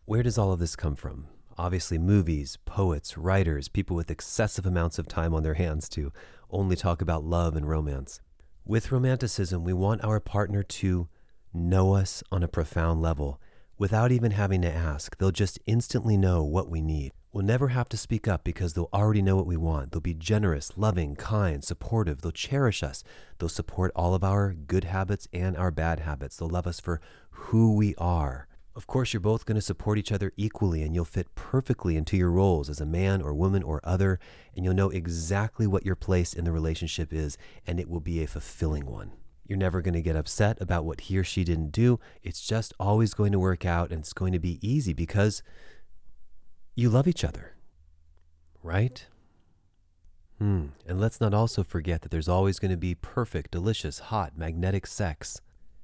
Where 0.06 0.24
does 0.24 0.38
all 0.38 0.52
of 0.52 0.60
this 0.60 0.76
come 0.76 0.96
from? 0.96 1.28
Obviously, 1.58 1.98
movies, 1.98 2.58
poets, 2.66 3.18
writers, 3.18 3.68
people 3.68 3.96
with 3.96 4.12
excessive 4.12 4.66
amounts 4.66 5.00
of 5.00 5.08
time 5.08 5.34
on 5.34 5.44
their 5.44 5.54
hands 5.56 5.88
to 5.90 6.12
only 6.50 6.76
talk 6.76 7.02
about 7.02 7.24
love 7.24 7.56
and 7.56 7.68
romance. 7.68 8.22
With 8.66 8.92
romanticism, 8.92 9.64
we 9.64 9.74
want 9.74 10.04
our 10.04 10.20
partner 10.20 10.64
to 10.64 11.08
know 11.54 11.94
us 11.94 12.24
on 12.32 12.44
a 12.44 12.48
profound 12.48 13.02
level 13.02 13.40
without 13.78 14.12
even 14.12 14.32
having 14.32 14.62
to 14.62 14.72
ask. 14.72 15.18
They'll 15.18 15.32
just 15.32 15.60
instantly 15.66 16.18
know 16.18 16.44
what 16.44 16.70
we 16.70 16.82
need. 16.82 17.14
We'll 17.32 17.46
never 17.46 17.68
have 17.68 17.88
to 17.90 17.98
speak 17.98 18.28
up 18.28 18.44
because 18.44 18.74
they'll 18.74 18.90
already 18.92 19.22
know 19.22 19.36
what 19.36 19.46
we 19.46 19.56
want. 19.56 19.92
They'll 19.92 20.02
be 20.02 20.16
generous, 20.16 20.72
loving, 20.76 21.16
kind, 21.16 21.64
supportive. 21.64 22.22
They'll 22.22 22.32
cherish 22.32 22.82
us. 22.82 23.04
They'll 23.38 23.50
support 23.50 23.92
all 23.96 24.16
of 24.16 24.24
our 24.24 24.54
good 24.54 24.86
habits 24.86 25.28
and 25.32 25.56
our 25.56 25.70
bad 25.70 26.00
habits. 26.00 26.38
They'll 26.38 26.50
love 26.50 26.66
us 26.66 26.80
for 26.80 27.00
who 27.30 27.76
we 27.76 27.94
are. 28.00 28.48
Of 28.76 28.88
course, 28.88 29.14
you're 29.14 29.20
both 29.20 29.46
going 29.46 29.58
to 29.58 29.62
support 29.62 30.00
each 30.00 30.12
other 30.12 30.34
equally 30.38 30.82
and 30.82 30.96
you'll 30.96 31.06
fit 31.06 31.36
perfectly 31.36 31.98
into 31.98 32.18
your 32.18 32.32
roles 32.32 32.68
as 32.68 32.82
a 32.82 32.86
man 32.86 33.22
or 33.22 33.36
woman 33.36 33.62
or 33.62 33.80
other, 33.84 34.20
and 34.56 34.66
you'll 34.66 34.74
know 34.74 34.90
exactly 34.90 35.68
what 35.68 35.86
your 35.86 35.96
place 35.96 36.34
in 36.34 36.46
the 36.46 36.52
relationship 36.52 37.14
is, 37.14 37.38
and 37.68 37.80
it 37.80 37.90
will 37.90 38.00
be 38.00 38.24
a 38.24 38.28
fulfilling 38.28 38.88
one. 38.88 39.12
You're 39.46 39.58
never 39.58 39.82
going 39.82 39.96
to 39.96 40.02
get 40.02 40.16
upset 40.16 40.62
about 40.62 40.86
what 40.86 41.02
he 41.02 41.18
or 41.18 41.24
she 41.24 41.44
didn't 41.44 41.72
do. 41.72 42.00
It's 42.24 42.46
just 42.46 42.74
always 42.80 43.14
going 43.14 43.32
to 43.34 43.40
work 43.40 43.66
out 43.66 43.92
and 43.92 44.00
it's 44.00 44.14
going 44.14 44.32
to 44.34 44.40
be 44.40 44.60
easy 44.68 44.94
because 44.94 45.44
you 46.80 46.90
love 46.90 47.08
each 47.08 47.24
other, 47.24 47.56
right? 48.64 49.06
Hmm. 50.38 50.68
And 50.88 51.00
let's 51.00 51.20
not 51.20 51.34
also 51.34 51.64
forget 51.64 52.02
that 52.02 52.12
there's 52.12 52.30
always 52.30 52.60
going 52.60 52.72
to 52.72 52.78
be 52.78 52.96
perfect, 52.96 53.52
delicious, 53.52 54.00
hot, 54.00 54.38
magnetic 54.38 54.88
sex. 54.88 55.42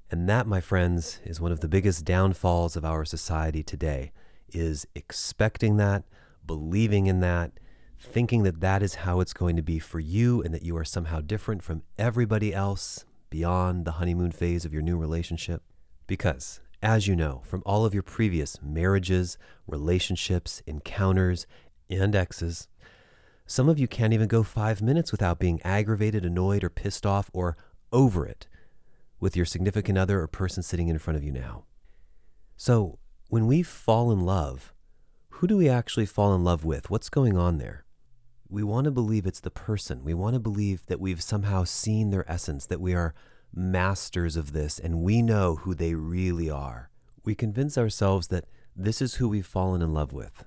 And 0.10 0.30
that, 0.30 0.48
my 0.48 0.62
friends, 0.62 1.20
is 1.26 1.42
one 1.42 1.52
of 1.52 1.60
the 1.60 1.68
biggest 1.68 2.06
downfalls 2.06 2.78
of 2.78 2.86
our 2.86 3.04
society 3.04 3.64
today 3.64 4.14
is 4.54 4.88
expecting 4.96 5.76
that, 5.78 6.06
believing 6.46 7.08
in 7.08 7.20
that, 7.20 7.52
thinking 8.00 8.44
that 8.44 8.62
that 8.62 8.82
is 8.82 8.96
how 8.96 9.20
it's 9.20 9.34
going 9.34 9.58
to 9.58 9.62
be 9.62 9.80
for 9.80 10.00
you 10.00 10.42
and 10.44 10.54
that 10.54 10.64
you 10.64 10.78
are 10.78 10.86
somehow 10.86 11.20
different 11.20 11.62
from 11.62 11.82
everybody 11.98 12.54
else 12.54 13.04
beyond 13.30 13.84
the 13.84 13.94
honeymoon 13.94 14.32
phase 14.32 14.64
of 14.64 14.74
your 14.74 14.84
new 14.84 14.98
relationship. 14.98 15.62
Because 16.08 16.62
as 16.86 17.08
you 17.08 17.16
know 17.16 17.42
from 17.44 17.64
all 17.66 17.84
of 17.84 17.96
your 17.96 18.04
previous 18.04 18.62
marriages, 18.62 19.40
relationships, 19.68 20.62
encounters, 20.68 21.48
and 21.90 22.16
exes, 22.16 22.68
some 23.48 23.68
of 23.68 23.80
you 23.80 23.88
can't 23.88 24.14
even 24.14 24.28
go 24.28 24.44
five 24.44 24.84
minutes 24.84 25.12
without 25.12 25.40
being 25.40 25.60
aggravated, 25.64 26.24
annoyed, 26.24 26.64
or 26.64 26.70
pissed 26.70 27.06
off, 27.06 27.30
or 27.34 27.58
over 27.92 28.26
it 28.26 28.48
with 29.20 29.36
your 29.36 29.46
significant 29.46 29.98
other 29.98 30.22
or 30.22 30.28
person 30.28 30.62
sitting 30.62 30.88
in 30.88 31.00
front 31.00 31.18
of 31.18 31.24
you 31.24 31.32
now. 31.32 31.64
So, 32.56 33.00
when 33.30 33.48
we 33.48 33.64
fall 33.64 34.12
in 34.12 34.22
love, 34.22 34.72
who 35.30 35.48
do 35.48 35.58
we 35.58 35.68
actually 35.68 36.06
fall 36.06 36.36
in 36.36 36.44
love 36.44 36.64
with? 36.64 36.92
What's 36.92 37.10
going 37.10 37.36
on 37.36 37.58
there? 37.58 37.86
We 38.48 38.62
want 38.62 38.86
to 38.86 38.92
believe 38.92 39.26
it's 39.26 39.40
the 39.40 39.50
person. 39.50 40.04
We 40.04 40.14
want 40.14 40.36
to 40.36 40.40
believe 40.40 40.86
that 40.86 41.00
we've 41.00 41.22
somehow 41.22 41.64
seen 41.64 42.12
their 42.12 42.30
essence, 42.32 42.68
that 42.68 42.80
we 42.80 42.94
are 42.94 43.16
masters 43.56 44.36
of 44.36 44.54
this 44.54 44.80
and 44.80 45.02
we 45.02 45.22
know 45.22 45.56
who 45.56 45.74
they 45.74 45.96
really 45.96 46.50
are. 46.50 46.90
We 47.24 47.36
convince 47.36 47.78
ourselves 47.78 48.28
that 48.28 48.46
this 48.76 49.02
is 49.02 49.16
who 49.16 49.30
we've 49.30 49.46
fallen 49.46 49.82
in 49.82 49.94
love 49.94 50.12
with. 50.12 50.44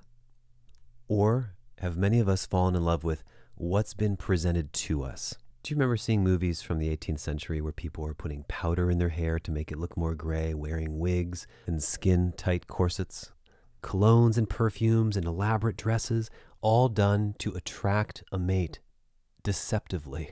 Or 1.07 1.55
have 1.79 1.97
many 1.97 2.19
of 2.19 2.29
us 2.29 2.45
fallen 2.45 2.75
in 2.75 2.85
love 2.85 3.03
with 3.03 3.23
what's 3.55 3.93
been 3.93 4.15
presented 4.15 4.71
to 4.73 5.03
us? 5.03 5.35
Do 5.63 5.71
you 5.71 5.75
remember 5.75 5.97
seeing 5.97 6.23
movies 6.23 6.61
from 6.61 6.79
the 6.79 6.95
18th 6.95 7.19
century 7.19 7.59
where 7.59 7.73
people 7.73 8.03
were 8.03 8.13
putting 8.13 8.45
powder 8.47 8.89
in 8.89 8.97
their 8.97 9.09
hair 9.09 9.39
to 9.39 9.51
make 9.51 9.71
it 9.71 9.77
look 9.77 9.97
more 9.97 10.15
gray, 10.15 10.53
wearing 10.53 10.99
wigs 10.99 11.47
and 11.67 11.83
skin 11.83 12.33
tight 12.37 12.67
corsets? 12.67 13.33
Colognes 13.83 14.37
and 14.37 14.49
perfumes 14.49 15.17
and 15.17 15.25
elaborate 15.25 15.75
dresses, 15.75 16.29
all 16.61 16.87
done 16.87 17.35
to 17.39 17.53
attract 17.53 18.23
a 18.31 18.39
mate 18.39 18.79
deceptively. 19.43 20.31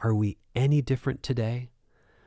Are 0.00 0.14
we 0.14 0.38
any 0.54 0.80
different 0.80 1.24
today? 1.24 1.70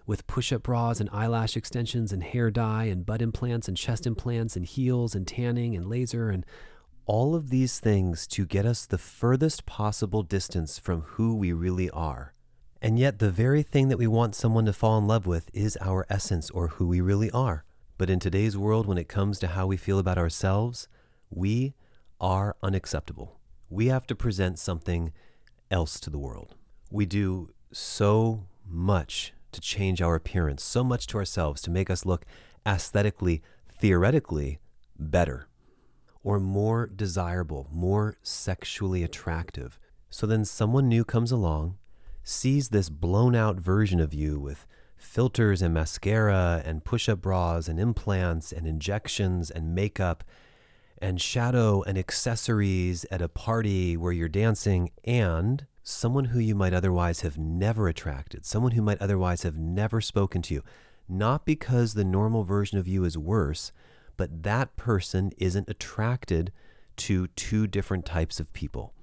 With 0.06 0.28
push 0.28 0.52
up 0.52 0.64
bras 0.64 1.00
and 1.00 1.10
eyelash 1.14 1.56
extensions 1.56 2.12
and 2.12 2.22
hair 2.22 2.52
dye 2.52 2.86
and 2.86 3.06
butt 3.06 3.22
implants 3.22 3.70
and 3.70 3.78
chest 3.78 4.06
implants 4.06 4.58
and 4.58 4.66
heels 4.66 5.16
and 5.16 5.26
tanning 5.26 5.74
and 5.74 5.86
laser 5.88 6.30
and 6.30 6.46
all 7.06 7.34
of 7.34 7.50
these 7.50 7.80
things 7.80 8.28
to 8.28 8.46
get 8.46 8.66
us 8.66 8.86
the 8.86 8.98
furthest 8.98 9.66
possible 9.66 10.22
distance 10.22 10.78
from 10.80 11.02
who 11.02 11.34
we 11.34 11.54
really 11.54 11.90
are. 11.92 12.34
And 12.82 13.00
yet, 13.00 13.20
the 13.20 13.32
very 13.32 13.64
thing 13.64 13.88
that 13.88 13.98
we 13.98 14.08
want 14.08 14.36
someone 14.36 14.66
to 14.66 14.74
fall 14.74 14.98
in 14.98 15.08
love 15.08 15.26
with 15.26 15.50
is 15.54 15.78
our 15.80 16.06
essence 16.10 16.50
or 16.50 16.68
who 16.68 16.88
we 16.88 17.00
really 17.00 17.32
are. 17.32 17.64
But 17.98 18.10
in 18.10 18.20
today's 18.20 18.58
world, 18.58 18.86
when 18.86 18.98
it 18.98 19.08
comes 19.08 19.40
to 19.40 19.48
how 19.48 19.66
we 19.66 19.78
feel 19.78 19.98
about 19.98 20.18
ourselves, 20.18 20.90
we 21.30 21.74
are 22.20 22.58
unacceptable. 22.62 23.40
We 23.70 23.88
have 23.88 24.06
to 24.08 24.16
present 24.16 24.60
something 24.60 25.14
else 25.70 26.02
to 26.02 26.10
the 26.10 26.20
world. 26.20 26.56
We 26.92 27.06
do 27.06 27.52
so 27.72 28.46
much 28.68 29.34
to 29.52 29.62
change 29.62 30.02
our 30.02 30.16
appearance, 30.16 30.64
so 30.64 30.84
much 30.84 31.08
to 31.08 31.18
ourselves 31.18 31.62
to 31.62 31.72
make 31.72 31.90
us 31.90 32.06
look 32.06 32.26
aesthetically, 32.66 33.42
theoretically 33.80 34.60
better 34.98 35.48
or 36.24 36.40
more 36.40 36.88
desirable, 36.88 37.68
more 37.72 38.18
sexually 38.22 39.04
attractive. 39.04 39.80
So 40.10 40.28
then 40.28 40.46
someone 40.46 40.88
new 40.88 41.04
comes 41.04 41.32
along, 41.32 41.78
sees 42.24 42.70
this 42.70 42.90
blown 42.90 43.36
out 43.36 43.58
version 43.58 44.00
of 44.00 44.14
you 44.14 44.40
with 44.40 44.68
filters 44.96 45.62
and 45.62 45.74
mascara 45.74 46.62
and 46.64 46.84
push 46.84 47.10
up 47.10 47.22
bras 47.22 47.68
and 47.68 47.80
implants 47.80 48.52
and 48.52 48.68
injections 48.68 49.50
and 49.50 49.74
makeup 49.74 50.24
and 51.02 51.20
shadow 51.20 51.82
and 51.82 51.98
accessories 51.98 53.06
at 53.10 53.22
a 53.22 53.28
party 53.28 53.98
where 53.98 54.12
you're 54.12 54.30
dancing 54.30 54.92
and 55.04 55.66
someone 55.84 56.26
who 56.26 56.40
you 56.40 56.56
might 56.56 56.74
otherwise 56.74 57.22
have 57.22 57.38
never 57.38 57.88
attracted, 57.88 58.46
someone 58.46 58.74
who 58.74 58.82
might 58.82 59.02
otherwise 59.02 59.44
have 59.44 59.58
never 59.58 60.02
spoken 60.02 60.42
to 60.44 60.54
you, 60.54 60.64
not 61.10 61.46
because 61.46 61.94
the 61.94 62.04
normal 62.04 62.44
version 62.44 62.78
of 62.78 62.88
you 62.88 63.04
is 63.04 63.18
worse, 63.18 63.72
but 64.18 64.44
that 64.44 64.76
person 64.76 65.32
isn't 65.38 65.70
attracted 65.70 66.52
to 66.96 67.28
two 67.28 67.68
different 67.68 68.06
types 68.06 68.40
of 68.40 68.52
people. 68.54 68.94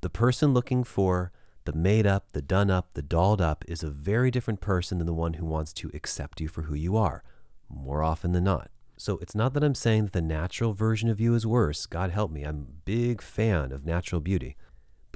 The 0.00 0.10
person 0.10 0.52
looking 0.52 0.84
for 0.84 1.32
the 1.64 1.72
made 1.72 2.06
up, 2.06 2.32
the 2.32 2.42
done 2.42 2.70
up, 2.70 2.94
the 2.94 3.02
dolled 3.02 3.40
up 3.40 3.64
is 3.66 3.82
a 3.82 3.90
very 3.90 4.30
different 4.30 4.60
person 4.60 4.98
than 4.98 5.06
the 5.06 5.12
one 5.12 5.34
who 5.34 5.46
wants 5.46 5.72
to 5.74 5.90
accept 5.94 6.40
you 6.40 6.48
for 6.48 6.62
who 6.62 6.74
you 6.74 6.96
are, 6.96 7.22
more 7.68 8.02
often 8.02 8.32
than 8.32 8.44
not. 8.44 8.70
So 8.96 9.18
it's 9.18 9.34
not 9.34 9.54
that 9.54 9.64
I'm 9.64 9.74
saying 9.74 10.04
that 10.04 10.12
the 10.12 10.22
natural 10.22 10.72
version 10.72 11.08
of 11.08 11.20
you 11.20 11.34
is 11.34 11.46
worse. 11.46 11.86
God 11.86 12.10
help 12.10 12.30
me, 12.30 12.42
I'm 12.42 12.66
a 12.68 12.82
big 12.84 13.22
fan 13.22 13.70
of 13.72 13.86
natural 13.86 14.20
beauty 14.20 14.56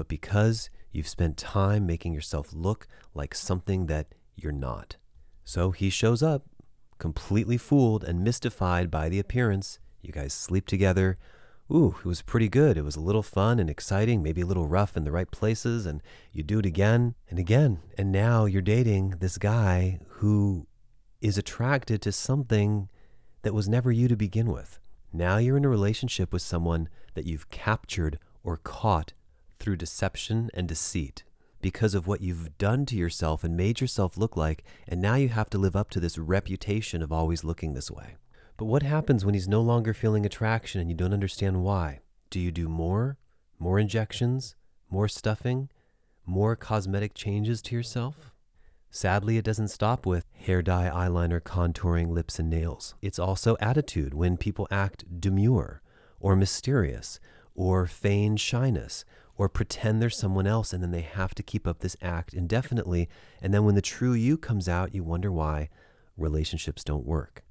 but 0.02 0.08
because 0.08 0.68
you've 0.90 1.06
spent 1.06 1.36
time 1.36 1.86
making 1.86 2.12
yourself 2.12 2.52
look 2.52 2.88
like 3.14 3.36
something 3.36 3.86
that 3.86 4.08
you're 4.34 4.50
not. 4.50 4.96
So 5.44 5.70
he 5.70 5.90
shows 5.90 6.24
up, 6.24 6.42
completely 6.98 7.56
fooled 7.56 8.02
and 8.02 8.24
mystified 8.24 8.90
by 8.90 9.08
the 9.08 9.20
appearance. 9.20 9.78
You 10.00 10.10
guys 10.10 10.32
sleep 10.32 10.66
together. 10.66 11.18
Ooh, 11.72 11.94
it 12.00 12.04
was 12.04 12.20
pretty 12.20 12.48
good. 12.48 12.76
It 12.76 12.82
was 12.82 12.96
a 12.96 13.00
little 13.00 13.22
fun 13.22 13.60
and 13.60 13.70
exciting, 13.70 14.24
maybe 14.24 14.40
a 14.40 14.46
little 14.46 14.66
rough 14.66 14.96
in 14.96 15.04
the 15.04 15.12
right 15.12 15.30
places, 15.30 15.86
and 15.86 16.02
you 16.32 16.42
do 16.42 16.58
it 16.58 16.66
again 16.66 17.14
and 17.30 17.38
again. 17.38 17.78
And 17.96 18.10
now 18.10 18.46
you're 18.46 18.60
dating 18.60 19.18
this 19.20 19.38
guy 19.38 20.00
who 20.14 20.66
is 21.20 21.38
attracted 21.38 22.02
to 22.02 22.10
something 22.10 22.88
that 23.42 23.54
was 23.54 23.68
never 23.68 23.92
you 23.92 24.08
to 24.08 24.16
begin 24.16 24.50
with. 24.50 24.80
Now 25.12 25.36
you're 25.36 25.56
in 25.58 25.64
a 25.64 25.68
relationship 25.68 26.32
with 26.32 26.42
someone 26.42 26.88
that 27.14 27.24
you've 27.24 27.50
captured 27.50 28.18
or 28.42 28.56
caught 28.56 29.12
through 29.62 29.76
deception 29.76 30.50
and 30.52 30.66
deceit 30.66 31.22
because 31.60 31.94
of 31.94 32.08
what 32.08 32.20
you've 32.20 32.58
done 32.58 32.84
to 32.84 32.96
yourself 32.96 33.44
and 33.44 33.56
made 33.56 33.80
yourself 33.80 34.18
look 34.18 34.36
like, 34.36 34.64
and 34.88 35.00
now 35.00 35.14
you 35.14 35.28
have 35.28 35.48
to 35.48 35.58
live 35.58 35.76
up 35.76 35.88
to 35.90 36.00
this 36.00 36.18
reputation 36.18 37.00
of 37.00 37.12
always 37.12 37.44
looking 37.44 37.72
this 37.72 37.88
way. 37.88 38.16
But 38.56 38.64
what 38.64 38.82
happens 38.82 39.24
when 39.24 39.34
he's 39.34 39.46
no 39.46 39.60
longer 39.60 39.94
feeling 39.94 40.26
attraction 40.26 40.80
and 40.80 40.90
you 40.90 40.96
don't 40.96 41.12
understand 41.12 41.62
why? 41.62 42.00
Do 42.30 42.40
you 42.40 42.50
do 42.50 42.68
more? 42.68 43.16
More 43.60 43.78
injections? 43.78 44.56
More 44.90 45.06
stuffing? 45.06 45.70
More 46.26 46.56
cosmetic 46.56 47.14
changes 47.14 47.62
to 47.62 47.76
yourself? 47.76 48.32
Sadly, 48.90 49.38
it 49.38 49.44
doesn't 49.44 49.68
stop 49.68 50.04
with 50.04 50.26
hair 50.34 50.60
dye, 50.60 50.90
eyeliner, 50.92 51.40
contouring, 51.40 52.08
lips, 52.08 52.40
and 52.40 52.50
nails. 52.50 52.96
It's 53.00 53.20
also 53.20 53.56
attitude 53.60 54.12
when 54.12 54.36
people 54.36 54.66
act 54.72 55.20
demure 55.20 55.80
or 56.20 56.34
mysterious 56.34 57.20
or 57.54 57.86
feign 57.86 58.36
shyness 58.36 59.04
or 59.36 59.48
pretend 59.48 60.00
they're 60.00 60.10
someone 60.10 60.46
else 60.46 60.72
and 60.72 60.82
then 60.82 60.90
they 60.90 61.00
have 61.00 61.34
to 61.34 61.42
keep 61.42 61.66
up 61.66 61.80
this 61.80 61.96
act 62.02 62.34
indefinitely. 62.34 63.08
And 63.40 63.52
then 63.52 63.64
when 63.64 63.74
the 63.74 63.82
true 63.82 64.12
you 64.12 64.36
comes 64.36 64.68
out, 64.68 64.94
you 64.94 65.02
wonder 65.02 65.32
why 65.32 65.68
relationships 66.16 66.84
don't 66.84 67.06
work. 67.06 67.42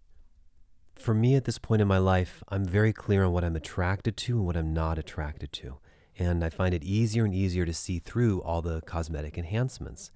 For 0.95 1.13
me 1.13 1.35
at 1.35 1.45
this 1.45 1.57
point 1.57 1.81
in 1.81 1.87
my 1.87 1.97
life, 1.97 2.43
I'm 2.49 2.63
very 2.63 2.93
clear 2.93 3.23
on 3.23 3.33
what 3.33 3.43
I'm 3.43 3.55
attracted 3.55 4.15
to 4.17 4.37
and 4.37 4.45
what 4.45 4.55
I'm 4.55 4.73
not 4.73 4.99
attracted 4.99 5.51
to. 5.53 5.79
And 6.19 6.43
I 6.43 6.49
find 6.49 6.75
it 6.75 6.83
easier 6.83 7.25
and 7.25 7.33
easier 7.33 7.65
to 7.65 7.73
see 7.73 7.97
through 7.97 8.41
all 8.43 8.61
the 8.61 8.81
cosmetic 8.81 9.37
enhancements. 9.37 10.11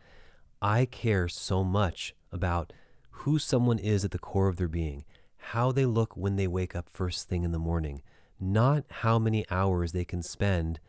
I 0.61 0.85
care 0.85 1.27
so 1.27 1.63
much 1.63 2.13
about 2.31 2.71
who 3.09 3.39
someone 3.39 3.79
is 3.79 4.05
at 4.05 4.11
the 4.11 4.19
core 4.19 4.47
of 4.47 4.57
their 4.57 4.67
being, 4.67 5.05
how 5.37 5.71
they 5.71 5.85
look 5.85 6.15
when 6.15 6.35
they 6.35 6.47
wake 6.47 6.75
up 6.75 6.89
first 6.89 7.27
thing 7.27 7.43
in 7.43 7.51
the 7.51 7.59
morning, 7.59 8.01
not 8.39 8.83
how 8.89 9.17
many 9.17 9.45
hours 9.49 9.91
they 9.91 10.05
can 10.05 10.21
spend 10.21 10.79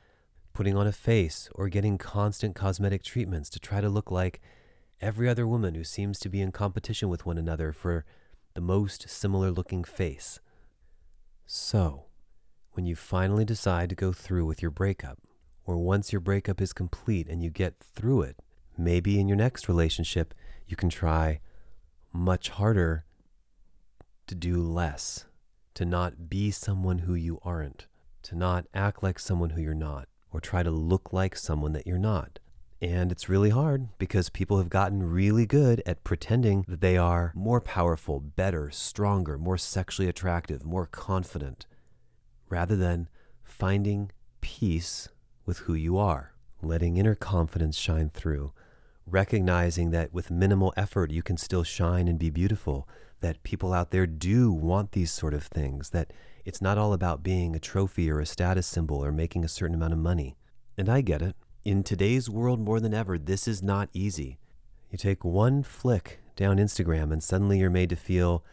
putting 0.56 0.74
on 0.74 0.86
a 0.86 0.92
face 0.92 1.50
or 1.54 1.68
getting 1.68 1.98
constant 1.98 2.54
cosmetic 2.54 3.02
treatments 3.02 3.50
to 3.50 3.60
try 3.60 3.82
to 3.82 3.90
look 3.90 4.10
like 4.10 4.40
every 5.02 5.28
other 5.28 5.46
woman 5.46 5.74
who 5.74 5.84
seems 5.84 6.18
to 6.18 6.30
be 6.30 6.40
in 6.40 6.50
competition 6.50 7.10
with 7.10 7.26
one 7.26 7.36
another 7.36 7.74
for 7.74 8.06
the 8.54 8.60
most 8.62 9.06
similar 9.06 9.50
looking 9.50 9.84
face. 9.84 10.40
So, 11.44 12.06
when 12.72 12.86
you 12.86 12.96
finally 12.96 13.44
decide 13.44 13.90
to 13.90 13.94
go 13.94 14.14
through 14.14 14.46
with 14.46 14.62
your 14.62 14.70
breakup, 14.70 15.18
or 15.66 15.76
once 15.76 16.10
your 16.10 16.20
breakup 16.20 16.62
is 16.62 16.72
complete 16.72 17.28
and 17.28 17.42
you 17.42 17.50
get 17.50 17.74
through 17.78 18.22
it, 18.22 18.38
maybe 18.78 19.20
in 19.20 19.28
your 19.28 19.36
next 19.36 19.68
relationship, 19.68 20.32
you 20.66 20.74
can 20.74 20.88
try 20.88 21.40
much 22.14 22.48
harder 22.48 23.04
to 24.26 24.34
do 24.34 24.62
less, 24.62 25.26
to 25.74 25.84
not 25.84 26.30
be 26.30 26.50
someone 26.50 27.00
who 27.00 27.12
you 27.12 27.40
aren't, 27.42 27.88
to 28.22 28.34
not 28.34 28.64
act 28.72 29.02
like 29.02 29.18
someone 29.18 29.50
who 29.50 29.60
you're 29.60 29.74
not, 29.74 30.08
or 30.36 30.40
try 30.40 30.62
to 30.62 30.70
look 30.70 31.14
like 31.14 31.34
someone 31.34 31.72
that 31.72 31.86
you're 31.86 31.96
not. 31.96 32.38
And 32.82 33.10
it's 33.10 33.26
really 33.26 33.48
hard 33.48 33.88
because 33.96 34.28
people 34.28 34.58
have 34.58 34.68
gotten 34.68 35.02
really 35.02 35.46
good 35.46 35.82
at 35.86 36.04
pretending 36.04 36.66
that 36.68 36.82
they 36.82 36.98
are 36.98 37.32
more 37.34 37.58
powerful, 37.58 38.20
better, 38.20 38.70
stronger, 38.70 39.38
more 39.38 39.56
sexually 39.56 40.10
attractive, 40.10 40.62
more 40.62 40.84
confident, 40.84 41.64
rather 42.50 42.76
than 42.76 43.08
finding 43.42 44.10
peace 44.42 45.08
with 45.46 45.60
who 45.60 45.72
you 45.72 45.96
are, 45.96 46.34
letting 46.60 46.98
inner 46.98 47.14
confidence 47.14 47.78
shine 47.78 48.10
through, 48.10 48.52
recognizing 49.06 49.90
that 49.92 50.12
with 50.12 50.30
minimal 50.30 50.74
effort 50.76 51.10
you 51.10 51.22
can 51.22 51.38
still 51.38 51.64
shine 51.64 52.08
and 52.08 52.18
be 52.18 52.28
beautiful, 52.28 52.86
that 53.20 53.42
people 53.42 53.72
out 53.72 53.90
there 53.90 54.06
do 54.06 54.52
want 54.52 54.92
these 54.92 55.10
sort 55.10 55.32
of 55.32 55.44
things, 55.44 55.90
that 55.90 56.12
it's 56.46 56.62
not 56.62 56.78
all 56.78 56.92
about 56.92 57.24
being 57.24 57.56
a 57.56 57.58
trophy 57.58 58.08
or 58.08 58.20
a 58.20 58.24
status 58.24 58.68
symbol 58.68 59.04
or 59.04 59.10
making 59.10 59.44
a 59.44 59.48
certain 59.48 59.74
amount 59.74 59.92
of 59.92 59.98
money. 59.98 60.36
And 60.78 60.88
I 60.88 61.00
get 61.00 61.20
it. 61.20 61.34
In 61.64 61.82
today's 61.82 62.30
world, 62.30 62.60
more 62.60 62.78
than 62.78 62.94
ever, 62.94 63.18
this 63.18 63.48
is 63.48 63.64
not 63.64 63.90
easy. 63.92 64.38
You 64.88 64.96
take 64.96 65.24
one 65.24 65.64
flick 65.64 66.20
down 66.36 66.58
Instagram 66.58 67.12
and 67.12 67.20
suddenly 67.20 67.58
you're 67.58 67.68
made 67.68 67.90
to 67.90 67.96
feel 67.96 68.44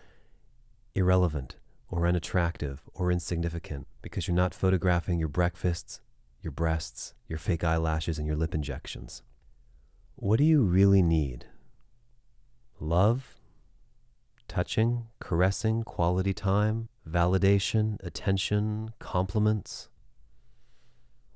irrelevant 0.96 1.58
or 1.88 2.08
unattractive 2.08 2.82
or 2.96 3.12
insignificant 3.12 3.86
because 4.02 4.28
you're 4.28 4.34
not 4.34 4.56
photographing 4.56 5.20
your 5.20 5.28
breakfasts, 5.28 6.02
your 6.42 6.52
breasts, 6.52 7.14
your 7.28 7.38
fake 7.38 7.64
eyelashes, 7.64 8.18
and 8.18 8.26
your 8.26 8.36
lip 8.36 8.56
injections. 8.56 9.22
What 10.16 10.40
do 10.40 10.46
you 10.46 10.64
really 10.64 11.04
need? 11.04 11.46
Love? 12.80 13.36
Touching? 14.48 15.04
Caressing? 15.20 15.84
Quality 15.84 16.34
time? 16.34 16.90
Validation? 17.10 17.98
Attention? 18.04 18.94
Compliments? 19.00 19.90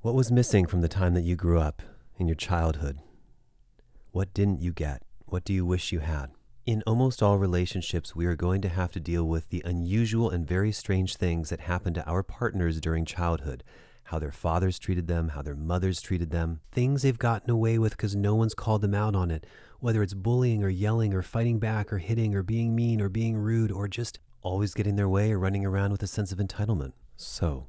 What 0.00 0.14
was 0.14 0.32
missing 0.32 0.66
from 0.66 0.80
the 0.80 0.88
time 0.88 1.14
that 1.14 1.24
you 1.24 1.36
grew 1.36 1.58
up 1.58 1.82
in 2.16 2.26
your 2.26 2.34
childhood? 2.34 2.98
What 4.10 4.32
didn't 4.32 4.60
you 4.60 4.72
get? 4.72 5.02
What 5.26 5.44
do 5.44 5.52
you 5.52 5.66
wish 5.66 5.92
you 5.92 6.00
had? 6.00 6.30
In 6.64 6.82
almost 6.86 7.22
all 7.22 7.38
relationships, 7.38 8.16
we 8.16 8.26
are 8.26 8.36
going 8.36 8.62
to 8.62 8.68
have 8.68 8.92
to 8.92 9.00
deal 9.00 9.24
with 9.24 9.50
the 9.50 9.62
unusual 9.64 10.30
and 10.30 10.46
very 10.46 10.72
strange 10.72 11.16
things 11.16 11.50
that 11.50 11.60
happen 11.60 11.92
to 11.94 12.06
our 12.06 12.22
partners 12.22 12.80
during 12.80 13.04
childhood 13.04 13.62
how 14.08 14.18
their 14.18 14.32
fathers 14.32 14.78
treated 14.78 15.06
them, 15.06 15.28
how 15.28 15.42
their 15.42 15.54
mothers 15.54 16.00
treated 16.00 16.30
them, 16.30 16.60
things 16.72 17.02
they've 17.02 17.18
gotten 17.18 17.50
away 17.50 17.78
with 17.78 17.94
because 17.94 18.16
no 18.16 18.34
one's 18.34 18.54
called 18.54 18.80
them 18.80 18.94
out 18.94 19.14
on 19.14 19.30
it, 19.30 19.44
whether 19.80 20.02
it's 20.02 20.14
bullying 20.14 20.64
or 20.64 20.70
yelling 20.70 21.12
or 21.12 21.20
fighting 21.20 21.58
back 21.58 21.92
or 21.92 21.98
hitting 21.98 22.34
or 22.34 22.42
being 22.42 22.74
mean 22.74 23.02
or 23.02 23.10
being 23.10 23.36
rude 23.36 23.70
or 23.70 23.86
just 23.86 24.18
always 24.42 24.74
getting 24.74 24.96
their 24.96 25.08
way 25.08 25.32
or 25.32 25.38
running 25.38 25.64
around 25.64 25.92
with 25.92 26.02
a 26.02 26.06
sense 26.06 26.32
of 26.32 26.38
entitlement. 26.38 26.92
So, 27.16 27.68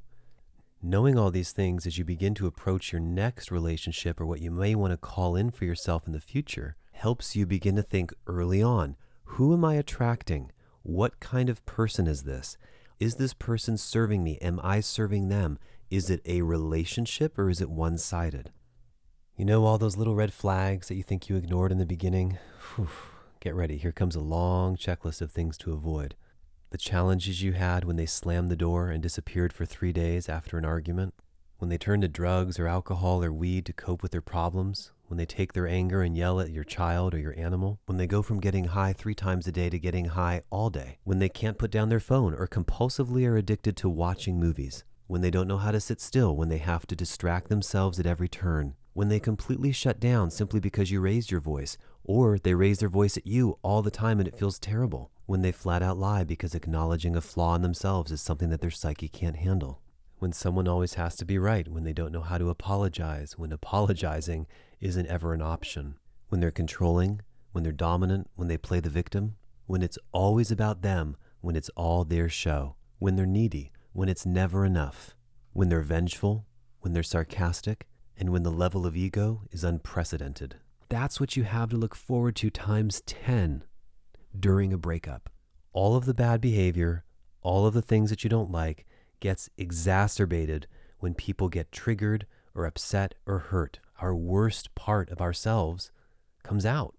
Knowing 0.82 1.18
all 1.18 1.30
these 1.30 1.52
things 1.52 1.86
as 1.86 1.98
you 1.98 2.04
begin 2.06 2.32
to 2.32 2.46
approach 2.46 2.90
your 2.90 3.00
next 3.02 3.50
relationship 3.50 4.18
or 4.18 4.24
what 4.24 4.40
you 4.40 4.50
may 4.50 4.74
want 4.74 4.90
to 4.90 4.96
call 4.96 5.36
in 5.36 5.50
for 5.50 5.66
yourself 5.66 6.06
in 6.06 6.14
the 6.14 6.20
future 6.20 6.74
helps 6.92 7.36
you 7.36 7.44
begin 7.44 7.76
to 7.76 7.82
think 7.82 8.14
early 8.26 8.62
on 8.62 8.96
who 9.24 9.52
am 9.52 9.62
I 9.62 9.74
attracting? 9.74 10.50
What 10.82 11.20
kind 11.20 11.50
of 11.50 11.64
person 11.66 12.06
is 12.06 12.22
this? 12.22 12.56
Is 12.98 13.16
this 13.16 13.34
person 13.34 13.76
serving 13.76 14.24
me? 14.24 14.38
Am 14.40 14.58
I 14.62 14.80
serving 14.80 15.28
them? 15.28 15.58
Is 15.90 16.08
it 16.08 16.22
a 16.24 16.40
relationship 16.40 17.38
or 17.38 17.50
is 17.50 17.60
it 17.60 17.68
one 17.68 17.98
sided? 17.98 18.50
You 19.36 19.44
know, 19.44 19.66
all 19.66 19.76
those 19.76 19.98
little 19.98 20.14
red 20.14 20.32
flags 20.32 20.88
that 20.88 20.94
you 20.94 21.02
think 21.02 21.28
you 21.28 21.36
ignored 21.36 21.72
in 21.72 21.78
the 21.78 21.84
beginning? 21.84 22.38
Whew, 22.74 22.88
get 23.38 23.54
ready. 23.54 23.76
Here 23.76 23.92
comes 23.92 24.16
a 24.16 24.20
long 24.20 24.76
checklist 24.76 25.20
of 25.20 25.30
things 25.30 25.58
to 25.58 25.74
avoid 25.74 26.14
the 26.70 26.78
challenges 26.78 27.42
you 27.42 27.52
had 27.52 27.84
when 27.84 27.96
they 27.96 28.06
slammed 28.06 28.48
the 28.48 28.56
door 28.56 28.90
and 28.90 29.02
disappeared 29.02 29.52
for 29.52 29.66
three 29.66 29.92
days 29.92 30.28
after 30.28 30.56
an 30.56 30.64
argument, 30.64 31.14
when 31.58 31.68
they 31.68 31.76
turn 31.76 32.00
to 32.00 32.08
drugs 32.08 32.58
or 32.58 32.66
alcohol 32.66 33.22
or 33.22 33.32
weed 33.32 33.66
to 33.66 33.72
cope 33.72 34.02
with 34.02 34.12
their 34.12 34.22
problems, 34.22 34.92
when 35.08 35.18
they 35.18 35.26
take 35.26 35.52
their 35.52 35.66
anger 35.66 36.02
and 36.02 36.16
yell 36.16 36.40
at 36.40 36.52
your 36.52 36.64
child 36.64 37.12
or 37.12 37.18
your 37.18 37.38
animal, 37.38 37.80
when 37.86 37.98
they 37.98 38.06
go 38.06 38.22
from 38.22 38.40
getting 38.40 38.66
high 38.66 38.92
three 38.92 39.14
times 39.14 39.46
a 39.46 39.52
day 39.52 39.68
to 39.68 39.78
getting 39.78 40.06
high 40.06 40.40
all 40.50 40.70
day, 40.70 40.98
when 41.02 41.18
they 41.18 41.28
can't 41.28 41.58
put 41.58 41.70
down 41.70 41.88
their 41.88 42.00
phone 42.00 42.32
or 42.32 42.46
compulsively 42.46 43.26
are 43.26 43.36
addicted 43.36 43.76
to 43.76 43.88
watching 43.88 44.38
movies, 44.38 44.84
when 45.08 45.20
they 45.20 45.30
don't 45.30 45.48
know 45.48 45.58
how 45.58 45.72
to 45.72 45.80
sit 45.80 46.00
still, 46.00 46.36
when 46.36 46.48
they 46.48 46.58
have 46.58 46.86
to 46.86 46.94
distract 46.94 47.48
themselves 47.48 47.98
at 47.98 48.06
every 48.06 48.28
turn, 48.28 48.74
when 48.92 49.08
they 49.08 49.18
completely 49.18 49.72
shut 49.72 49.98
down 49.98 50.30
simply 50.30 50.60
because 50.60 50.90
you 50.90 51.00
raised 51.00 51.30
your 51.30 51.40
voice, 51.40 51.76
or 52.10 52.40
they 52.40 52.54
raise 52.54 52.80
their 52.80 52.88
voice 52.88 53.16
at 53.16 53.24
you 53.24 53.56
all 53.62 53.82
the 53.82 53.90
time 53.90 54.18
and 54.18 54.26
it 54.26 54.36
feels 54.36 54.58
terrible, 54.58 55.12
when 55.26 55.42
they 55.42 55.52
flat 55.52 55.80
out 55.80 55.96
lie 55.96 56.24
because 56.24 56.56
acknowledging 56.56 57.14
a 57.14 57.20
flaw 57.20 57.54
in 57.54 57.62
themselves 57.62 58.10
is 58.10 58.20
something 58.20 58.50
that 58.50 58.60
their 58.60 58.68
psyche 58.68 59.06
can't 59.06 59.36
handle, 59.36 59.80
when 60.18 60.32
someone 60.32 60.66
always 60.66 60.94
has 60.94 61.14
to 61.14 61.24
be 61.24 61.38
right, 61.38 61.68
when 61.68 61.84
they 61.84 61.92
don't 61.92 62.10
know 62.10 62.20
how 62.20 62.36
to 62.36 62.50
apologize, 62.50 63.38
when 63.38 63.52
apologizing 63.52 64.48
isn't 64.80 65.06
ever 65.06 65.32
an 65.32 65.40
option, 65.40 65.94
when 66.30 66.40
they're 66.40 66.50
controlling, 66.50 67.20
when 67.52 67.62
they're 67.62 67.72
dominant, 67.72 68.28
when 68.34 68.48
they 68.48 68.58
play 68.58 68.80
the 68.80 68.90
victim, 68.90 69.36
when 69.66 69.80
it's 69.80 69.98
always 70.10 70.50
about 70.50 70.82
them, 70.82 71.16
when 71.42 71.54
it's 71.54 71.70
all 71.76 72.02
their 72.02 72.28
show, 72.28 72.74
when 72.98 73.14
they're 73.14 73.24
needy, 73.24 73.70
when 73.92 74.08
it's 74.08 74.26
never 74.26 74.64
enough, 74.64 75.14
when 75.52 75.68
they're 75.68 75.80
vengeful, 75.80 76.44
when 76.80 76.92
they're 76.92 77.04
sarcastic, 77.04 77.86
and 78.18 78.30
when 78.30 78.42
the 78.42 78.50
level 78.50 78.84
of 78.84 78.96
ego 78.96 79.42
is 79.52 79.62
unprecedented. 79.62 80.56
That's 80.90 81.20
what 81.20 81.36
you 81.36 81.44
have 81.44 81.70
to 81.70 81.76
look 81.76 81.94
forward 81.94 82.34
to 82.36 82.50
times 82.50 83.00
10 83.06 83.62
during 84.38 84.72
a 84.72 84.78
breakup. 84.78 85.30
All 85.72 85.94
of 85.94 86.04
the 86.04 86.12
bad 86.12 86.40
behavior, 86.40 87.04
all 87.42 87.64
of 87.64 87.74
the 87.74 87.80
things 87.80 88.10
that 88.10 88.24
you 88.24 88.28
don't 88.28 88.50
like, 88.50 88.84
gets 89.20 89.48
exacerbated 89.56 90.66
when 90.98 91.14
people 91.14 91.48
get 91.48 91.70
triggered 91.70 92.26
or 92.56 92.66
upset 92.66 93.14
or 93.24 93.38
hurt. 93.38 93.78
Our 94.00 94.16
worst 94.16 94.74
part 94.74 95.10
of 95.10 95.20
ourselves 95.20 95.92
comes 96.42 96.66
out. 96.66 96.96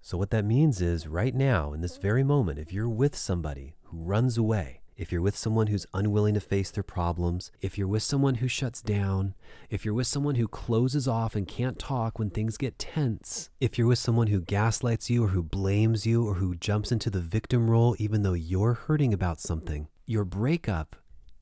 So, 0.00 0.16
what 0.16 0.30
that 0.30 0.46
means 0.46 0.80
is 0.80 1.06
right 1.06 1.34
now, 1.34 1.74
in 1.74 1.82
this 1.82 1.98
very 1.98 2.24
moment, 2.24 2.58
if 2.58 2.72
you're 2.72 2.88
with 2.88 3.14
somebody 3.14 3.76
who 3.82 3.98
runs 3.98 4.38
away, 4.38 4.80
if 4.96 5.10
you're 5.10 5.22
with 5.22 5.36
someone 5.36 5.66
who's 5.66 5.86
unwilling 5.92 6.34
to 6.34 6.40
face 6.40 6.70
their 6.70 6.84
problems, 6.84 7.50
if 7.60 7.76
you're 7.76 7.88
with 7.88 8.02
someone 8.02 8.36
who 8.36 8.46
shuts 8.46 8.80
down, 8.80 9.34
if 9.68 9.84
you're 9.84 9.94
with 9.94 10.06
someone 10.06 10.36
who 10.36 10.46
closes 10.46 11.08
off 11.08 11.34
and 11.34 11.48
can't 11.48 11.78
talk 11.78 12.18
when 12.18 12.30
things 12.30 12.56
get 12.56 12.78
tense, 12.78 13.50
if 13.60 13.76
you're 13.76 13.88
with 13.88 13.98
someone 13.98 14.28
who 14.28 14.40
gaslights 14.40 15.10
you 15.10 15.24
or 15.24 15.28
who 15.28 15.42
blames 15.42 16.06
you 16.06 16.24
or 16.26 16.34
who 16.34 16.54
jumps 16.54 16.92
into 16.92 17.10
the 17.10 17.20
victim 17.20 17.68
role 17.68 17.96
even 17.98 18.22
though 18.22 18.34
you're 18.34 18.74
hurting 18.74 19.12
about 19.12 19.40
something, 19.40 19.88
your 20.06 20.24
breakup, 20.24 20.94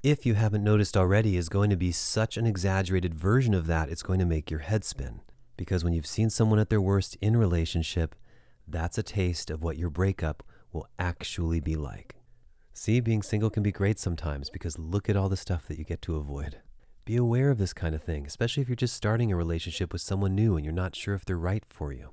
if 0.03 0.25
you 0.25 0.35
haven't 0.35 0.65
noticed 0.65 0.97
already, 0.97 1.37
is 1.37 1.49
going 1.49 1.69
to 1.71 1.77
be 1.77 1.93
such 1.93 2.37
an 2.37 2.47
exaggerated 2.47 3.15
version 3.15 3.53
of 3.53 3.67
that, 3.67 3.91
it's 3.91 4.03
going 4.03 4.19
to 4.19 4.25
make 4.25 4.51
your 4.51 4.61
head 4.61 4.83
spin. 4.83 5.21
Because 5.59 5.85
when 5.85 5.93
you've 5.93 6.07
seen 6.07 6.31
someone 6.31 6.59
at 6.59 6.71
their 6.71 6.81
worst 6.81 7.17
in 7.21 7.37
relationship, 7.37 8.17
that's 8.67 8.97
a 8.97 9.03
taste 9.03 9.51
of 9.51 9.63
what 9.63 9.77
your 9.77 9.91
breakup 9.91 10.43
will 10.73 10.89
actually 10.99 11.61
be 11.61 11.77
like. 11.77 12.17
See, 12.75 13.01
being 13.01 13.23
single 13.23 13.51
can 13.51 13.63
be 13.63 13.71
great 13.71 13.99
sometimes 13.99 14.49
because 14.49 14.79
look 14.79 15.09
at 15.09 15.17
all 15.17 15.29
the 15.29 15.37
stuff 15.37 15.67
that 15.69 15.79
you 15.79 15.85
get 15.85 16.01
to 16.03 16.17
avoid. 16.17 16.59
Be 17.05 17.17
aware 17.17 17.51
of 17.51 17.59
this 17.59 17.75
kind 17.75 17.95
of 17.95 18.03
thing, 18.03 18.27
especially 18.27 18.63
if 18.63 18.69
you're 18.69 18.77
just 18.77 18.97
starting 18.97 19.31
a 19.31 19.37
relationship 19.37 19.93
with 19.93 20.01
someone 20.01 20.35
new 20.35 20.57
and 20.57 20.65
you're 20.65 20.73
not 20.73 20.97
sure 20.97 21.15
if 21.15 21.25
they're 21.25 21.37
right 21.37 21.65
for 21.69 21.93
you. 21.93 22.11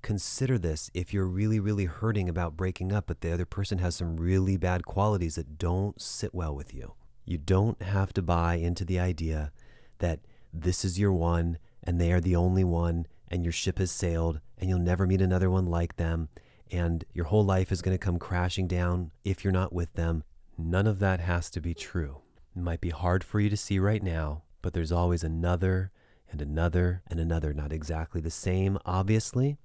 Consider 0.00 0.56
this 0.56 0.90
if 0.94 1.12
you're 1.12 1.26
really, 1.26 1.58
really 1.58 1.86
hurting 1.86 2.28
about 2.28 2.56
breaking 2.56 2.92
up, 2.92 3.06
but 3.08 3.20
the 3.20 3.32
other 3.32 3.44
person 3.44 3.78
has 3.78 3.96
some 3.96 4.16
really 4.16 4.56
bad 4.56 4.84
qualities 4.84 5.34
that 5.34 5.58
don't 5.58 6.00
sit 6.00 6.32
well 6.32 6.54
with 6.54 6.72
you. 6.72 6.94
You 7.24 7.38
don't 7.38 7.82
have 7.82 8.12
to 8.12 8.22
buy 8.22 8.54
into 8.54 8.84
the 8.84 9.00
idea 9.00 9.50
that 9.98 10.20
this 10.52 10.84
is 10.84 10.98
your 10.98 11.12
one 11.12 11.58
and 11.82 12.00
they 12.00 12.12
are 12.12 12.20
the 12.20 12.36
only 12.36 12.64
one 12.64 13.06
and 13.28 13.42
your 13.42 13.52
ship 13.52 13.78
has 13.78 13.90
sailed 13.90 14.40
and 14.58 14.70
you'll 14.70 14.78
never 14.78 15.06
meet 15.06 15.20
another 15.20 15.50
one 15.50 15.66
like 15.66 15.96
them 15.96 16.28
and 16.70 17.04
your 17.12 17.26
whole 17.26 17.44
life 17.44 17.72
is 17.72 17.82
going 17.82 17.94
to 17.94 18.04
come 18.04 18.18
crashing 18.18 18.66
down 18.66 19.10
if 19.24 19.44
you're 19.44 19.52
not 19.52 19.72
with 19.72 19.92
them. 19.94 20.24
None 20.56 20.86
of 20.86 20.98
that 20.98 21.20
has 21.20 21.50
to 21.50 21.60
be 21.60 21.74
true. 21.74 22.22
It 22.56 22.62
might 22.62 22.80
be 22.80 22.90
hard 22.90 23.22
for 23.22 23.40
you 23.40 23.48
to 23.50 23.56
see 23.56 23.78
right 23.78 24.02
now, 24.02 24.42
but 24.62 24.72
there's 24.72 24.92
always 24.92 25.22
another 25.22 25.92
and 26.30 26.42
another 26.42 27.02
and 27.06 27.20
another. 27.20 27.52
Not 27.52 27.72
exactly 27.72 28.20
the 28.20 28.30
same, 28.30 28.78
obviously, 28.84 29.58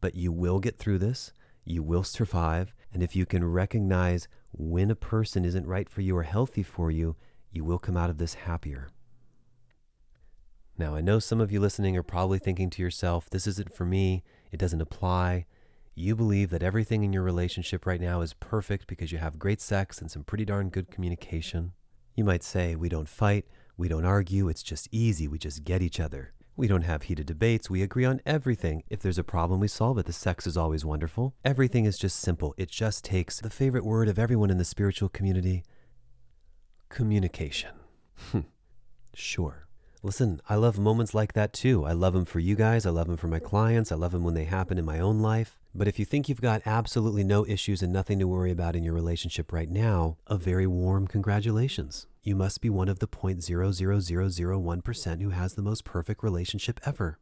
but 0.00 0.14
you 0.14 0.32
will 0.32 0.60
get 0.60 0.78
through 0.78 0.98
this. 0.98 1.32
You 1.64 1.82
will 1.82 2.04
survive. 2.04 2.74
And 2.92 3.02
if 3.02 3.16
you 3.16 3.26
can 3.26 3.44
recognize 3.44 4.28
when 4.52 4.90
a 4.90 4.96
person 4.96 5.44
isn't 5.44 5.66
right 5.66 5.88
for 5.88 6.02
you 6.02 6.16
or 6.16 6.22
healthy 6.22 6.62
for 6.62 6.90
you, 6.90 7.16
you 7.50 7.64
will 7.64 7.78
come 7.78 7.96
out 7.96 8.10
of 8.10 8.18
this 8.18 8.34
happier. 8.34 8.88
Now, 10.76 10.94
I 10.94 11.00
know 11.00 11.20
some 11.20 11.40
of 11.40 11.52
you 11.52 11.60
listening 11.60 11.96
are 11.96 12.02
probably 12.02 12.38
thinking 12.38 12.68
to 12.70 12.82
yourself, 12.82 13.30
this 13.30 13.46
isn't 13.46 13.72
for 13.72 13.84
me. 13.84 14.24
It 14.50 14.58
doesn't 14.58 14.80
apply. 14.80 15.46
You 15.96 16.16
believe 16.16 16.50
that 16.50 16.62
everything 16.64 17.04
in 17.04 17.12
your 17.12 17.22
relationship 17.22 17.86
right 17.86 18.00
now 18.00 18.20
is 18.20 18.34
perfect 18.34 18.88
because 18.88 19.12
you 19.12 19.18
have 19.18 19.38
great 19.38 19.60
sex 19.60 20.00
and 20.00 20.10
some 20.10 20.24
pretty 20.24 20.44
darn 20.44 20.68
good 20.68 20.90
communication. 20.90 21.72
You 22.16 22.24
might 22.24 22.42
say, 22.42 22.74
we 22.74 22.88
don't 22.88 23.08
fight, 23.08 23.46
we 23.76 23.86
don't 23.86 24.04
argue, 24.04 24.48
it's 24.48 24.64
just 24.64 24.88
easy, 24.90 25.28
we 25.28 25.38
just 25.38 25.62
get 25.62 25.82
each 25.82 26.00
other. 26.00 26.32
We 26.56 26.66
don't 26.66 26.82
have 26.82 27.04
heated 27.04 27.26
debates, 27.26 27.70
we 27.70 27.80
agree 27.80 28.04
on 28.04 28.20
everything. 28.26 28.82
If 28.90 29.00
there's 29.00 29.18
a 29.18 29.24
problem, 29.24 29.60
we 29.60 29.68
solve 29.68 29.96
it. 29.98 30.06
The 30.06 30.12
sex 30.12 30.48
is 30.48 30.56
always 30.56 30.84
wonderful. 30.84 31.34
Everything 31.44 31.84
is 31.84 31.96
just 31.96 32.18
simple. 32.18 32.54
It 32.56 32.70
just 32.70 33.04
takes 33.04 33.40
the 33.40 33.50
favorite 33.50 33.84
word 33.84 34.08
of 34.08 34.18
everyone 34.18 34.50
in 34.50 34.58
the 34.58 34.64
spiritual 34.64 35.08
community 35.08 35.62
communication. 36.88 37.70
sure. 39.14 39.68
Listen, 40.04 40.40
I 40.50 40.56
love 40.56 40.78
moments 40.78 41.14
like 41.14 41.32
that 41.32 41.54
too. 41.54 41.86
I 41.86 41.92
love 41.92 42.12
them 42.12 42.26
for 42.26 42.38
you 42.38 42.56
guys. 42.56 42.84
I 42.84 42.90
love 42.90 43.06
them 43.06 43.16
for 43.16 43.26
my 43.26 43.38
clients. 43.38 43.90
I 43.90 43.94
love 43.94 44.12
them 44.12 44.22
when 44.22 44.34
they 44.34 44.44
happen 44.44 44.76
in 44.76 44.84
my 44.84 45.00
own 45.00 45.20
life. 45.20 45.58
But 45.74 45.88
if 45.88 45.98
you 45.98 46.04
think 46.04 46.28
you've 46.28 46.42
got 46.42 46.60
absolutely 46.66 47.24
no 47.24 47.46
issues 47.46 47.82
and 47.82 47.90
nothing 47.90 48.18
to 48.18 48.28
worry 48.28 48.50
about 48.50 48.76
in 48.76 48.84
your 48.84 48.92
relationship 48.92 49.50
right 49.50 49.70
now, 49.70 50.18
a 50.26 50.36
very 50.36 50.66
warm 50.66 51.06
congratulations. 51.06 52.06
You 52.22 52.36
must 52.36 52.60
be 52.60 52.68
one 52.68 52.90
of 52.90 52.98
the 52.98 53.08
0.00001% 53.08 55.22
who 55.22 55.30
has 55.30 55.54
the 55.54 55.62
most 55.62 55.84
perfect 55.84 56.22
relationship 56.22 56.80
ever. 56.84 57.18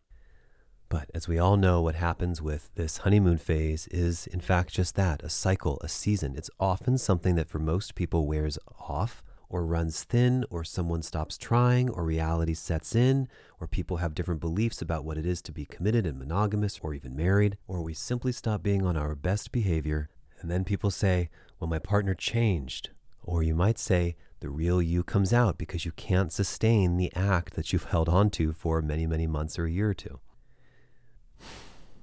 But 0.88 1.08
as 1.14 1.28
we 1.28 1.38
all 1.38 1.56
know, 1.56 1.82
what 1.82 1.94
happens 1.94 2.42
with 2.42 2.68
this 2.74 2.96
honeymoon 2.98 3.38
phase 3.38 3.86
is, 3.92 4.26
in 4.26 4.40
fact, 4.40 4.72
just 4.72 4.96
that 4.96 5.22
a 5.22 5.28
cycle, 5.28 5.78
a 5.82 5.88
season. 5.88 6.34
It's 6.36 6.50
often 6.58 6.98
something 6.98 7.36
that 7.36 7.48
for 7.48 7.60
most 7.60 7.94
people 7.94 8.26
wears 8.26 8.58
off 8.80 9.22
or 9.52 9.66
runs 9.66 10.02
thin, 10.02 10.46
or 10.48 10.64
someone 10.64 11.02
stops 11.02 11.36
trying, 11.36 11.90
or 11.90 12.04
reality 12.04 12.54
sets 12.54 12.96
in, 12.96 13.28
or 13.60 13.68
people 13.68 13.98
have 13.98 14.14
different 14.14 14.40
beliefs 14.40 14.80
about 14.80 15.04
what 15.04 15.18
it 15.18 15.26
is 15.26 15.42
to 15.42 15.52
be 15.52 15.66
committed 15.66 16.06
and 16.06 16.18
monogamous 16.18 16.80
or 16.82 16.94
even 16.94 17.14
married, 17.14 17.58
or 17.68 17.82
we 17.82 17.92
simply 17.92 18.32
stop 18.32 18.62
being 18.62 18.84
on 18.84 18.96
our 18.96 19.14
best 19.14 19.52
behavior. 19.52 20.08
And 20.40 20.50
then 20.50 20.64
people 20.64 20.90
say, 20.90 21.28
Well, 21.60 21.68
my 21.68 21.78
partner 21.78 22.14
changed. 22.14 22.90
Or 23.22 23.42
you 23.42 23.54
might 23.54 23.78
say, 23.78 24.16
The 24.40 24.48
real 24.48 24.80
you 24.80 25.04
comes 25.04 25.34
out 25.34 25.58
because 25.58 25.84
you 25.84 25.92
can't 25.92 26.32
sustain 26.32 26.96
the 26.96 27.14
act 27.14 27.52
that 27.52 27.72
you've 27.72 27.84
held 27.84 28.08
on 28.08 28.30
to 28.30 28.54
for 28.54 28.80
many, 28.80 29.06
many 29.06 29.26
months 29.26 29.58
or 29.58 29.66
a 29.66 29.70
year 29.70 29.90
or 29.90 29.94
two. 29.94 30.18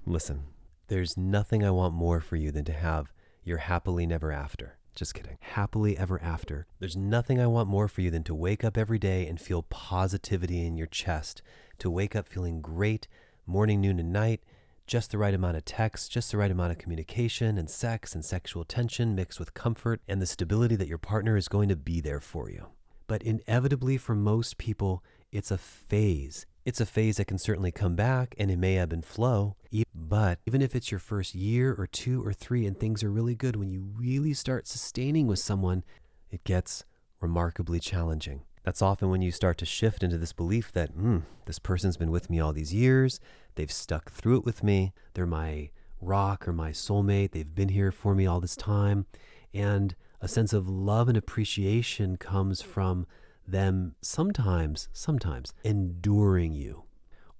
Listen, 0.05 0.43
there's 0.87 1.17
nothing 1.17 1.63
I 1.63 1.71
want 1.71 1.95
more 1.95 2.21
for 2.21 2.35
you 2.35 2.51
than 2.51 2.65
to 2.65 2.73
have 2.73 3.11
your 3.43 3.57
happily 3.57 4.05
never 4.05 4.31
after. 4.31 4.78
Just 4.95 5.13
kidding. 5.13 5.37
Happily 5.39 5.97
ever 5.97 6.21
after. 6.21 6.67
There's 6.79 6.97
nothing 6.97 7.39
I 7.39 7.47
want 7.47 7.69
more 7.69 7.87
for 7.87 8.01
you 8.01 8.11
than 8.11 8.23
to 8.23 8.35
wake 8.35 8.63
up 8.63 8.77
every 8.77 8.99
day 8.99 9.27
and 9.27 9.39
feel 9.39 9.63
positivity 9.63 10.65
in 10.65 10.77
your 10.77 10.87
chest, 10.87 11.41
to 11.77 11.89
wake 11.89 12.15
up 12.15 12.27
feeling 12.27 12.61
great 12.61 13.07
morning, 13.45 13.81
noon, 13.81 13.99
and 13.99 14.13
night, 14.13 14.41
just 14.85 15.11
the 15.11 15.17
right 15.17 15.33
amount 15.33 15.55
of 15.55 15.65
text, 15.65 16.11
just 16.11 16.31
the 16.31 16.37
right 16.37 16.51
amount 16.51 16.71
of 16.71 16.77
communication 16.77 17.57
and 17.57 17.69
sex 17.69 18.13
and 18.13 18.25
sexual 18.25 18.63
tension 18.63 19.15
mixed 19.15 19.39
with 19.39 19.53
comfort 19.53 20.01
and 20.07 20.21
the 20.21 20.25
stability 20.25 20.75
that 20.75 20.87
your 20.87 20.97
partner 20.97 21.37
is 21.37 21.47
going 21.47 21.69
to 21.69 21.75
be 21.75 22.01
there 22.01 22.19
for 22.19 22.49
you. 22.49 22.67
But 23.07 23.23
inevitably, 23.23 23.97
for 23.97 24.15
most 24.15 24.57
people, 24.57 25.03
it's 25.31 25.51
a 25.51 25.57
phase. 25.57 26.45
It's 26.65 26.81
a 26.81 26.85
phase 26.85 27.17
that 27.17 27.25
can 27.25 27.37
certainly 27.37 27.71
come 27.71 27.95
back 27.95 28.35
and 28.37 28.51
it 28.51 28.57
may 28.57 28.77
ebb 28.77 28.93
and 28.93 29.03
flow. 29.03 29.55
But 29.93 30.39
even 30.45 30.61
if 30.61 30.75
it's 30.75 30.91
your 30.91 30.99
first 30.99 31.35
year 31.35 31.75
or 31.77 31.87
two 31.87 32.25
or 32.25 32.33
three 32.33 32.65
and 32.65 32.79
things 32.79 33.03
are 33.03 33.11
really 33.11 33.35
good, 33.35 33.55
when 33.55 33.69
you 33.69 33.81
really 33.95 34.33
start 34.33 34.67
sustaining 34.67 35.27
with 35.27 35.39
someone, 35.39 35.83
it 36.29 36.43
gets 36.43 36.83
remarkably 37.21 37.79
challenging. 37.79 38.41
That's 38.63 38.81
often 38.81 39.09
when 39.09 39.21
you 39.21 39.31
start 39.31 39.57
to 39.59 39.65
shift 39.65 40.03
into 40.03 40.17
this 40.17 40.33
belief 40.33 40.71
that, 40.73 40.89
hmm, 40.89 41.19
this 41.45 41.59
person's 41.59 41.97
been 41.97 42.11
with 42.11 42.29
me 42.29 42.39
all 42.39 42.53
these 42.53 42.73
years. 42.73 43.19
They've 43.55 43.71
stuck 43.71 44.11
through 44.11 44.37
it 44.37 44.45
with 44.45 44.63
me. 44.63 44.93
They're 45.13 45.25
my 45.25 45.71
rock 46.01 46.47
or 46.47 46.53
my 46.53 46.71
soulmate. 46.71 47.31
They've 47.31 47.55
been 47.55 47.69
here 47.69 47.91
for 47.91 48.13
me 48.15 48.25
all 48.25 48.39
this 48.39 48.55
time. 48.55 49.05
And 49.53 49.95
a 50.21 50.27
sense 50.27 50.53
of 50.53 50.69
love 50.69 51.07
and 51.07 51.17
appreciation 51.17 52.17
comes 52.17 52.61
from 52.61 53.07
them 53.51 53.95
sometimes, 54.01 54.89
sometimes 54.93 55.53
enduring 55.63 56.53
you 56.53 56.83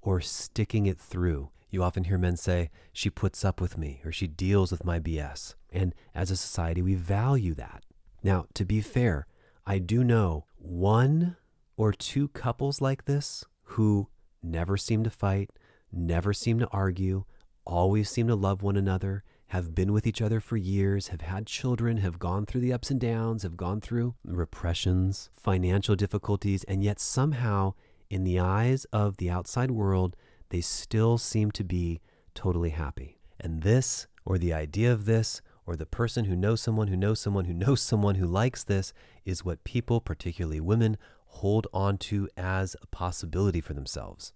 or 0.01 0.21
sticking 0.21 0.85
it 0.85 0.99
through. 0.99 1.49
You 1.69 1.83
often 1.83 2.05
hear 2.05 2.17
men 2.17 2.35
say, 2.35 2.71
she 2.91 3.09
puts 3.09 3.45
up 3.45 3.61
with 3.61 3.77
me 3.77 4.01
or 4.03 4.11
she 4.11 4.27
deals 4.27 4.71
with 4.71 4.85
my 4.85 4.99
BS. 4.99 5.55
And 5.71 5.93
as 6.15 6.31
a 6.31 6.35
society, 6.35 6.81
we 6.81 6.95
value 6.95 7.53
that. 7.55 7.83
Now, 8.23 8.45
to 8.55 8.65
be 8.65 8.81
fair, 8.81 9.27
I 9.65 9.79
do 9.79 10.03
know 10.03 10.45
one 10.57 11.37
or 11.77 11.93
two 11.93 12.27
couples 12.29 12.81
like 12.81 13.05
this 13.05 13.45
who 13.63 14.07
never 14.41 14.77
seem 14.77 15.03
to 15.03 15.09
fight, 15.09 15.51
never 15.91 16.33
seem 16.33 16.59
to 16.59 16.67
argue, 16.69 17.25
always 17.65 18.09
seem 18.09 18.27
to 18.27 18.35
love 18.35 18.63
one 18.63 18.75
another, 18.75 19.23
have 19.49 19.73
been 19.73 19.91
with 19.91 20.05
each 20.05 20.21
other 20.21 20.39
for 20.39 20.57
years, 20.57 21.07
have 21.07 21.21
had 21.21 21.47
children, 21.47 21.97
have 21.97 22.19
gone 22.19 22.45
through 22.45 22.61
the 22.61 22.71
ups 22.71 22.91
and 22.91 22.99
downs, 22.99 23.41
have 23.41 23.57
gone 23.57 23.81
through 23.81 24.13
repressions, 24.23 25.31
financial 25.33 25.95
difficulties, 25.95 26.63
and 26.65 26.83
yet 26.83 26.99
somehow, 26.99 27.73
in 28.11 28.23
the 28.23 28.39
eyes 28.39 28.85
of 28.93 29.17
the 29.17 29.29
outside 29.29 29.71
world, 29.71 30.15
they 30.49 30.61
still 30.61 31.17
seem 31.17 31.49
to 31.49 31.63
be 31.63 31.99
totally 32.35 32.69
happy. 32.69 33.17
And 33.39 33.63
this, 33.63 34.07
or 34.23 34.37
the 34.37 34.53
idea 34.53 34.93
of 34.93 35.05
this, 35.05 35.41
or 35.65 35.75
the 35.75 35.85
person 35.87 36.25
who 36.25 36.35
knows 36.35 36.61
someone 36.61 36.87
who 36.87 36.95
knows 36.95 37.19
someone 37.19 37.45
who 37.45 37.53
knows 37.53 37.81
someone 37.81 38.15
who 38.15 38.27
likes 38.27 38.63
this, 38.63 38.93
is 39.25 39.43
what 39.43 39.63
people, 39.63 39.99
particularly 39.99 40.59
women, 40.59 40.95
hold 41.25 41.65
on 41.73 41.97
to 41.97 42.29
as 42.37 42.75
a 42.83 42.87
possibility 42.87 43.61
for 43.61 43.73
themselves. 43.73 44.31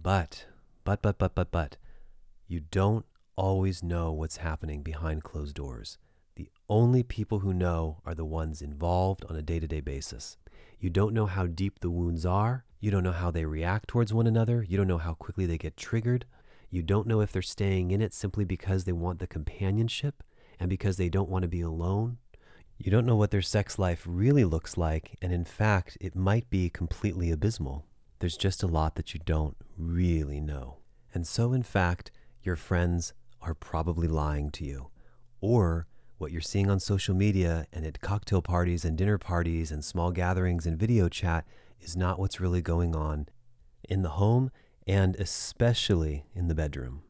But, 0.00 0.46
but, 0.84 1.02
but, 1.02 1.18
but, 1.18 1.34
but, 1.34 1.50
but, 1.50 1.76
you 2.46 2.60
don't 2.60 3.06
always 3.36 3.82
know 3.82 4.12
what's 4.12 4.38
happening 4.38 4.82
behind 4.82 5.24
closed 5.24 5.54
doors. 5.54 5.98
The 6.36 6.50
only 6.68 7.02
people 7.02 7.40
who 7.40 7.54
know 7.54 7.98
are 8.04 8.14
the 8.14 8.24
ones 8.24 8.60
involved 8.60 9.24
on 9.28 9.36
a 9.36 9.42
day 9.42 9.60
to 9.60 9.66
day 9.68 9.80
basis. 9.80 10.36
You 10.80 10.90
don't 10.90 11.14
know 11.14 11.26
how 11.26 11.46
deep 11.46 11.80
the 11.80 11.90
wounds 11.90 12.26
are. 12.26 12.64
You 12.80 12.90
don't 12.90 13.04
know 13.04 13.12
how 13.12 13.30
they 13.30 13.44
react 13.44 13.88
towards 13.88 14.12
one 14.12 14.26
another. 14.26 14.64
You 14.68 14.76
don't 14.76 14.88
know 14.88 14.98
how 14.98 15.14
quickly 15.14 15.46
they 15.46 15.58
get 15.58 15.76
triggered. 15.76 16.26
You 16.70 16.82
don't 16.82 17.06
know 17.06 17.20
if 17.20 17.32
they're 17.32 17.40
staying 17.42 17.92
in 17.92 18.02
it 18.02 18.12
simply 18.12 18.44
because 18.44 18.84
they 18.84 18.92
want 18.92 19.20
the 19.20 19.26
companionship 19.26 20.22
and 20.58 20.68
because 20.68 20.96
they 20.96 21.08
don't 21.08 21.30
want 21.30 21.42
to 21.42 21.48
be 21.48 21.60
alone. 21.60 22.18
You 22.78 22.90
don't 22.90 23.06
know 23.06 23.16
what 23.16 23.30
their 23.30 23.42
sex 23.42 23.78
life 23.78 24.02
really 24.04 24.44
looks 24.44 24.76
like, 24.76 25.16
and 25.22 25.32
in 25.32 25.44
fact, 25.44 25.96
it 26.00 26.16
might 26.16 26.50
be 26.50 26.68
completely 26.68 27.30
abysmal. 27.30 27.86
There's 28.18 28.36
just 28.36 28.62
a 28.62 28.66
lot 28.66 28.96
that 28.96 29.14
you 29.14 29.20
don't 29.24 29.56
really 29.78 30.40
know. 30.40 30.78
And 31.14 31.26
so, 31.26 31.52
in 31.52 31.62
fact, 31.62 32.10
your 32.42 32.56
friends 32.56 33.12
are 33.44 33.54
probably 33.54 34.08
lying 34.08 34.50
to 34.50 34.64
you. 34.64 34.90
Or 35.40 35.86
what 36.18 36.32
you're 36.32 36.40
seeing 36.40 36.70
on 36.70 36.80
social 36.80 37.14
media 37.14 37.66
and 37.72 37.84
at 37.84 38.00
cocktail 38.00 38.42
parties 38.42 38.84
and 38.84 38.96
dinner 38.96 39.18
parties 39.18 39.70
and 39.70 39.84
small 39.84 40.10
gatherings 40.10 40.66
and 40.66 40.78
video 40.78 41.08
chat 41.08 41.46
is 41.80 41.96
not 41.96 42.18
what's 42.18 42.40
really 42.40 42.62
going 42.62 42.94
on 42.94 43.28
in 43.88 44.02
the 44.02 44.10
home 44.10 44.50
and 44.86 45.16
especially 45.16 46.24
in 46.34 46.48
the 46.48 46.54
bedroom. 46.54 47.02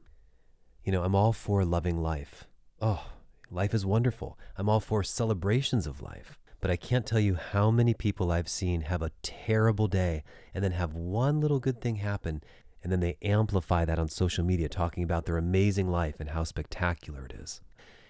You 0.85 0.93
know, 0.93 1.03
I'm 1.03 1.15
all 1.15 1.33
for 1.33 1.65
loving 1.65 1.99
life. 1.99 2.45
Oh, 2.81 3.07
life 3.51 3.73
is 3.73 3.87
wonderful. 3.87 4.39
I'm 4.57 4.69
all 4.69 4.81
for 4.81 5.03
celebrations 5.03 5.87
of 5.87 6.03
life. 6.03 6.39
But 6.61 6.71
I 6.71 6.77
can't 6.77 7.05
tell 7.05 7.21
you 7.21 7.35
how 7.35 7.71
many 7.71 7.93
people 7.93 8.33
I've 8.33 8.49
seen 8.49 8.83
have 8.83 9.03
a 9.03 9.13
terrible 9.23 9.87
day 9.87 10.25
and 10.55 10.65
then 10.65 10.73
have 10.73 10.95
one 10.95 11.41
little 11.41 11.61
good 11.61 11.81
thing 11.81 11.97
happen 11.97 12.43
and 12.85 12.93
then 12.93 13.01
they 13.01 13.17
amplify 13.23 13.85
that 13.87 13.99
on 13.99 14.09
social 14.09 14.45
media, 14.45 14.69
talking 14.69 15.03
about 15.03 15.25
their 15.25 15.39
amazing 15.39 15.89
life 15.89 16.17
and 16.21 16.31
how 16.31 16.45
spectacular 16.45 17.25
it 17.25 17.33
is. 17.33 17.63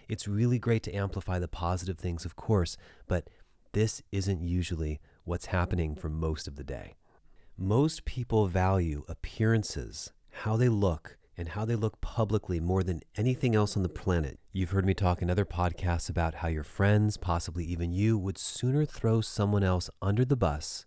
It's 0.08 0.28
really 0.28 0.58
great 0.58 0.82
to 0.82 0.92
amplify 0.92 1.38
the 1.38 1.48
positive 1.48 1.96
things, 1.96 2.24
of 2.24 2.34
course, 2.34 2.76
but 3.06 3.30
this 3.72 4.02
isn't 4.12 4.42
usually 4.42 5.00
what's 5.22 5.46
happening 5.46 5.94
for 5.94 6.08
most 6.08 6.48
of 6.48 6.56
the 6.56 6.64
day. 6.64 6.96
Most 7.56 8.04
people 8.04 8.48
value 8.48 9.04
appearances, 9.08 10.12
how 10.30 10.56
they 10.56 10.68
look, 10.68 11.18
and 11.36 11.50
how 11.50 11.64
they 11.64 11.76
look 11.76 12.00
publicly 12.00 12.58
more 12.58 12.82
than 12.82 13.02
anything 13.16 13.54
else 13.54 13.76
on 13.76 13.84
the 13.84 13.88
planet. 13.88 14.38
You've 14.52 14.70
heard 14.70 14.86
me 14.86 14.94
talk 14.94 15.22
in 15.22 15.30
other 15.30 15.44
podcasts 15.44 16.10
about 16.10 16.36
how 16.36 16.48
your 16.48 16.64
friends, 16.64 17.16
possibly 17.16 17.64
even 17.64 17.92
you, 17.92 18.18
would 18.18 18.38
sooner 18.38 18.84
throw 18.84 19.20
someone 19.20 19.62
else 19.62 19.88
under 20.02 20.24
the 20.24 20.36
bus 20.36 20.84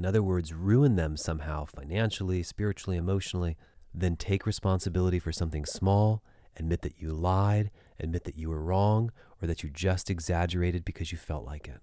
in 0.00 0.06
other 0.06 0.22
words, 0.22 0.54
ruin 0.54 0.96
them 0.96 1.14
somehow 1.14 1.66
financially, 1.66 2.42
spiritually, 2.42 2.96
emotionally, 2.96 3.58
then 3.92 4.16
take 4.16 4.46
responsibility 4.46 5.18
for 5.18 5.30
something 5.30 5.66
small, 5.66 6.22
admit 6.56 6.80
that 6.80 6.98
you 6.98 7.10
lied, 7.10 7.70
admit 7.98 8.24
that 8.24 8.38
you 8.38 8.48
were 8.48 8.62
wrong, 8.62 9.12
or 9.42 9.46
that 9.46 9.62
you 9.62 9.68
just 9.68 10.08
exaggerated 10.08 10.86
because 10.86 11.12
you 11.12 11.18
felt 11.18 11.44
like 11.44 11.68
it. 11.68 11.82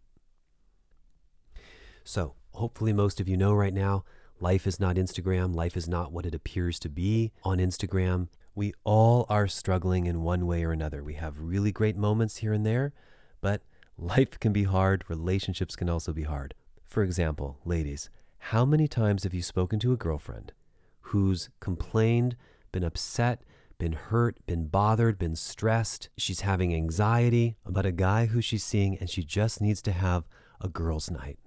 So, 2.03 2.33
hopefully, 2.53 2.91
most 2.91 3.19
of 3.19 3.29
you 3.29 3.37
know 3.37 3.53
right 3.53 3.71
now 3.71 4.03
life 4.39 4.65
is 4.65 4.79
not 4.79 4.95
Instagram. 4.95 5.53
Life 5.53 5.77
is 5.77 5.87
not 5.87 6.11
what 6.11 6.25
it 6.25 6.33
appears 6.33 6.79
to 6.79 6.89
be 6.89 7.33
on 7.43 7.59
Instagram. 7.59 8.29
We 8.55 8.73
all 8.83 9.27
are 9.29 9.47
struggling 9.47 10.07
in 10.07 10.23
one 10.23 10.47
way 10.47 10.63
or 10.63 10.71
another. 10.71 11.03
We 11.03 11.13
have 11.13 11.39
really 11.39 11.71
great 11.71 11.95
moments 11.95 12.37
here 12.37 12.51
and 12.51 12.65
there, 12.65 12.93
but 13.41 13.61
life 13.95 14.39
can 14.39 14.53
be 14.53 14.63
hard. 14.63 15.03
Relationships 15.07 15.75
can 15.75 15.87
also 15.87 16.13
be 16.13 16.23
hard. 16.23 16.55
For 16.87 17.03
example, 17.03 17.59
ladies, 17.65 18.09
how 18.39 18.63
many 18.65 18.87
times 18.87 19.23
have 19.23 19.33
you 19.33 19.43
spoken 19.43 19.77
to 19.79 19.91
a 19.91 19.97
girlfriend 19.97 20.53
who's 21.01 21.49
complained, 21.59 22.37
been 22.71 22.83
upset, 22.83 23.43
been 23.77 23.91
hurt, 23.91 24.37
been 24.47 24.67
bothered, 24.67 25.19
been 25.19 25.35
stressed? 25.35 26.09
She's 26.17 26.41
having 26.41 26.73
anxiety 26.73 27.57
about 27.65 27.85
a 27.85 27.91
guy 27.91 28.27
who 28.27 28.41
she's 28.41 28.63
seeing 28.63 28.97
and 28.97 29.09
she 29.09 29.21
just 29.21 29.61
needs 29.61 29.81
to 29.83 29.91
have 29.91 30.27
a 30.61 30.69
girl's 30.69 31.11
night. 31.11 31.37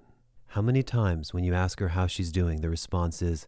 How 0.49 0.61
many 0.61 0.83
times, 0.83 1.33
when 1.33 1.43
you 1.43 1.55
ask 1.55 1.81
her 1.81 1.89
how 1.89 2.07
she's 2.07 2.31
doing, 2.31 2.61
the 2.61 2.69
response 2.69 3.23
is, 3.23 3.47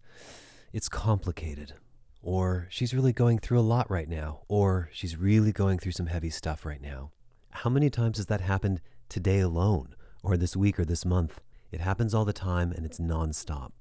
It's 0.72 0.88
complicated. 0.88 1.74
Or 2.22 2.68
she's 2.70 2.94
really 2.94 3.12
going 3.12 3.38
through 3.38 3.58
a 3.58 3.70
lot 3.74 3.90
right 3.90 4.08
now. 4.08 4.40
Or 4.48 4.88
she's 4.92 5.16
really 5.16 5.52
going 5.52 5.78
through 5.78 5.92
some 5.92 6.06
heavy 6.06 6.30
stuff 6.30 6.64
right 6.64 6.80
now. 6.80 7.10
How 7.50 7.68
many 7.68 7.90
times 7.90 8.16
has 8.16 8.26
that 8.26 8.40
happened 8.40 8.80
today 9.10 9.40
alone, 9.40 9.94
or 10.22 10.38
this 10.38 10.56
week, 10.56 10.80
or 10.80 10.86
this 10.86 11.04
month? 11.04 11.40
It 11.72 11.80
happens 11.80 12.14
all 12.14 12.26
the 12.26 12.32
time 12.32 12.70
and 12.70 12.84
it's 12.84 13.00
nonstop. 13.00 13.72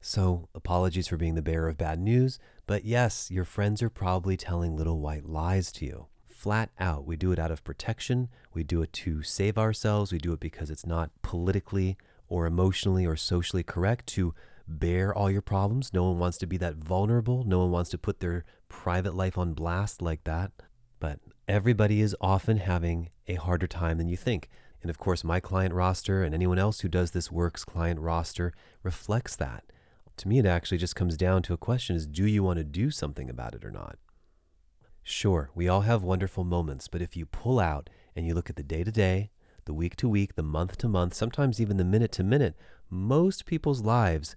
So, 0.00 0.48
apologies 0.54 1.06
for 1.06 1.16
being 1.16 1.36
the 1.36 1.42
bearer 1.42 1.68
of 1.68 1.78
bad 1.78 2.00
news, 2.00 2.40
but 2.66 2.84
yes, 2.84 3.30
your 3.30 3.44
friends 3.44 3.82
are 3.82 3.90
probably 3.90 4.36
telling 4.36 4.76
little 4.76 4.98
white 4.98 5.26
lies 5.26 5.70
to 5.72 5.84
you. 5.84 6.06
Flat 6.26 6.70
out, 6.80 7.06
we 7.06 7.16
do 7.16 7.30
it 7.30 7.38
out 7.38 7.52
of 7.52 7.62
protection. 7.62 8.28
We 8.52 8.64
do 8.64 8.82
it 8.82 8.92
to 8.94 9.22
save 9.22 9.56
ourselves. 9.56 10.10
We 10.10 10.18
do 10.18 10.32
it 10.32 10.40
because 10.40 10.70
it's 10.70 10.86
not 10.86 11.10
politically 11.22 11.96
or 12.26 12.46
emotionally 12.46 13.06
or 13.06 13.14
socially 13.14 13.62
correct 13.62 14.06
to 14.08 14.34
bear 14.66 15.14
all 15.14 15.30
your 15.30 15.42
problems. 15.42 15.92
No 15.92 16.04
one 16.04 16.18
wants 16.18 16.38
to 16.38 16.46
be 16.46 16.56
that 16.56 16.76
vulnerable. 16.76 17.44
No 17.44 17.60
one 17.60 17.70
wants 17.70 17.90
to 17.90 17.98
put 17.98 18.18
their 18.18 18.44
private 18.68 19.14
life 19.14 19.38
on 19.38 19.52
blast 19.52 20.02
like 20.02 20.24
that. 20.24 20.50
But 20.98 21.20
everybody 21.46 22.00
is 22.00 22.16
often 22.20 22.56
having 22.56 23.10
a 23.28 23.34
harder 23.34 23.66
time 23.68 23.98
than 23.98 24.08
you 24.08 24.16
think. 24.16 24.48
And 24.82 24.90
of 24.90 24.98
course, 24.98 25.24
my 25.24 25.40
client 25.40 25.72
roster 25.72 26.22
and 26.22 26.34
anyone 26.34 26.58
else 26.58 26.80
who 26.80 26.88
does 26.88 27.12
this 27.12 27.30
work's 27.30 27.64
client 27.64 28.00
roster 28.00 28.52
reflects 28.82 29.36
that. 29.36 29.64
To 30.18 30.28
me, 30.28 30.38
it 30.38 30.46
actually 30.46 30.78
just 30.78 30.96
comes 30.96 31.16
down 31.16 31.42
to 31.44 31.54
a 31.54 31.58
question 31.58 31.96
is 31.96 32.06
do 32.06 32.26
you 32.26 32.42
want 32.42 32.58
to 32.58 32.64
do 32.64 32.90
something 32.90 33.30
about 33.30 33.54
it 33.54 33.64
or 33.64 33.70
not? 33.70 33.96
Sure, 35.02 35.50
we 35.54 35.68
all 35.68 35.80
have 35.80 36.02
wonderful 36.02 36.44
moments, 36.44 36.86
but 36.86 37.02
if 37.02 37.16
you 37.16 37.26
pull 37.26 37.58
out 37.58 37.90
and 38.14 38.26
you 38.26 38.34
look 38.34 38.50
at 38.50 38.56
the 38.56 38.62
day 38.62 38.84
to 38.84 38.92
day, 38.92 39.30
the 39.64 39.74
week 39.74 39.96
to 39.96 40.08
week, 40.08 40.34
the 40.34 40.42
month 40.42 40.76
to 40.78 40.88
month, 40.88 41.14
sometimes 41.14 41.60
even 41.60 41.76
the 41.76 41.84
minute 41.84 42.12
to 42.12 42.22
minute, 42.22 42.56
most 42.90 43.46
people's 43.46 43.82
lives 43.82 44.36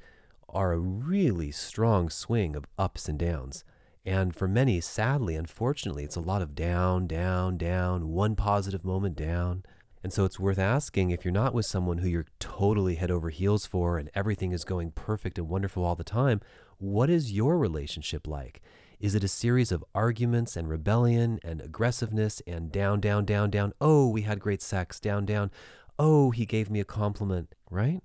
are 0.49 0.73
a 0.73 0.79
really 0.79 1.51
strong 1.51 2.09
swing 2.09 2.55
of 2.55 2.65
ups 2.77 3.09
and 3.09 3.19
downs. 3.19 3.63
And 4.05 4.35
for 4.35 4.47
many, 4.47 4.79
sadly, 4.81 5.35
unfortunately, 5.35 6.03
it's 6.03 6.15
a 6.15 6.21
lot 6.21 6.41
of 6.41 6.55
down, 6.55 7.07
down, 7.07 7.57
down, 7.57 8.09
one 8.09 8.35
positive 8.35 8.85
moment 8.85 9.15
down. 9.15 9.63
And 10.05 10.13
so 10.13 10.23
it's 10.23 10.39
worth 10.39 10.59
asking 10.59 11.09
if 11.09 11.25
you're 11.25 11.31
not 11.31 11.55
with 11.55 11.65
someone 11.65 11.97
who 11.97 12.07
you're 12.07 12.27
totally 12.37 12.93
head 12.93 13.09
over 13.09 13.31
heels 13.31 13.65
for 13.65 13.97
and 13.97 14.11
everything 14.13 14.51
is 14.51 14.63
going 14.63 14.91
perfect 14.91 15.39
and 15.39 15.49
wonderful 15.49 15.83
all 15.83 15.95
the 15.95 16.03
time, 16.03 16.41
what 16.77 17.09
is 17.09 17.31
your 17.31 17.57
relationship 17.57 18.27
like? 18.27 18.61
Is 18.99 19.15
it 19.15 19.23
a 19.23 19.27
series 19.27 19.71
of 19.71 19.83
arguments 19.95 20.55
and 20.55 20.69
rebellion 20.69 21.39
and 21.43 21.59
aggressiveness 21.59 22.39
and 22.45 22.71
down, 22.71 22.99
down, 22.99 23.25
down, 23.25 23.49
down? 23.49 23.73
Oh, 23.81 24.07
we 24.07 24.21
had 24.21 24.39
great 24.39 24.61
sex, 24.61 24.99
down, 24.99 25.25
down. 25.25 25.49
Oh, 25.97 26.29
he 26.29 26.45
gave 26.45 26.69
me 26.69 26.79
a 26.79 26.85
compliment, 26.85 27.55
right? 27.71 28.03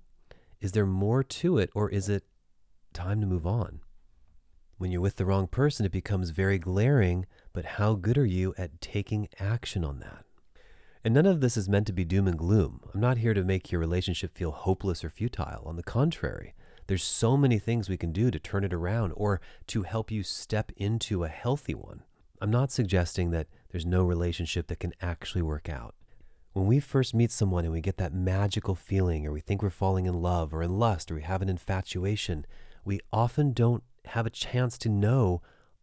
Is 0.59 0.71
there 0.71 0.87
more 0.87 1.21
to 1.23 1.59
it 1.59 1.69
or 1.75 1.87
is 1.87 2.09
it 2.09 2.23
time 2.93 3.21
to 3.21 3.27
move 3.27 3.45
on? 3.45 3.81
When 4.79 4.91
you're 4.91 5.01
with 5.01 5.17
the 5.17 5.25
wrong 5.27 5.45
person, 5.45 5.85
it 5.85 5.91
becomes 5.91 6.31
very 6.31 6.57
glaring, 6.57 7.27
but 7.53 7.65
how 7.77 7.93
good 7.93 8.17
are 8.17 8.25
you 8.25 8.55
at 8.57 8.81
taking 8.81 9.29
action 9.39 9.85
on 9.85 9.99
that? 9.99 10.25
And 11.03 11.15
none 11.15 11.25
of 11.25 11.41
this 11.41 11.57
is 11.57 11.67
meant 11.67 11.87
to 11.87 11.93
be 11.93 12.05
doom 12.05 12.27
and 12.27 12.37
gloom. 12.37 12.81
I'm 12.93 12.99
not 12.99 13.17
here 13.17 13.33
to 13.33 13.43
make 13.43 13.71
your 13.71 13.81
relationship 13.81 14.37
feel 14.37 14.51
hopeless 14.51 15.03
or 15.03 15.09
futile. 15.09 15.63
On 15.65 15.75
the 15.75 15.83
contrary, 15.83 16.53
there's 16.85 17.03
so 17.03 17.35
many 17.35 17.57
things 17.57 17.89
we 17.89 17.97
can 17.97 18.11
do 18.11 18.29
to 18.29 18.39
turn 18.39 18.63
it 18.63 18.73
around 18.73 19.13
or 19.15 19.41
to 19.67 19.83
help 19.83 20.11
you 20.11 20.21
step 20.21 20.71
into 20.77 21.23
a 21.23 21.29
healthy 21.29 21.73
one. 21.73 22.03
I'm 22.39 22.51
not 22.51 22.71
suggesting 22.71 23.31
that 23.31 23.47
there's 23.71 23.85
no 23.85 24.03
relationship 24.03 24.67
that 24.67 24.79
can 24.79 24.93
actually 25.01 25.41
work 25.41 25.69
out. 25.69 25.95
When 26.53 26.67
we 26.67 26.79
first 26.79 27.15
meet 27.15 27.31
someone 27.31 27.63
and 27.63 27.73
we 27.73 27.81
get 27.81 27.97
that 27.97 28.13
magical 28.13 28.75
feeling, 28.75 29.25
or 29.25 29.31
we 29.31 29.39
think 29.39 29.63
we're 29.63 29.69
falling 29.69 30.05
in 30.05 30.21
love 30.21 30.53
or 30.53 30.61
in 30.61 30.77
lust, 30.77 31.09
or 31.09 31.15
we 31.15 31.21
have 31.21 31.41
an 31.41 31.49
infatuation, 31.49 32.45
we 32.83 32.99
often 33.11 33.53
don't 33.53 33.83
have 34.05 34.25
a 34.25 34.31
chance 34.31 34.77
to 34.79 34.89
know 34.89 35.41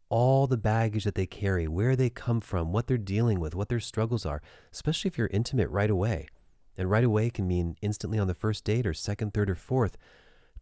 all 0.09 0.47
the 0.47 0.57
baggage 0.57 1.05
that 1.05 1.15
they 1.15 1.27
carry, 1.27 1.69
where 1.69 1.97
they 1.97 2.11
come 2.11 2.41
from, 2.41 2.73
what 2.73 2.87
they're 2.87 2.99
dealing 2.99 3.41
with, 3.41 3.55
what 3.55 3.69
their 3.69 3.81
struggles 3.81 4.25
are, 4.25 4.43
especially 4.73 5.09
if 5.09 5.19
you're 5.19 5.29
intimate 5.33 5.69
right 5.71 5.91
away. 5.91 6.29
And 6.77 6.91
right 6.91 7.05
away 7.05 7.31
can 7.31 7.47
mean 7.47 7.77
instantly 7.83 8.19
on 8.19 8.29
the 8.29 8.35
first 8.35 8.65
date 8.65 8.87
or 8.87 8.95
second, 8.95 9.35
third, 9.35 9.51
or 9.51 9.55
fourth 9.55 9.97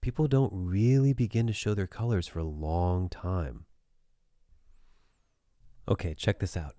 people 0.01 0.29
don't 0.29 0.53
really 0.53 1.13
begin 1.13 1.47
to 1.49 1.53
show 1.53 1.75
their 1.75 1.87
colors 1.87 2.29
for 2.29 2.39
a 2.39 2.45
long 2.45 3.09
time. 3.09 3.65
Okay, 5.89 6.15
check 6.15 6.39
this 6.39 6.57
out. 6.57 6.75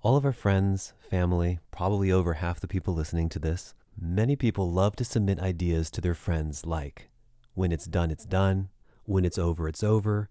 All 0.00 0.16
of 0.16 0.24
our 0.24 0.32
friends, 0.32 0.94
family, 1.00 1.58
probably 1.70 2.12
over 2.12 2.34
half 2.34 2.60
the 2.60 2.68
people 2.68 2.94
listening 2.94 3.28
to 3.30 3.38
this, 3.38 3.74
many 4.00 4.36
people 4.36 4.70
love 4.70 4.94
to 4.96 5.04
submit 5.04 5.40
ideas 5.40 5.90
to 5.90 6.00
their 6.00 6.14
friends 6.14 6.64
like, 6.64 7.10
when 7.54 7.72
it's 7.72 7.86
done, 7.86 8.12
it's 8.12 8.24
done, 8.24 8.68
when 9.04 9.24
it's 9.24 9.38
over, 9.38 9.68
it's 9.68 9.82
over, 9.82 10.28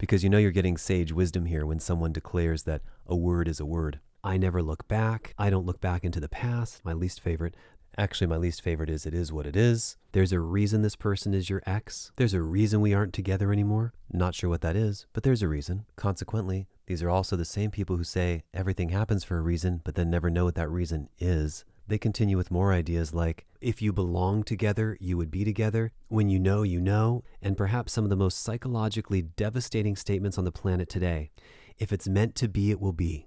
because 0.00 0.24
you 0.24 0.30
know 0.30 0.38
you're 0.38 0.50
getting 0.50 0.78
sage 0.78 1.12
wisdom 1.12 1.44
here 1.44 1.66
when 1.66 1.78
someone 1.78 2.10
declares 2.10 2.62
that 2.62 2.80
a 3.06 3.14
word 3.14 3.46
is 3.46 3.60
a 3.60 3.66
word. 3.66 4.00
I 4.24 4.38
never 4.38 4.62
look 4.62 4.88
back. 4.88 5.34
I 5.36 5.50
don't 5.50 5.66
look 5.66 5.78
back 5.78 6.04
into 6.04 6.20
the 6.20 6.28
past, 6.28 6.82
my 6.86 6.94
least 6.94 7.20
favorite. 7.20 7.54
Actually, 7.98 8.28
my 8.28 8.38
least 8.38 8.62
favorite 8.62 8.88
is 8.88 9.04
it 9.04 9.12
is 9.12 9.30
what 9.30 9.46
it 9.46 9.56
is. 9.56 9.98
There's 10.12 10.32
a 10.32 10.40
reason 10.40 10.80
this 10.80 10.96
person 10.96 11.34
is 11.34 11.50
your 11.50 11.62
ex. 11.66 12.12
There's 12.16 12.32
a 12.32 12.40
reason 12.40 12.80
we 12.80 12.94
aren't 12.94 13.12
together 13.12 13.52
anymore. 13.52 13.92
Not 14.10 14.34
sure 14.34 14.48
what 14.48 14.62
that 14.62 14.74
is, 14.74 15.06
but 15.12 15.22
there's 15.22 15.42
a 15.42 15.48
reason. 15.48 15.84
Consequently, 15.96 16.66
these 16.86 17.02
are 17.02 17.10
also 17.10 17.36
the 17.36 17.44
same 17.44 17.70
people 17.70 17.98
who 17.98 18.04
say 18.04 18.42
everything 18.54 18.88
happens 18.88 19.22
for 19.22 19.36
a 19.36 19.42
reason, 19.42 19.82
but 19.84 19.96
then 19.96 20.08
never 20.08 20.30
know 20.30 20.46
what 20.46 20.54
that 20.54 20.70
reason 20.70 21.10
is. 21.18 21.66
They 21.90 21.98
continue 21.98 22.36
with 22.36 22.52
more 22.52 22.72
ideas 22.72 23.12
like, 23.12 23.46
if 23.60 23.82
you 23.82 23.92
belong 23.92 24.44
together, 24.44 24.96
you 25.00 25.16
would 25.16 25.28
be 25.28 25.44
together. 25.44 25.90
When 26.06 26.28
you 26.28 26.38
know, 26.38 26.62
you 26.62 26.80
know. 26.80 27.24
And 27.42 27.56
perhaps 27.56 27.92
some 27.92 28.04
of 28.04 28.10
the 28.10 28.16
most 28.16 28.44
psychologically 28.44 29.22
devastating 29.22 29.96
statements 29.96 30.38
on 30.38 30.44
the 30.44 30.52
planet 30.52 30.88
today. 30.88 31.32
If 31.78 31.92
it's 31.92 32.06
meant 32.06 32.36
to 32.36 32.48
be, 32.48 32.70
it 32.70 32.80
will 32.80 32.92
be. 32.92 33.26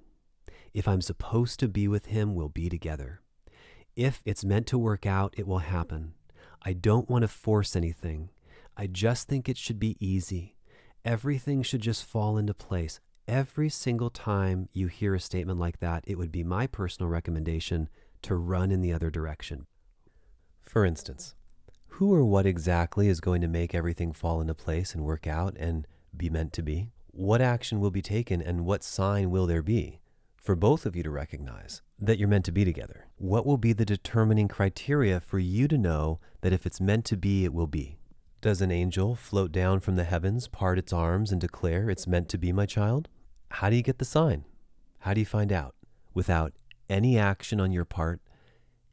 If 0.74 0.88
I'm 0.88 1.02
supposed 1.02 1.60
to 1.60 1.68
be 1.68 1.90
with 1.90 2.06
him, 2.06 2.36
we'll 2.36 2.48
be 2.48 2.70
together. 2.70 3.20
If 3.98 4.22
it's 4.24 4.46
meant 4.46 4.68
to 4.68 4.78
work 4.78 5.06
out, 5.06 5.34
it 5.38 5.46
will 5.46 5.60
happen. 5.60 6.14
I 6.62 6.72
don't 6.72 7.10
want 7.10 7.24
to 7.24 7.28
force 7.28 7.76
anything. 7.76 8.30
I 8.78 8.88
just 8.88 9.28
think 9.28 9.50
it 9.50 9.58
should 9.58 9.78
be 9.78 9.98
easy. 10.00 10.56
Everything 11.04 11.64
should 11.64 11.82
just 11.82 12.06
fall 12.06 12.38
into 12.38 12.54
place. 12.54 13.02
Every 13.28 13.68
single 13.68 14.10
time 14.10 14.70
you 14.72 14.88
hear 14.88 15.16
a 15.16 15.20
statement 15.20 15.60
like 15.60 15.82
that, 15.82 16.06
it 16.08 16.18
would 16.18 16.32
be 16.32 16.46
my 16.46 16.66
personal 16.66 17.10
recommendation 17.10 17.90
to 18.24 18.36
run 18.36 18.72
in 18.72 18.82
the 18.82 18.94
other 18.94 19.10
direction. 19.10 19.66
For 20.62 20.86
instance, 20.86 21.36
who 21.88 22.14
or 22.14 22.26
what 22.26 22.46
exactly 22.46 23.08
is 23.08 23.20
going 23.20 23.42
to 23.42 23.48
make 23.48 23.76
everything 23.76 24.14
fall 24.14 24.42
into 24.42 24.56
place 24.56 24.96
and 24.96 25.04
work 25.04 25.28
out 25.28 25.56
and 25.58 25.88
be 26.16 26.30
meant 26.30 26.54
to 26.54 26.64
be? 26.64 26.90
What 27.12 27.42
action 27.42 27.80
will 27.80 27.92
be 27.92 28.02
taken 28.02 28.42
and 28.42 28.66
what 28.66 28.84
sign 28.84 29.30
will 29.30 29.46
there 29.46 29.62
be? 29.62 30.00
for 30.44 30.58
both 30.58 30.86
of 30.86 30.94
you 30.94 31.02
to 31.02 31.10
recognize 31.10 31.82
that 31.98 32.20
you're 32.20 32.28
meant 32.28 32.44
to 32.44 32.52
be 32.52 32.66
together? 32.66 33.08
What 33.16 33.46
will 33.46 33.58
be 33.58 33.72
the 33.72 33.86
determining 33.86 34.50
criteria 34.50 35.22
for 35.22 35.40
you 35.40 35.70
to 35.70 35.78
know 35.78 36.20
that 36.42 36.52
if 36.52 36.66
it's 36.66 36.82
meant 36.82 37.06
to 37.06 37.18
be, 37.18 37.46
it 37.46 37.54
will 37.54 37.68
be? 37.68 37.98
Does 38.42 38.62
an 38.62 38.70
angel 38.70 39.16
float 39.16 39.54
down 39.54 39.80
from 39.80 39.96
the 39.96 40.04
heavens, 40.04 40.50
part 40.50 40.78
its 40.78 40.92
arms, 40.92 41.32
and 41.32 41.40
declare, 41.40 41.90
It's 41.90 42.06
meant 42.06 42.28
to 42.28 42.38
be, 42.38 42.52
my 42.52 42.66
child? 42.66 43.08
How 43.52 43.70
do 43.70 43.78
you 43.78 43.82
get 43.82 44.00
the 44.00 44.06
sign? 44.06 44.44
How 45.00 45.14
do 45.14 45.22
you 45.22 45.26
find 45.26 45.54
out? 45.54 45.76
Without 46.14 46.52
any 46.94 47.18
action 47.18 47.60
on 47.60 47.72
your 47.72 47.86
part, 47.86 48.22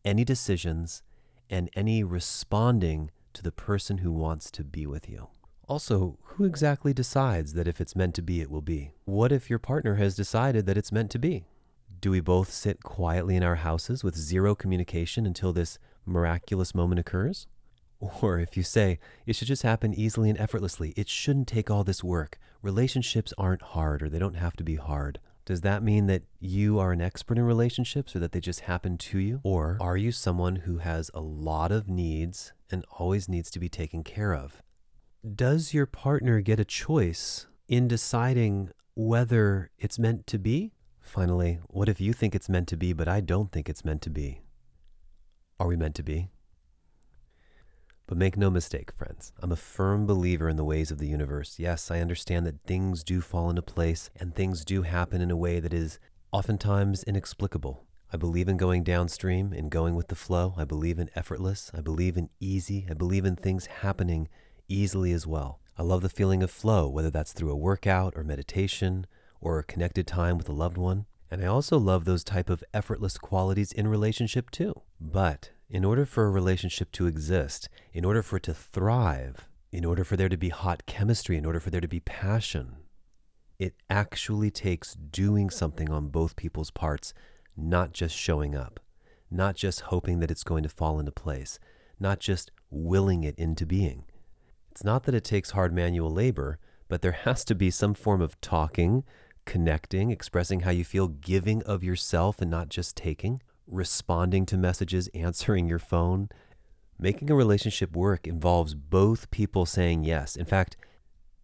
any 0.07 0.25
decisions, 0.25 1.03
and 1.51 1.69
any 1.75 2.03
responding 2.03 3.11
to 3.35 3.43
the 3.43 3.53
person 3.53 3.99
who 3.99 4.11
wants 4.11 4.51
to 4.51 4.65
be 4.65 4.87
with 4.87 5.09
you. 5.09 5.29
Also, 5.69 6.19
who 6.23 6.45
exactly 6.45 6.95
decides 6.95 7.53
that 7.53 7.69
if 7.69 7.81
it's 7.81 7.95
meant 7.95 8.15
to 8.15 8.23
be, 8.23 8.41
it 8.41 8.51
will 8.51 8.63
be? 8.63 8.93
What 9.05 9.31
if 9.31 9.51
your 9.51 9.59
partner 9.59 9.97
has 9.97 10.17
decided 10.17 10.65
that 10.67 10.79
it's 10.79 10.91
meant 10.91 11.11
to 11.11 11.19
be? 11.19 11.45
Do 12.01 12.11
we 12.11 12.21
both 12.21 12.51
sit 12.51 12.83
quietly 12.83 13.37
in 13.37 13.43
our 13.43 13.57
houses 13.57 14.03
with 14.03 14.17
zero 14.17 14.55
communication 14.55 15.27
until 15.27 15.53
this 15.53 15.79
miraculous 16.07 16.75
moment 16.75 16.99
occurs? 16.99 17.47
Or 18.01 18.39
if 18.39 18.57
you 18.57 18.63
say, 18.63 18.99
it 19.27 19.37
should 19.37 19.49
just 19.49 19.63
happen 19.63 19.93
easily 19.93 20.31
and 20.31 20.41
effortlessly, 20.41 20.95
it 20.97 21.11
shouldn't 21.11 21.49
take 21.49 21.71
all 21.71 21.85
this 21.85 22.03
work. 22.03 22.39
Relationships 22.63 23.35
aren't 23.37 23.61
hard 23.61 24.03
or 24.03 24.09
they 24.09 24.19
don't 24.19 24.37
have 24.37 24.57
to 24.57 24.65
be 24.65 24.77
hard. 24.77 25.21
Does 25.51 25.63
that 25.63 25.83
mean 25.83 26.07
that 26.07 26.23
you 26.39 26.79
are 26.79 26.93
an 26.93 27.01
expert 27.01 27.37
in 27.37 27.43
relationships 27.43 28.15
or 28.15 28.21
that 28.21 28.31
they 28.31 28.39
just 28.39 28.61
happen 28.61 28.97
to 28.99 29.19
you? 29.19 29.41
Or 29.43 29.79
are 29.81 29.97
you 29.97 30.13
someone 30.13 30.55
who 30.55 30.79
has 30.79 31.11
a 31.13 31.21
lot 31.21 31.73
of 31.73 31.89
needs 31.89 32.53
and 32.71 32.85
always 33.01 33.29
needs 33.29 33.51
to 33.51 33.59
be 33.59 33.69
taken 33.69 34.05
care 34.05 34.33
of? 34.33 34.63
Does 35.35 35.75
your 35.75 35.87
partner 35.87 36.41
get 36.41 36.61
a 36.61 36.65
choice 36.65 37.49
in 37.67 37.89
deciding 37.89 38.71
whether 38.95 39.73
it's 39.77 39.99
meant 39.99 40.29
to 40.29 40.39
be? 40.39 40.71
Finally, 41.01 41.59
what 41.67 41.89
if 41.89 42.01
you 42.01 42.13
think 42.13 42.37
it's 42.37 42.49
meant 42.49 42.69
to 42.69 42.77
be, 42.77 42.93
but 42.93 43.09
I 43.09 43.21
don't 43.21 43.51
think 43.51 43.69
it's 43.69 43.85
meant 43.85 44.03
to 44.03 44.11
be? 44.11 44.43
Are 45.59 45.67
we 45.67 45.77
meant 45.77 45.97
to 45.97 46.05
be? 46.05 46.31
But 48.11 48.19
make 48.19 48.37
no 48.37 48.51
mistake, 48.51 48.91
friends, 48.91 49.33
I'm 49.39 49.53
a 49.53 49.57
firm 49.57 50.05
believer 50.05 50.49
in 50.49 50.57
the 50.57 50.65
ways 50.65 50.91
of 50.91 50.99
the 50.99 51.07
universe. 51.07 51.61
Yes, 51.61 51.93
I 51.93 52.01
understand 52.01 52.45
that 52.45 52.61
things 52.65 53.05
do 53.05 53.21
fall 53.21 53.49
into 53.49 53.63
place 53.63 54.11
and 54.17 54.35
things 54.35 54.65
do 54.65 54.83
happen 54.83 55.21
in 55.21 55.31
a 55.31 55.37
way 55.37 55.61
that 55.61 55.73
is 55.73 56.01
oftentimes 56.33 57.05
inexplicable. 57.05 57.85
I 58.13 58.17
believe 58.17 58.49
in 58.49 58.57
going 58.57 58.83
downstream, 58.83 59.53
in 59.53 59.69
going 59.69 59.95
with 59.95 60.09
the 60.09 60.17
flow. 60.17 60.55
I 60.57 60.65
believe 60.65 60.99
in 60.99 61.09
effortless. 61.15 61.71
I 61.73 61.83
believe 61.83 62.17
in 62.17 62.31
easy. 62.41 62.85
I 62.91 62.95
believe 62.95 63.25
in 63.25 63.37
things 63.37 63.67
happening 63.67 64.29
easily 64.67 65.13
as 65.13 65.25
well. 65.25 65.61
I 65.79 65.85
love 65.85 66.03
the 66.03 66.09
feeling 66.09 66.43
of 66.43 66.51
flow, 66.51 66.89
whether 66.89 67.11
that's 67.11 67.33
through 67.33 67.53
a 67.53 67.57
workout 67.57 68.15
or 68.17 68.25
meditation 68.25 69.07
or 69.41 69.61
a 69.61 69.65
connected 69.65 70.09
time 70.09 70.37
with 70.37 70.49
a 70.49 70.53
loved 70.53 70.79
one. 70.79 71.07
And 71.31 71.45
I 71.45 71.47
also 71.47 71.79
love 71.79 72.07
those 72.07 72.25
type 72.25 72.51
of 72.51 72.65
effortless 72.75 73.19
qualities 73.19 73.71
in 73.71 73.87
relationship 73.87 74.51
too. 74.51 74.83
But 75.01 75.51
in 75.71 75.85
order 75.85 76.05
for 76.05 76.27
a 76.27 76.31
relationship 76.31 76.91
to 76.91 77.07
exist, 77.07 77.69
in 77.93 78.05
order 78.05 78.23
for 78.23 78.37
it 78.37 78.43
to 78.43 78.53
thrive, 78.53 79.49
in 79.71 79.85
order 79.85 80.03
for 80.03 80.17
there 80.17 80.29
to 80.29 80.37
be 80.37 80.49
hot 80.49 80.85
chemistry, 80.85 81.37
in 81.37 81.47
order 81.47 81.61
for 81.61 81.71
there 81.71 81.81
to 81.81 81.89
be 81.89 82.01
passion, 82.01 82.77
it 83.59 83.75
actually 83.89 84.51
takes 84.51 84.95
doing 84.95 85.49
something 85.49 85.89
on 85.89 86.09
both 86.09 86.35
people's 86.35 86.73
parts, 86.73 87.15
not 87.57 87.93
just 87.93 88.17
showing 88.17 88.57
up, 88.57 88.81
not 89.31 89.55
just 89.55 89.83
hoping 89.83 90.19
that 90.19 90.31
it's 90.31 90.43
going 90.43 90.65
to 90.65 90.69
fall 90.69 90.99
into 90.99 91.13
place, 91.13 91.61
not 92.01 92.19
just 92.19 92.51
willing 92.71 93.23
it 93.23 93.39
into 93.39 93.65
being. 93.65 94.05
It's 94.73 94.83
not 94.83 95.05
that 95.05 95.15
it 95.15 95.25
takes 95.25 95.53
hard 95.53 95.73
manual 95.73 96.11
labor, 96.11 96.59
but 96.89 97.01
there 97.01 97.13
has 97.25 97.45
to 97.45 97.55
be 97.55 97.71
some 97.71 97.95
form 97.95 98.21
of 98.21 98.41
talking, 98.41 99.05
connecting, 99.45 100.11
expressing 100.11 100.61
how 100.61 100.71
you 100.73 100.85
feel, 100.85 101.07
giving 101.07 101.63
of 101.63 101.85
yourself 101.85 102.41
and 102.41 102.51
not 102.51 102.71
just 102.71 102.97
taking 102.97 103.41
responding 103.71 104.47
to 104.47 104.57
messages, 104.57 105.09
answering 105.15 105.69
your 105.69 105.79
phone. 105.79 106.29
Making 106.99 107.31
a 107.31 107.35
relationship 107.35 107.97
work 107.97 108.27
involves 108.27 108.75
both 108.75 109.31
people 109.31 109.65
saying 109.65 110.05
yes. 110.05 110.37
In 110.37 110.45
fact, 110.45 110.77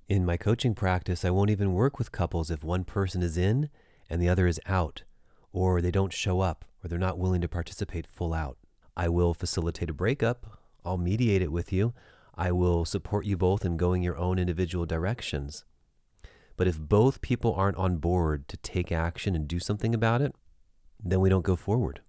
in 0.09 0.24
my 0.24 0.37
coaching 0.37 0.74
practice, 0.74 1.24
I 1.24 1.31
won't 1.31 1.51
even 1.51 1.72
work 1.72 1.99
with 1.99 2.12
couples 2.12 2.51
if 2.51 2.62
one 2.62 2.85
person 2.85 3.22
is 3.22 3.37
in 3.37 3.70
and 4.09 4.20
the 4.22 4.29
other 4.29 4.47
is 4.47 4.61
out, 4.66 5.03
or 5.53 5.81
they 5.81 5.91
don't 5.91 6.12
show 6.12 6.41
up, 6.41 6.64
or 6.83 6.89
they're 6.89 6.99
not 6.99 7.18
willing 7.18 7.41
to 7.41 7.49
participate 7.49 8.07
full 8.07 8.33
out. 8.33 8.57
I 8.97 9.09
will 9.09 9.35
facilitate 9.35 9.91
a 9.91 9.95
breakup. 9.95 10.61
I'll 10.85 10.97
mediate 10.97 11.43
it 11.43 11.51
with 11.51 11.72
you. 11.72 11.93
I 12.35 12.53
will 12.53 12.85
support 12.85 13.27
you 13.27 13.37
both 13.37 13.64
in 13.64 13.77
going 13.77 14.03
your 14.03 14.16
own 14.16 14.39
individual 14.39 14.87
directions. 14.87 15.64
But 16.57 16.68
if 16.68 16.79
both 16.79 17.20
people 17.20 17.55
aren't 17.55 17.77
on 17.77 17.97
board 17.97 18.47
to 18.49 18.57
take 18.59 18.93
action 18.93 19.35
and 19.35 19.49
do 19.49 19.59
something 19.59 19.95
about 19.95 20.22
it, 20.22 20.35
then 21.03 21.20
we 21.20 21.29
don't 21.29 21.45
go 21.45 21.57
forward. 21.57 22.01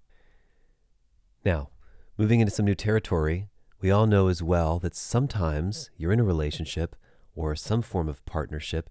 Now, 1.47 1.69
moving 2.17 2.41
into 2.41 2.51
some 2.51 2.65
new 2.65 2.75
territory, 2.75 3.47
we 3.79 3.89
all 3.89 4.05
know 4.05 4.27
as 4.27 4.43
well 4.43 4.79
that 4.79 4.93
sometimes 4.93 5.89
you're 5.95 6.11
in 6.11 6.19
a 6.19 6.25
relationship 6.25 6.93
or 7.37 7.55
some 7.55 7.81
form 7.81 8.09
of 8.09 8.25
partnership, 8.25 8.89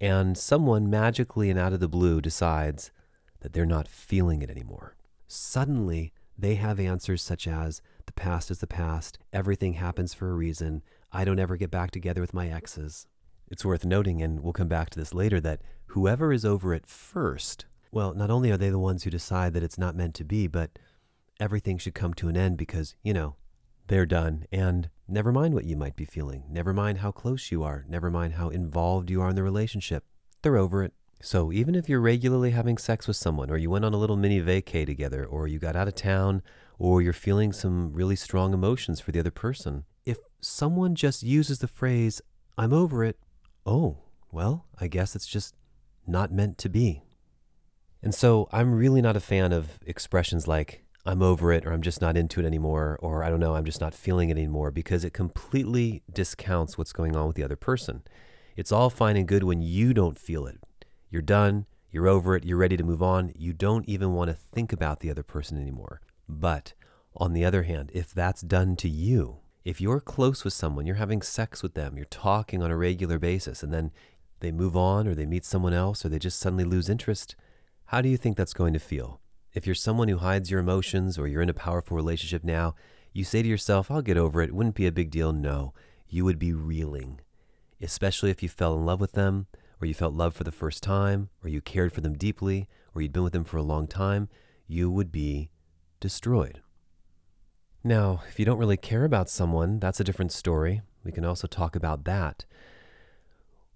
and 0.00 0.38
someone 0.38 0.88
magically 0.88 1.50
and 1.50 1.58
out 1.58 1.74
of 1.74 1.80
the 1.80 1.86
blue 1.86 2.22
decides 2.22 2.92
that 3.40 3.52
they're 3.52 3.66
not 3.66 3.86
feeling 3.86 4.40
it 4.40 4.48
anymore. 4.48 4.96
Suddenly, 5.26 6.14
they 6.38 6.54
have 6.54 6.80
answers 6.80 7.20
such 7.20 7.46
as, 7.46 7.82
the 8.06 8.14
past 8.14 8.50
is 8.50 8.60
the 8.60 8.66
past, 8.66 9.18
everything 9.30 9.74
happens 9.74 10.14
for 10.14 10.30
a 10.30 10.34
reason, 10.34 10.80
I 11.12 11.26
don't 11.26 11.38
ever 11.38 11.58
get 11.58 11.70
back 11.70 11.90
together 11.90 12.22
with 12.22 12.32
my 12.32 12.48
exes. 12.48 13.06
It's 13.48 13.66
worth 13.66 13.84
noting, 13.84 14.22
and 14.22 14.40
we'll 14.40 14.54
come 14.54 14.66
back 14.66 14.88
to 14.90 14.98
this 14.98 15.12
later, 15.12 15.42
that 15.42 15.60
whoever 15.88 16.32
is 16.32 16.46
over 16.46 16.72
it 16.72 16.86
first, 16.86 17.66
well, 17.92 18.14
not 18.14 18.30
only 18.30 18.50
are 18.50 18.56
they 18.56 18.70
the 18.70 18.78
ones 18.78 19.04
who 19.04 19.10
decide 19.10 19.52
that 19.52 19.62
it's 19.62 19.76
not 19.76 19.94
meant 19.94 20.14
to 20.14 20.24
be, 20.24 20.46
but 20.46 20.78
everything 21.40 21.78
should 21.78 21.94
come 21.94 22.14
to 22.14 22.28
an 22.28 22.36
end 22.36 22.56
because, 22.56 22.94
you 23.02 23.12
know, 23.12 23.36
they're 23.86 24.06
done. 24.06 24.44
And 24.52 24.90
never 25.06 25.32
mind 25.32 25.54
what 25.54 25.64
you 25.64 25.76
might 25.76 25.96
be 25.96 26.04
feeling. 26.04 26.44
Never 26.48 26.72
mind 26.72 26.98
how 26.98 27.10
close 27.10 27.50
you 27.50 27.62
are. 27.62 27.84
Never 27.88 28.10
mind 28.10 28.34
how 28.34 28.48
involved 28.48 29.10
you 29.10 29.22
are 29.22 29.30
in 29.30 29.36
the 29.36 29.42
relationship. 29.42 30.04
They're 30.42 30.56
over 30.56 30.82
it. 30.82 30.92
So 31.20 31.50
even 31.50 31.74
if 31.74 31.88
you're 31.88 32.00
regularly 32.00 32.50
having 32.50 32.78
sex 32.78 33.08
with 33.08 33.16
someone, 33.16 33.50
or 33.50 33.56
you 33.56 33.70
went 33.70 33.84
on 33.84 33.94
a 33.94 33.98
little 33.98 34.16
mini 34.16 34.40
vacay 34.40 34.86
together, 34.86 35.24
or 35.24 35.48
you 35.48 35.58
got 35.58 35.74
out 35.74 35.88
of 35.88 35.96
town, 35.96 36.42
or 36.78 37.02
you're 37.02 37.12
feeling 37.12 37.52
some 37.52 37.92
really 37.92 38.14
strong 38.14 38.54
emotions 38.54 39.00
for 39.00 39.10
the 39.10 39.18
other 39.18 39.32
person, 39.32 39.84
if 40.06 40.18
someone 40.40 40.94
just 40.94 41.24
uses 41.24 41.58
the 41.58 41.66
phrase, 41.66 42.22
I'm 42.56 42.72
over 42.72 43.02
it, 43.02 43.18
oh, 43.66 43.98
well, 44.30 44.66
I 44.80 44.86
guess 44.86 45.16
it's 45.16 45.26
just 45.26 45.56
not 46.06 46.32
meant 46.32 46.56
to 46.58 46.68
be. 46.68 47.02
And 48.00 48.14
so 48.14 48.48
I'm 48.52 48.74
really 48.74 49.02
not 49.02 49.16
a 49.16 49.20
fan 49.20 49.52
of 49.52 49.80
expressions 49.84 50.46
like, 50.46 50.84
I'm 51.08 51.22
over 51.22 51.50
it 51.52 51.64
or 51.64 51.72
I'm 51.72 51.80
just 51.80 52.02
not 52.02 52.18
into 52.18 52.38
it 52.38 52.44
anymore 52.44 52.98
or 53.00 53.24
I 53.24 53.30
don't 53.30 53.40
know, 53.40 53.54
I'm 53.54 53.64
just 53.64 53.80
not 53.80 53.94
feeling 53.94 54.28
it 54.28 54.36
anymore 54.36 54.70
because 54.70 55.04
it 55.04 55.14
completely 55.14 56.02
discounts 56.12 56.76
what's 56.76 56.92
going 56.92 57.16
on 57.16 57.26
with 57.26 57.34
the 57.34 57.42
other 57.42 57.56
person. 57.56 58.02
It's 58.56 58.70
all 58.70 58.90
fine 58.90 59.16
and 59.16 59.26
good 59.26 59.42
when 59.42 59.62
you 59.62 59.94
don't 59.94 60.18
feel 60.18 60.46
it. 60.46 60.58
You're 61.08 61.22
done, 61.22 61.64
you're 61.90 62.08
over 62.08 62.36
it, 62.36 62.44
you're 62.44 62.58
ready 62.58 62.76
to 62.76 62.84
move 62.84 63.02
on. 63.02 63.32
You 63.34 63.54
don't 63.54 63.88
even 63.88 64.12
want 64.12 64.28
to 64.28 64.34
think 64.34 64.70
about 64.70 65.00
the 65.00 65.10
other 65.10 65.22
person 65.22 65.58
anymore. 65.58 66.02
But 66.28 66.74
on 67.16 67.32
the 67.32 67.42
other 67.42 67.62
hand, 67.62 67.90
if 67.94 68.12
that's 68.12 68.42
done 68.42 68.76
to 68.76 68.88
you, 68.88 69.38
if 69.64 69.80
you're 69.80 70.00
close 70.00 70.44
with 70.44 70.52
someone, 70.52 70.84
you're 70.84 70.96
having 70.96 71.22
sex 71.22 71.62
with 71.62 71.72
them, 71.72 71.96
you're 71.96 72.04
talking 72.04 72.62
on 72.62 72.70
a 72.70 72.76
regular 72.76 73.18
basis, 73.18 73.62
and 73.62 73.72
then 73.72 73.92
they 74.40 74.52
move 74.52 74.76
on 74.76 75.08
or 75.08 75.14
they 75.14 75.24
meet 75.24 75.46
someone 75.46 75.72
else 75.72 76.04
or 76.04 76.10
they 76.10 76.18
just 76.18 76.38
suddenly 76.38 76.64
lose 76.64 76.90
interest, 76.90 77.34
how 77.86 78.02
do 78.02 78.10
you 78.10 78.18
think 78.18 78.36
that's 78.36 78.52
going 78.52 78.74
to 78.74 78.78
feel? 78.78 79.20
If 79.54 79.66
you're 79.66 79.74
someone 79.74 80.08
who 80.08 80.18
hides 80.18 80.50
your 80.50 80.60
emotions 80.60 81.18
or 81.18 81.26
you're 81.26 81.42
in 81.42 81.48
a 81.48 81.54
powerful 81.54 81.96
relationship 81.96 82.44
now, 82.44 82.74
you 83.12 83.24
say 83.24 83.42
to 83.42 83.48
yourself, 83.48 83.90
I'll 83.90 84.02
get 84.02 84.16
over 84.16 84.42
it. 84.42 84.54
Wouldn't 84.54 84.74
be 84.74 84.86
a 84.86 84.92
big 84.92 85.10
deal. 85.10 85.32
No, 85.32 85.72
you 86.08 86.24
would 86.24 86.38
be 86.38 86.52
reeling, 86.52 87.20
especially 87.80 88.30
if 88.30 88.42
you 88.42 88.48
fell 88.48 88.74
in 88.74 88.84
love 88.84 89.00
with 89.00 89.12
them 89.12 89.46
or 89.80 89.86
you 89.86 89.94
felt 89.94 90.14
love 90.14 90.34
for 90.34 90.44
the 90.44 90.52
first 90.52 90.82
time 90.82 91.30
or 91.42 91.48
you 91.48 91.60
cared 91.60 91.92
for 91.92 92.00
them 92.00 92.16
deeply 92.16 92.68
or 92.94 93.02
you'd 93.02 93.12
been 93.12 93.22
with 93.22 93.32
them 93.32 93.44
for 93.44 93.56
a 93.56 93.62
long 93.62 93.86
time. 93.86 94.28
You 94.66 94.90
would 94.90 95.10
be 95.10 95.50
destroyed. 96.00 96.60
Now, 97.82 98.22
if 98.28 98.38
you 98.38 98.44
don't 98.44 98.58
really 98.58 98.76
care 98.76 99.04
about 99.04 99.30
someone, 99.30 99.78
that's 99.78 100.00
a 100.00 100.04
different 100.04 100.32
story. 100.32 100.82
We 101.04 101.12
can 101.12 101.24
also 101.24 101.46
talk 101.46 101.74
about 101.74 102.04
that. 102.04 102.44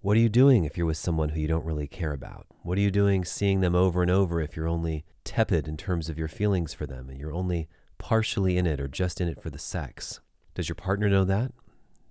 What 0.03 0.16
are 0.16 0.20
you 0.20 0.28
doing 0.28 0.64
if 0.64 0.76
you're 0.76 0.84
with 0.84 0.96
someone 0.96 1.28
who 1.28 1.40
you 1.40 1.46
don't 1.46 1.64
really 1.64 1.86
care 1.86 2.12
about? 2.12 2.48
What 2.64 2.76
are 2.76 2.80
you 2.80 2.90
doing 2.90 3.24
seeing 3.24 3.61
them 3.61 3.76
over 3.76 4.03
and 4.03 4.11
over 4.11 4.40
if 4.40 4.57
you're 4.57 4.66
only 4.66 5.05
tepid 5.22 5.68
in 5.68 5.76
terms 5.76 6.09
of 6.09 6.18
your 6.18 6.26
feelings 6.26 6.74
for 6.74 6.86
them 6.86 7.09
and 7.09 7.20
you're 7.20 7.32
only 7.32 7.68
partially 7.98 8.59
in 8.59 8.66
it 8.66 8.80
or 8.80 8.88
just 8.88 9.20
in 9.20 9.28
it 9.28 9.40
for 9.40 9.48
the 9.48 9.61
sex? 9.61 10.18
Does 10.55 10.68
your 10.68 10.74
partner 10.74 11.09
know 11.09 11.24
that? 11.26 11.53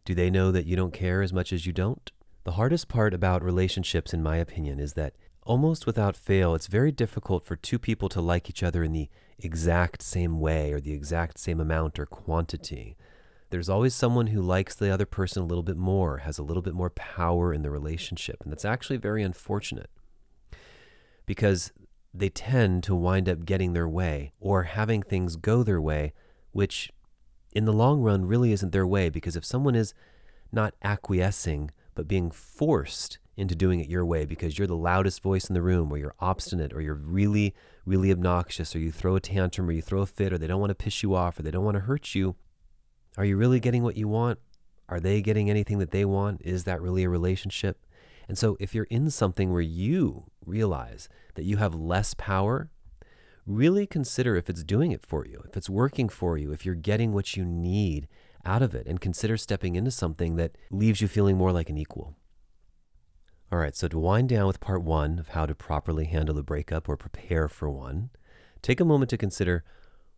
Do 0.06 0.16
they 0.16 0.30
know 0.30 0.54
that 0.54 0.66
you 0.66 0.78
don't 0.78 0.94
care 0.94 1.22
as 1.22 1.34
much 1.34 1.52
as 1.52 1.66
you 1.66 1.74
don't? 1.74 2.10
The 2.46 2.54
hardest 2.54 2.88
part 2.88 3.14
about 3.14 3.44
relationships, 3.44 4.14
in 4.14 4.24
my 4.24 4.38
opinion, 4.38 4.80
is 4.80 4.94
that 4.94 5.16
almost 5.44 5.86
without 5.86 6.16
fail, 6.16 6.56
it's 6.56 6.68
very 6.68 6.94
difficult 6.94 7.46
for 7.46 7.58
two 7.58 7.78
people 7.78 8.08
to 8.08 8.22
like 8.22 8.50
each 8.50 8.64
other 8.64 8.86
in 8.86 8.94
the 8.94 9.10
exact 9.38 10.02
same 10.02 10.40
way 10.40 10.72
or 10.72 10.80
the 10.80 10.94
exact 10.94 11.38
same 11.40 11.60
amount 11.60 12.00
or 12.00 12.06
quantity 12.06 12.96
there's 13.52 13.70
always 13.70 13.94
someone 13.94 14.28
who 14.28 14.42
likes 14.42 14.76
the 14.76 14.90
other 14.90 15.06
person 15.06 15.44
a 15.44 15.46
little 15.46 15.64
bit 15.64 15.78
more, 15.78 16.20
has 16.20 16.40
a 16.40 16.44
little 16.44 16.64
bit 16.64 16.74
more 16.74 16.90
power 16.90 17.54
in 17.54 17.62
the 17.62 17.70
relationship. 17.70 18.38
And 18.42 18.52
that's 18.52 18.66
actually 18.66 18.98
very 18.98 19.22
unfortunate 19.22 19.90
because 21.26 21.72
they 22.14 22.30
tend 22.30 22.84
to 22.84 22.96
wind 22.96 23.30
up 23.30 23.46
getting 23.46 23.74
their 23.74 23.88
way 23.88 24.32
or 24.40 24.64
having 24.64 25.04
things 25.04 25.36
go 25.36 25.64
their 25.64 25.82
way, 25.82 26.14
which 26.52 26.92
in 27.54 27.66
the 27.66 27.74
long 27.74 28.02
run 28.02 28.26
really 28.26 28.54
isn't 28.54 28.72
their 28.72 28.88
way 28.88 29.10
because 29.10 29.36
if 29.36 29.46
someone 29.46 29.76
is 29.76 29.94
not 30.52 30.74
acquiescing 30.84 31.72
but 31.94 32.08
being 32.08 32.32
forced 32.32 33.20
into 33.36 33.56
doing 33.56 33.80
it 33.80 33.90
your 33.90 34.06
way 34.06 34.26
because 34.26 34.58
you're 34.58 34.68
the 34.68 34.76
loudest 34.76 35.22
voice 35.22 35.50
in 35.50 35.54
the 35.54 35.62
room 35.62 35.92
or 35.92 35.98
you're 35.98 36.16
obstinate 36.20 36.74
or 36.74 36.82
you're 36.82 36.94
really 36.94 37.54
really 37.86 38.12
obnoxious 38.12 38.76
or 38.76 38.80
you 38.80 38.92
throw 38.92 39.16
a 39.16 39.20
tantrum 39.20 39.68
or 39.68 39.72
you 39.72 39.82
throw 39.82 40.02
a 40.02 40.06
fit 40.06 40.32
or 40.32 40.38
they 40.38 40.48
don't 40.48 40.60
want 40.60 40.70
to 40.70 40.76
piss 40.76 41.04
you 41.04 41.16
off 41.16 41.40
or 41.40 41.42
they 41.42 41.52
don't 41.52 41.66
want 41.66 41.76
to 41.76 41.82
hurt 41.82 42.16
you 42.16 42.36
are 43.18 43.26
you 43.26 43.38
really 43.38 43.60
getting 43.60 43.84
what 43.84 43.98
you 43.98 44.08
want? 44.08 44.40
Are 44.88 45.00
they 45.00 45.22
getting 45.22 45.50
anything 45.50 45.80
that 45.80 45.92
they 45.92 46.06
want? 46.06 46.42
Is 46.44 46.64
that 46.66 46.82
really 46.82 47.04
a 47.04 47.10
relationship? 47.10 47.86
And 48.28 48.38
so, 48.38 48.58
if 48.60 48.74
you're 48.74 48.86
in 48.86 49.10
something 49.10 49.52
where 49.52 49.62
you 49.62 50.26
realize 50.46 51.10
that 51.36 51.44
you 51.44 51.58
have 51.58 51.74
less 51.74 52.14
power, 52.14 52.70
really 53.46 53.86
consider 53.86 54.36
if 54.36 54.50
it's 54.50 54.64
doing 54.64 54.92
it 54.92 55.06
for 55.06 55.26
you, 55.26 55.44
if 55.48 55.58
it's 55.58 55.70
working 55.70 56.08
for 56.10 56.38
you, 56.38 56.52
if 56.52 56.66
you're 56.66 56.76
getting 56.76 57.14
what 57.14 57.36
you 57.36 57.44
need 57.44 58.08
out 58.46 58.62
of 58.62 58.74
it 58.74 58.88
and 58.88 59.02
consider 59.02 59.38
stepping 59.38 59.76
into 59.76 59.92
something 59.92 60.36
that 60.36 60.58
leaves 60.70 61.02
you 61.02 61.08
feeling 61.08 61.38
more 61.38 61.52
like 61.52 61.70
an 61.70 61.78
equal. 61.78 62.16
All 63.52 63.60
right, 63.60 63.76
so 63.76 63.88
to 63.90 64.00
wind 64.00 64.30
down 64.30 64.48
with 64.48 64.62
part 64.62 64.82
one 64.82 65.20
of 65.20 65.30
how 65.30 65.46
to 65.46 65.54
properly 65.54 66.06
handle 66.06 66.38
a 66.38 66.44
breakup 66.44 66.88
or 66.88 66.96
prepare 66.96 67.50
for 67.50 67.70
one, 67.70 68.10
take 68.62 68.80
a 68.80 68.86
moment 68.86 69.10
to 69.10 69.18
consider 69.18 69.64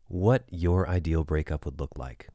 what 0.08 0.44
your 0.50 0.88
ideal 0.88 1.24
breakup 1.24 1.66
would 1.66 1.80
look 1.80 1.98
like. 1.98 2.28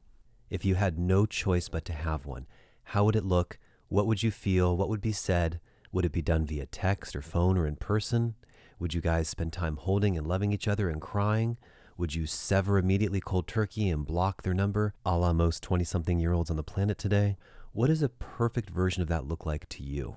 If 0.49 0.65
you 0.65 0.75
had 0.75 0.97
no 0.97 1.25
choice 1.25 1.69
but 1.69 1.85
to 1.85 1.93
have 1.93 2.25
one, 2.25 2.47
how 2.83 3.05
would 3.05 3.15
it 3.15 3.25
look? 3.25 3.59
What 3.87 4.07
would 4.07 4.23
you 4.23 4.31
feel? 4.31 4.75
What 4.75 4.89
would 4.89 5.01
be 5.01 5.11
said? 5.11 5.59
Would 5.91 6.05
it 6.05 6.11
be 6.11 6.21
done 6.21 6.45
via 6.45 6.65
text 6.65 7.15
or 7.15 7.21
phone 7.21 7.57
or 7.57 7.67
in 7.67 7.75
person? 7.75 8.35
Would 8.79 8.93
you 8.93 9.01
guys 9.01 9.27
spend 9.27 9.53
time 9.53 9.77
holding 9.77 10.17
and 10.17 10.25
loving 10.25 10.51
each 10.51 10.67
other 10.67 10.89
and 10.89 11.01
crying? 11.01 11.57
Would 11.97 12.15
you 12.15 12.25
sever 12.25 12.77
immediately 12.77 13.19
cold 13.19 13.47
turkey 13.47 13.89
and 13.89 14.05
block 14.05 14.41
their 14.41 14.53
number, 14.53 14.93
a 15.05 15.17
la 15.17 15.33
most 15.33 15.61
20 15.61 15.83
something 15.83 16.17
year 16.19 16.33
olds 16.33 16.49
on 16.49 16.55
the 16.55 16.63
planet 16.63 16.97
today? 16.97 17.37
What 17.73 17.87
does 17.87 18.01
a 18.01 18.09
perfect 18.09 18.69
version 18.69 19.01
of 19.01 19.09
that 19.09 19.27
look 19.27 19.45
like 19.45 19.67
to 19.69 19.83
you? 19.83 20.15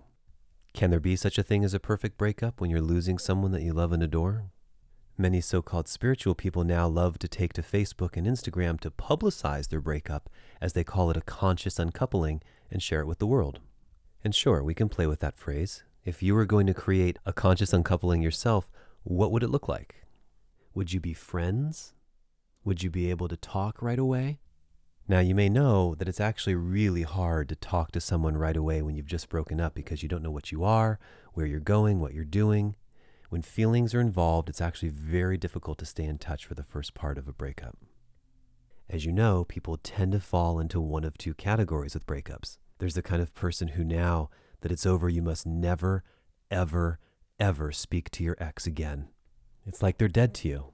Can 0.74 0.90
there 0.90 1.00
be 1.00 1.16
such 1.16 1.38
a 1.38 1.42
thing 1.42 1.64
as 1.64 1.74
a 1.74 1.80
perfect 1.80 2.16
breakup 2.16 2.60
when 2.60 2.70
you're 2.70 2.80
losing 2.80 3.18
someone 3.18 3.50
that 3.50 3.62
you 3.62 3.72
love 3.72 3.92
and 3.92 4.02
adore? 4.02 4.51
Many 5.18 5.40
so 5.42 5.60
called 5.60 5.88
spiritual 5.88 6.34
people 6.34 6.64
now 6.64 6.88
love 6.88 7.18
to 7.18 7.28
take 7.28 7.52
to 7.52 7.62
Facebook 7.62 8.16
and 8.16 8.26
Instagram 8.26 8.80
to 8.80 8.90
publicize 8.90 9.68
their 9.68 9.80
breakup, 9.80 10.30
as 10.60 10.72
they 10.72 10.84
call 10.84 11.10
it 11.10 11.16
a 11.16 11.22
conscious 11.22 11.78
uncoupling, 11.78 12.42
and 12.70 12.82
share 12.82 13.00
it 13.00 13.06
with 13.06 13.18
the 13.18 13.26
world. 13.26 13.60
And 14.24 14.34
sure, 14.34 14.62
we 14.62 14.74
can 14.74 14.88
play 14.88 15.06
with 15.06 15.20
that 15.20 15.36
phrase. 15.36 15.84
If 16.04 16.22
you 16.22 16.34
were 16.34 16.46
going 16.46 16.66
to 16.66 16.74
create 16.74 17.18
a 17.26 17.32
conscious 17.32 17.72
uncoupling 17.72 18.22
yourself, 18.22 18.70
what 19.02 19.30
would 19.30 19.42
it 19.42 19.50
look 19.50 19.68
like? 19.68 20.06
Would 20.74 20.92
you 20.92 21.00
be 21.00 21.12
friends? 21.12 21.92
Would 22.64 22.82
you 22.82 22.90
be 22.90 23.10
able 23.10 23.28
to 23.28 23.36
talk 23.36 23.82
right 23.82 23.98
away? 23.98 24.38
Now, 25.08 25.18
you 25.18 25.34
may 25.34 25.48
know 25.48 25.94
that 25.96 26.08
it's 26.08 26.20
actually 26.20 26.54
really 26.54 27.02
hard 27.02 27.48
to 27.50 27.56
talk 27.56 27.92
to 27.92 28.00
someone 28.00 28.36
right 28.36 28.56
away 28.56 28.80
when 28.80 28.94
you've 28.94 29.06
just 29.06 29.28
broken 29.28 29.60
up 29.60 29.74
because 29.74 30.02
you 30.02 30.08
don't 30.08 30.22
know 30.22 30.30
what 30.30 30.52
you 30.52 30.64
are, 30.64 30.98
where 31.34 31.44
you're 31.44 31.60
going, 31.60 32.00
what 32.00 32.14
you're 32.14 32.24
doing. 32.24 32.76
When 33.32 33.40
feelings 33.40 33.94
are 33.94 34.00
involved, 34.02 34.50
it's 34.50 34.60
actually 34.60 34.90
very 34.90 35.38
difficult 35.38 35.78
to 35.78 35.86
stay 35.86 36.04
in 36.04 36.18
touch 36.18 36.44
for 36.44 36.52
the 36.52 36.62
first 36.62 36.92
part 36.92 37.16
of 37.16 37.26
a 37.26 37.32
breakup. 37.32 37.78
As 38.90 39.06
you 39.06 39.12
know, 39.12 39.44
people 39.44 39.78
tend 39.78 40.12
to 40.12 40.20
fall 40.20 40.60
into 40.60 40.82
one 40.82 41.02
of 41.02 41.16
two 41.16 41.32
categories 41.32 41.94
with 41.94 42.04
breakups. 42.04 42.58
There's 42.76 42.92
the 42.92 43.00
kind 43.00 43.22
of 43.22 43.34
person 43.34 43.68
who, 43.68 43.84
now 43.84 44.28
that 44.60 44.70
it's 44.70 44.84
over, 44.84 45.08
you 45.08 45.22
must 45.22 45.46
never, 45.46 46.04
ever, 46.50 46.98
ever 47.40 47.72
speak 47.72 48.10
to 48.10 48.22
your 48.22 48.36
ex 48.38 48.66
again. 48.66 49.08
It's 49.64 49.80
like 49.80 49.96
they're 49.96 50.08
dead 50.08 50.34
to 50.34 50.48
you. 50.48 50.72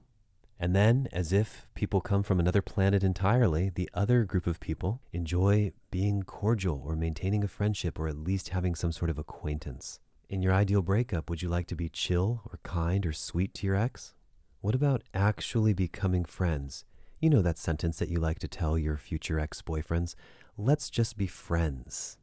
And 0.59 0.75
then, 0.75 1.07
as 1.13 1.31
if 1.31 1.69
people 1.75 2.01
come 2.01 2.23
from 2.23 2.41
another 2.41 2.61
planet 2.61 3.05
entirely, 3.05 3.71
the 3.73 3.89
other 3.93 4.25
group 4.25 4.47
of 4.47 4.59
people 4.59 5.01
enjoy 5.13 5.71
being 5.91 6.23
cordial 6.23 6.83
or 6.85 6.97
maintaining 6.97 7.45
a 7.45 7.47
friendship 7.47 7.97
or 7.97 8.09
at 8.09 8.17
least 8.17 8.49
having 8.49 8.75
some 8.75 8.91
sort 8.91 9.09
of 9.09 9.17
acquaintance. 9.17 10.01
In 10.29 10.43
your 10.43 10.53
ideal 10.53 10.83
breakup, 10.83 11.27
would 11.27 11.41
you 11.41 11.49
like 11.49 11.65
to 11.67 11.75
be 11.75 11.89
chill 11.89 12.41
or 12.45 12.59
kind 12.61 13.03
or 13.03 13.11
sweet 13.11 13.51
to 13.55 13.65
your 13.65 13.75
ex? 13.75 14.13
What 14.61 14.75
about 14.75 15.01
actually 15.11 15.73
becoming 15.73 16.23
friends? 16.23 16.85
You 17.19 17.31
know 17.31 17.41
that 17.41 17.57
sentence 17.57 17.97
that 17.97 18.09
you 18.09 18.19
like 18.19 18.37
to 18.39 18.47
tell 18.47 18.77
your 18.77 18.95
future 18.95 19.39
ex 19.39 19.63
boyfriends 19.63 20.13
let's 20.55 20.91
just 20.91 21.17
be 21.17 21.25
friends. 21.25 22.17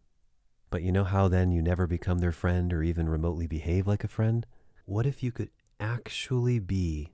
But 0.70 0.82
you 0.82 0.92
know 0.92 1.02
how 1.02 1.26
then 1.26 1.50
you 1.50 1.61
never 1.61 1.88
become 1.88 2.20
their 2.20 2.30
friend 2.30 2.72
or 2.72 2.84
even 2.84 3.09
remotely 3.09 3.48
behave 3.48 3.88
like 3.88 4.04
a 4.04 4.09
friend? 4.09 4.46
What 4.84 5.04
if 5.04 5.24
you 5.24 5.32
could 5.32 5.50
actually 5.80 6.61
be 6.61 7.12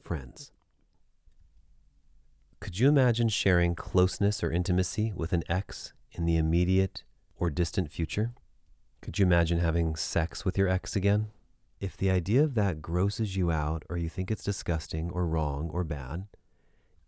friends? 0.00 0.52
Could 2.60 2.78
you 2.78 2.88
imagine 2.88 3.28
sharing 3.28 3.74
closeness 3.74 4.42
or 4.42 4.50
intimacy 4.50 5.12
with 5.14 5.34
an 5.34 5.42
ex 5.50 5.92
in 6.12 6.24
the 6.24 6.38
immediate 6.38 7.02
or 7.38 7.50
distant 7.50 7.92
future? 7.92 8.32
Could 9.02 9.18
you 9.18 9.24
imagine 9.24 9.60
having 9.60 9.96
sex 9.96 10.44
with 10.44 10.58
your 10.58 10.68
ex 10.68 10.94
again? 10.94 11.28
If 11.80 11.96
the 11.96 12.10
idea 12.10 12.44
of 12.44 12.54
that 12.54 12.82
grosses 12.82 13.36
you 13.36 13.50
out 13.50 13.84
or 13.88 13.96
you 13.96 14.10
think 14.10 14.30
it's 14.30 14.44
disgusting 14.44 15.10
or 15.10 15.26
wrong 15.26 15.70
or 15.72 15.84
bad, 15.84 16.26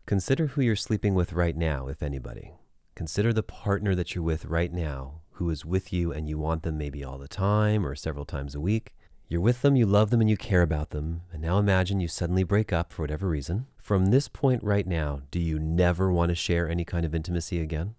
consider 0.06 0.48
who 0.48 0.62
you're 0.62 0.74
sleeping 0.74 1.14
with 1.14 1.34
right 1.34 1.56
now, 1.56 1.88
if 1.88 2.02
anybody. 2.02 2.52
Consider 2.94 3.32
the 3.32 3.42
partner 3.42 3.94
that 3.94 4.14
you're 4.14 4.24
with 4.24 4.46
right 4.46 4.72
now 4.72 5.22
who 5.32 5.50
is 5.50 5.64
with 5.64 5.92
you 5.92 6.12
and 6.12 6.28
you 6.28 6.38
want 6.38 6.62
them 6.62 6.78
maybe 6.78 7.02
all 7.02 7.18
the 7.18 7.28
time 7.28 7.84
or 7.84 7.94
several 7.94 8.24
times 8.24 8.54
a 8.54 8.60
week. 8.60 8.94
You're 9.28 9.40
with 9.40 9.62
them, 9.62 9.76
you 9.76 9.86
love 9.86 10.10
them, 10.10 10.20
and 10.20 10.30
you 10.30 10.36
care 10.36 10.62
about 10.62 10.90
them. 10.90 11.22
And 11.32 11.42
now 11.42 11.58
imagine 11.58 12.00
you 12.00 12.08
suddenly 12.08 12.44
break 12.44 12.72
up 12.72 12.92
for 12.92 13.02
whatever 13.02 13.28
reason. 13.28 13.66
From 13.78 14.06
this 14.06 14.28
point 14.28 14.62
right 14.62 14.86
now, 14.86 15.22
do 15.30 15.40
you 15.40 15.58
never 15.58 16.12
want 16.12 16.28
to 16.28 16.34
share 16.34 16.68
any 16.68 16.84
kind 16.84 17.04
of 17.04 17.14
intimacy 17.14 17.60
again? 17.60 17.94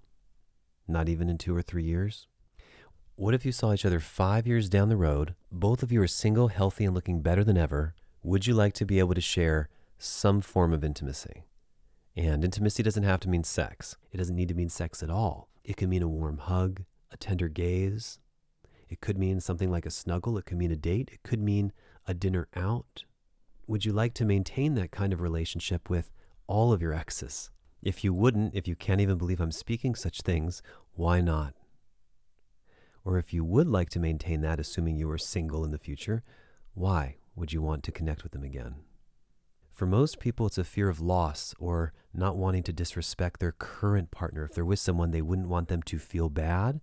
Not 0.87 1.09
even 1.09 1.29
in 1.29 1.37
two 1.37 1.55
or 1.55 1.61
three 1.61 1.83
years? 1.83 2.27
What 3.15 3.33
if 3.33 3.45
you 3.45 3.51
saw 3.51 3.73
each 3.73 3.85
other 3.85 3.99
five 3.99 4.47
years 4.47 4.69
down 4.69 4.89
the 4.89 4.97
road? 4.97 5.35
Both 5.51 5.83
of 5.83 5.91
you 5.91 6.01
are 6.01 6.07
single, 6.07 6.47
healthy, 6.47 6.85
and 6.85 6.95
looking 6.95 7.21
better 7.21 7.43
than 7.43 7.57
ever. 7.57 7.95
Would 8.23 8.47
you 8.47 8.53
like 8.53 8.73
to 8.73 8.85
be 8.85 8.99
able 8.99 9.13
to 9.13 9.21
share 9.21 9.69
some 9.97 10.41
form 10.41 10.73
of 10.73 10.83
intimacy? 10.83 11.43
And 12.15 12.43
intimacy 12.43 12.83
doesn't 12.83 13.03
have 13.03 13.19
to 13.21 13.29
mean 13.29 13.43
sex. 13.43 13.97
It 14.11 14.17
doesn't 14.17 14.35
need 14.35 14.49
to 14.49 14.55
mean 14.55 14.69
sex 14.69 15.03
at 15.03 15.09
all. 15.09 15.49
It 15.63 15.77
can 15.77 15.89
mean 15.89 16.01
a 16.01 16.07
warm 16.07 16.37
hug, 16.37 16.83
a 17.11 17.17
tender 17.17 17.47
gaze, 17.47 18.19
it 18.93 19.01
could 19.01 19.17
mean 19.17 19.39
something 19.39 19.71
like 19.71 19.87
a 19.87 19.89
snuggle. 19.89 20.37
It 20.37 20.45
could 20.45 20.59
mean 20.59 20.69
a 20.69 20.75
date. 20.75 21.09
It 21.11 21.23
could 21.23 21.41
mean 21.41 21.71
a 22.07 22.13
dinner 22.13 22.47
out. 22.55 23.05
Would 23.65 23.85
you 23.85 23.91
like 23.91 24.13
to 24.13 24.23
maintain 24.23 24.75
that 24.75 24.91
kind 24.91 25.11
of 25.11 25.19
relationship 25.19 25.89
with 25.89 26.11
all 26.45 26.71
of 26.71 26.79
your 26.79 26.93
exes? 26.93 27.49
If 27.81 28.03
you 28.03 28.13
wouldn't, 28.13 28.53
if 28.53 28.67
you 28.67 28.75
can't 28.75 29.01
even 29.01 29.17
believe 29.17 29.41
I'm 29.41 29.51
speaking 29.51 29.95
such 29.95 30.21
things, 30.21 30.61
why 30.93 31.21
not? 31.21 31.55
Or 33.05 33.17
if 33.17 33.33
you 33.33 33.43
would 33.43 33.67
like 33.67 33.89
to 33.91 33.99
maintain 33.99 34.41
that, 34.41 34.59
assuming 34.59 34.97
you 34.97 35.09
are 35.11 35.17
single 35.17 35.65
in 35.65 35.71
the 35.71 35.77
future, 35.77 36.23
why 36.73 37.17
would 37.35 37.51
you 37.51 37.61
want 37.61 37.83
to 37.83 37.91
connect 37.91 38.23
with 38.23 38.31
them 38.31 38.43
again? 38.43 38.75
For 39.73 39.85
most 39.85 40.19
people, 40.19 40.45
it's 40.45 40.57
a 40.57 40.63
fear 40.63 40.87
of 40.87 41.01
loss 41.01 41.55
or 41.59 41.93
not 42.13 42.37
wanting 42.37 42.63
to 42.63 42.73
disrespect 42.73 43.39
their 43.39 43.51
current 43.51 44.11
partner. 44.11 44.45
If 44.45 44.53
they're 44.53 44.63
with 44.63 44.79
someone, 44.79 45.11
they 45.11 45.21
wouldn't 45.21 45.49
want 45.49 45.67
them 45.67 45.81
to 45.83 45.97
feel 45.97 46.29
bad 46.29 46.79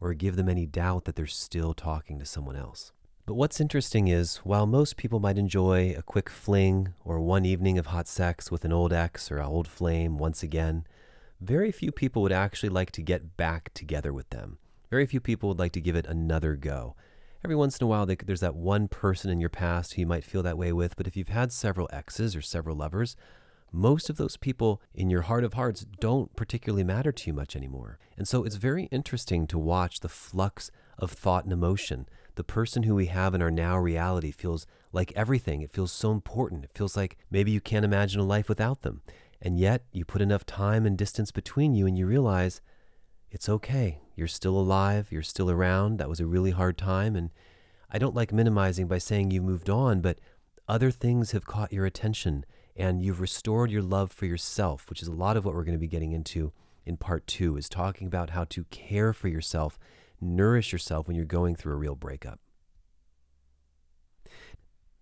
or 0.00 0.14
give 0.14 0.36
them 0.36 0.48
any 0.48 0.64
doubt 0.64 1.04
that 1.04 1.16
they're 1.16 1.26
still 1.26 1.74
talking 1.74 2.18
to 2.18 2.24
someone 2.24 2.56
else. 2.56 2.92
But 3.26 3.34
what's 3.34 3.60
interesting 3.60 4.08
is, 4.08 4.38
while 4.38 4.66
most 4.66 4.96
people 4.96 5.20
might 5.20 5.38
enjoy 5.38 5.94
a 5.96 6.02
quick 6.02 6.30
fling 6.30 6.94
or 7.04 7.20
one 7.20 7.44
evening 7.44 7.78
of 7.78 7.86
hot 7.86 8.08
sex 8.08 8.50
with 8.50 8.64
an 8.64 8.72
old 8.72 8.92
ex 8.92 9.30
or 9.30 9.38
an 9.38 9.46
old 9.46 9.68
flame 9.68 10.16
once 10.16 10.42
again, 10.42 10.86
very 11.40 11.70
few 11.70 11.92
people 11.92 12.22
would 12.22 12.32
actually 12.32 12.70
like 12.70 12.90
to 12.92 13.02
get 13.02 13.36
back 13.36 13.72
together 13.74 14.12
with 14.12 14.30
them. 14.30 14.58
Very 14.90 15.06
few 15.06 15.20
people 15.20 15.48
would 15.48 15.58
like 15.58 15.72
to 15.72 15.80
give 15.80 15.94
it 15.94 16.06
another 16.06 16.56
go. 16.56 16.96
Every 17.44 17.54
once 17.54 17.78
in 17.78 17.84
a 17.84 17.86
while, 17.86 18.06
there's 18.06 18.40
that 18.40 18.56
one 18.56 18.88
person 18.88 19.30
in 19.30 19.40
your 19.40 19.48
past 19.48 19.94
who 19.94 20.00
you 20.00 20.06
might 20.06 20.24
feel 20.24 20.42
that 20.42 20.58
way 20.58 20.72
with, 20.72 20.96
but 20.96 21.06
if 21.06 21.16
you've 21.16 21.28
had 21.28 21.52
several 21.52 21.88
exes 21.92 22.34
or 22.34 22.42
several 22.42 22.76
lovers, 22.76 23.16
most 23.72 24.10
of 24.10 24.16
those 24.16 24.36
people 24.36 24.82
in 24.92 25.08
your 25.08 25.22
heart 25.22 25.44
of 25.44 25.54
hearts 25.54 25.86
don't 26.00 26.34
particularly 26.34 26.82
matter 26.82 27.12
to 27.12 27.26
you 27.28 27.32
much 27.32 27.54
anymore. 27.54 28.00
And 28.18 28.26
so 28.26 28.42
it's 28.42 28.56
very 28.56 28.84
interesting 28.86 29.46
to 29.46 29.58
watch 29.58 30.00
the 30.00 30.08
flux 30.08 30.72
of 30.98 31.12
thought 31.12 31.44
and 31.44 31.52
emotion. 31.52 32.08
The 32.34 32.44
person 32.44 32.82
who 32.82 32.96
we 32.96 33.06
have 33.06 33.32
in 33.32 33.40
our 33.40 33.50
now 33.50 33.78
reality 33.78 34.32
feels 34.32 34.66
like 34.92 35.12
everything. 35.14 35.62
It 35.62 35.72
feels 35.72 35.92
so 35.92 36.10
important. 36.10 36.64
It 36.64 36.72
feels 36.74 36.96
like 36.96 37.16
maybe 37.30 37.52
you 37.52 37.60
can't 37.60 37.84
imagine 37.84 38.20
a 38.20 38.24
life 38.24 38.48
without 38.48 38.82
them. 38.82 39.02
And 39.40 39.56
yet 39.56 39.84
you 39.92 40.04
put 40.04 40.20
enough 40.20 40.44
time 40.44 40.84
and 40.84 40.98
distance 40.98 41.30
between 41.30 41.74
you 41.74 41.86
and 41.86 41.96
you 41.96 42.06
realize 42.06 42.60
it's 43.30 43.48
okay. 43.48 44.00
You're 44.20 44.28
still 44.28 44.60
alive. 44.60 45.08
You're 45.10 45.22
still 45.22 45.50
around. 45.50 45.96
That 45.96 46.10
was 46.10 46.20
a 46.20 46.26
really 46.26 46.50
hard 46.50 46.76
time. 46.76 47.16
And 47.16 47.30
I 47.90 47.96
don't 47.96 48.14
like 48.14 48.34
minimizing 48.34 48.86
by 48.86 48.98
saying 48.98 49.30
you 49.30 49.40
moved 49.40 49.70
on, 49.70 50.02
but 50.02 50.20
other 50.68 50.90
things 50.90 51.30
have 51.30 51.46
caught 51.46 51.72
your 51.72 51.86
attention 51.86 52.44
and 52.76 53.00
you've 53.00 53.22
restored 53.22 53.70
your 53.70 53.80
love 53.80 54.12
for 54.12 54.26
yourself, 54.26 54.90
which 54.90 55.00
is 55.00 55.08
a 55.08 55.12
lot 55.12 55.38
of 55.38 55.46
what 55.46 55.54
we're 55.54 55.64
going 55.64 55.72
to 55.72 55.78
be 55.78 55.88
getting 55.88 56.12
into 56.12 56.52
in 56.84 56.98
part 56.98 57.26
two, 57.26 57.56
is 57.56 57.66
talking 57.66 58.06
about 58.06 58.28
how 58.28 58.44
to 58.44 58.64
care 58.64 59.14
for 59.14 59.28
yourself, 59.28 59.78
nourish 60.20 60.70
yourself 60.70 61.08
when 61.08 61.16
you're 61.16 61.24
going 61.24 61.56
through 61.56 61.72
a 61.72 61.76
real 61.76 61.94
breakup. 61.94 62.40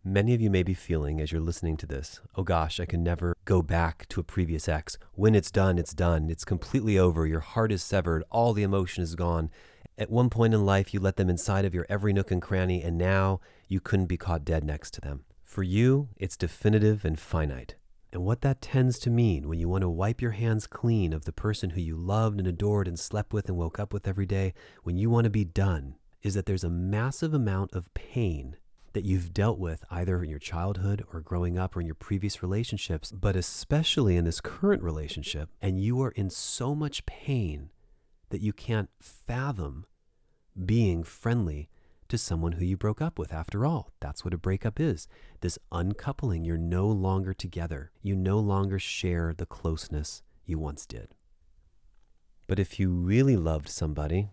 Many 0.04 0.32
of 0.32 0.40
you 0.40 0.48
may 0.48 0.62
be 0.62 0.74
feeling 0.74 1.20
as 1.20 1.32
you're 1.32 1.40
listening 1.40 1.76
to 1.78 1.86
this, 1.86 2.20
oh 2.36 2.44
gosh, 2.44 2.78
I 2.78 2.86
can 2.86 3.02
never 3.02 3.34
go 3.48 3.62
back 3.62 4.06
to 4.10 4.20
a 4.20 4.22
previous 4.24 4.68
ex. 4.68 4.98
When 5.14 5.34
it's 5.34 5.50
done, 5.50 5.78
it's 5.78 5.94
done. 5.94 6.28
It's 6.28 6.44
completely 6.44 6.98
over. 6.98 7.26
Your 7.26 7.40
heart 7.40 7.72
is 7.72 7.82
severed. 7.82 8.22
All 8.28 8.52
the 8.52 8.62
emotion 8.62 9.02
is 9.02 9.14
gone. 9.14 9.50
At 9.96 10.10
one 10.10 10.28
point 10.28 10.52
in 10.52 10.66
life, 10.66 10.92
you 10.92 11.00
let 11.00 11.16
them 11.16 11.30
inside 11.30 11.64
of 11.64 11.72
your 11.72 11.86
every 11.88 12.12
nook 12.12 12.30
and 12.30 12.42
cranny, 12.42 12.82
and 12.82 12.98
now 12.98 13.40
you 13.66 13.80
couldn't 13.80 14.04
be 14.04 14.18
caught 14.18 14.44
dead 14.44 14.64
next 14.64 14.92
to 14.94 15.00
them. 15.00 15.24
For 15.44 15.62
you, 15.62 16.10
it's 16.18 16.36
definitive 16.36 17.06
and 17.06 17.18
finite. 17.18 17.76
And 18.12 18.22
what 18.22 18.42
that 18.42 18.60
tends 18.60 18.98
to 18.98 19.10
mean 19.10 19.48
when 19.48 19.58
you 19.58 19.66
want 19.66 19.80
to 19.80 19.88
wipe 19.88 20.20
your 20.20 20.32
hands 20.32 20.66
clean 20.66 21.14
of 21.14 21.24
the 21.24 21.32
person 21.32 21.70
who 21.70 21.80
you 21.80 21.96
loved 21.96 22.38
and 22.38 22.46
adored 22.46 22.86
and 22.86 22.98
slept 22.98 23.32
with 23.32 23.48
and 23.48 23.56
woke 23.56 23.80
up 23.80 23.94
with 23.94 24.06
every 24.06 24.26
day, 24.26 24.52
when 24.82 24.98
you 24.98 25.08
want 25.08 25.24
to 25.24 25.30
be 25.30 25.44
done, 25.46 25.94
is 26.22 26.34
that 26.34 26.44
there's 26.44 26.64
a 26.64 26.70
massive 26.70 27.32
amount 27.32 27.72
of 27.72 27.94
pain 27.94 28.56
that 28.98 29.04
you've 29.04 29.32
dealt 29.32 29.60
with 29.60 29.84
either 29.92 30.24
in 30.24 30.28
your 30.28 30.40
childhood 30.40 31.04
or 31.12 31.20
growing 31.20 31.56
up 31.56 31.76
or 31.76 31.80
in 31.80 31.86
your 31.86 31.94
previous 31.94 32.42
relationships, 32.42 33.12
but 33.12 33.36
especially 33.36 34.16
in 34.16 34.24
this 34.24 34.40
current 34.40 34.82
relationship, 34.82 35.50
and 35.62 35.80
you 35.80 36.02
are 36.02 36.10
in 36.10 36.28
so 36.28 36.74
much 36.74 37.06
pain 37.06 37.70
that 38.30 38.40
you 38.40 38.52
can't 38.52 38.90
fathom 39.00 39.86
being 40.66 41.04
friendly 41.04 41.68
to 42.08 42.18
someone 42.18 42.50
who 42.50 42.64
you 42.64 42.76
broke 42.76 43.00
up 43.00 43.20
with. 43.20 43.32
After 43.32 43.64
all, 43.64 43.92
that's 44.00 44.24
what 44.24 44.34
a 44.34 44.36
breakup 44.36 44.80
is 44.80 45.06
this 45.42 45.60
uncoupling. 45.70 46.44
You're 46.44 46.58
no 46.58 46.88
longer 46.88 47.32
together, 47.32 47.92
you 48.02 48.16
no 48.16 48.40
longer 48.40 48.80
share 48.80 49.32
the 49.32 49.46
closeness 49.46 50.22
you 50.44 50.58
once 50.58 50.84
did. 50.84 51.14
But 52.48 52.58
if 52.58 52.80
you 52.80 52.90
really 52.90 53.36
loved 53.36 53.68
somebody, 53.68 54.30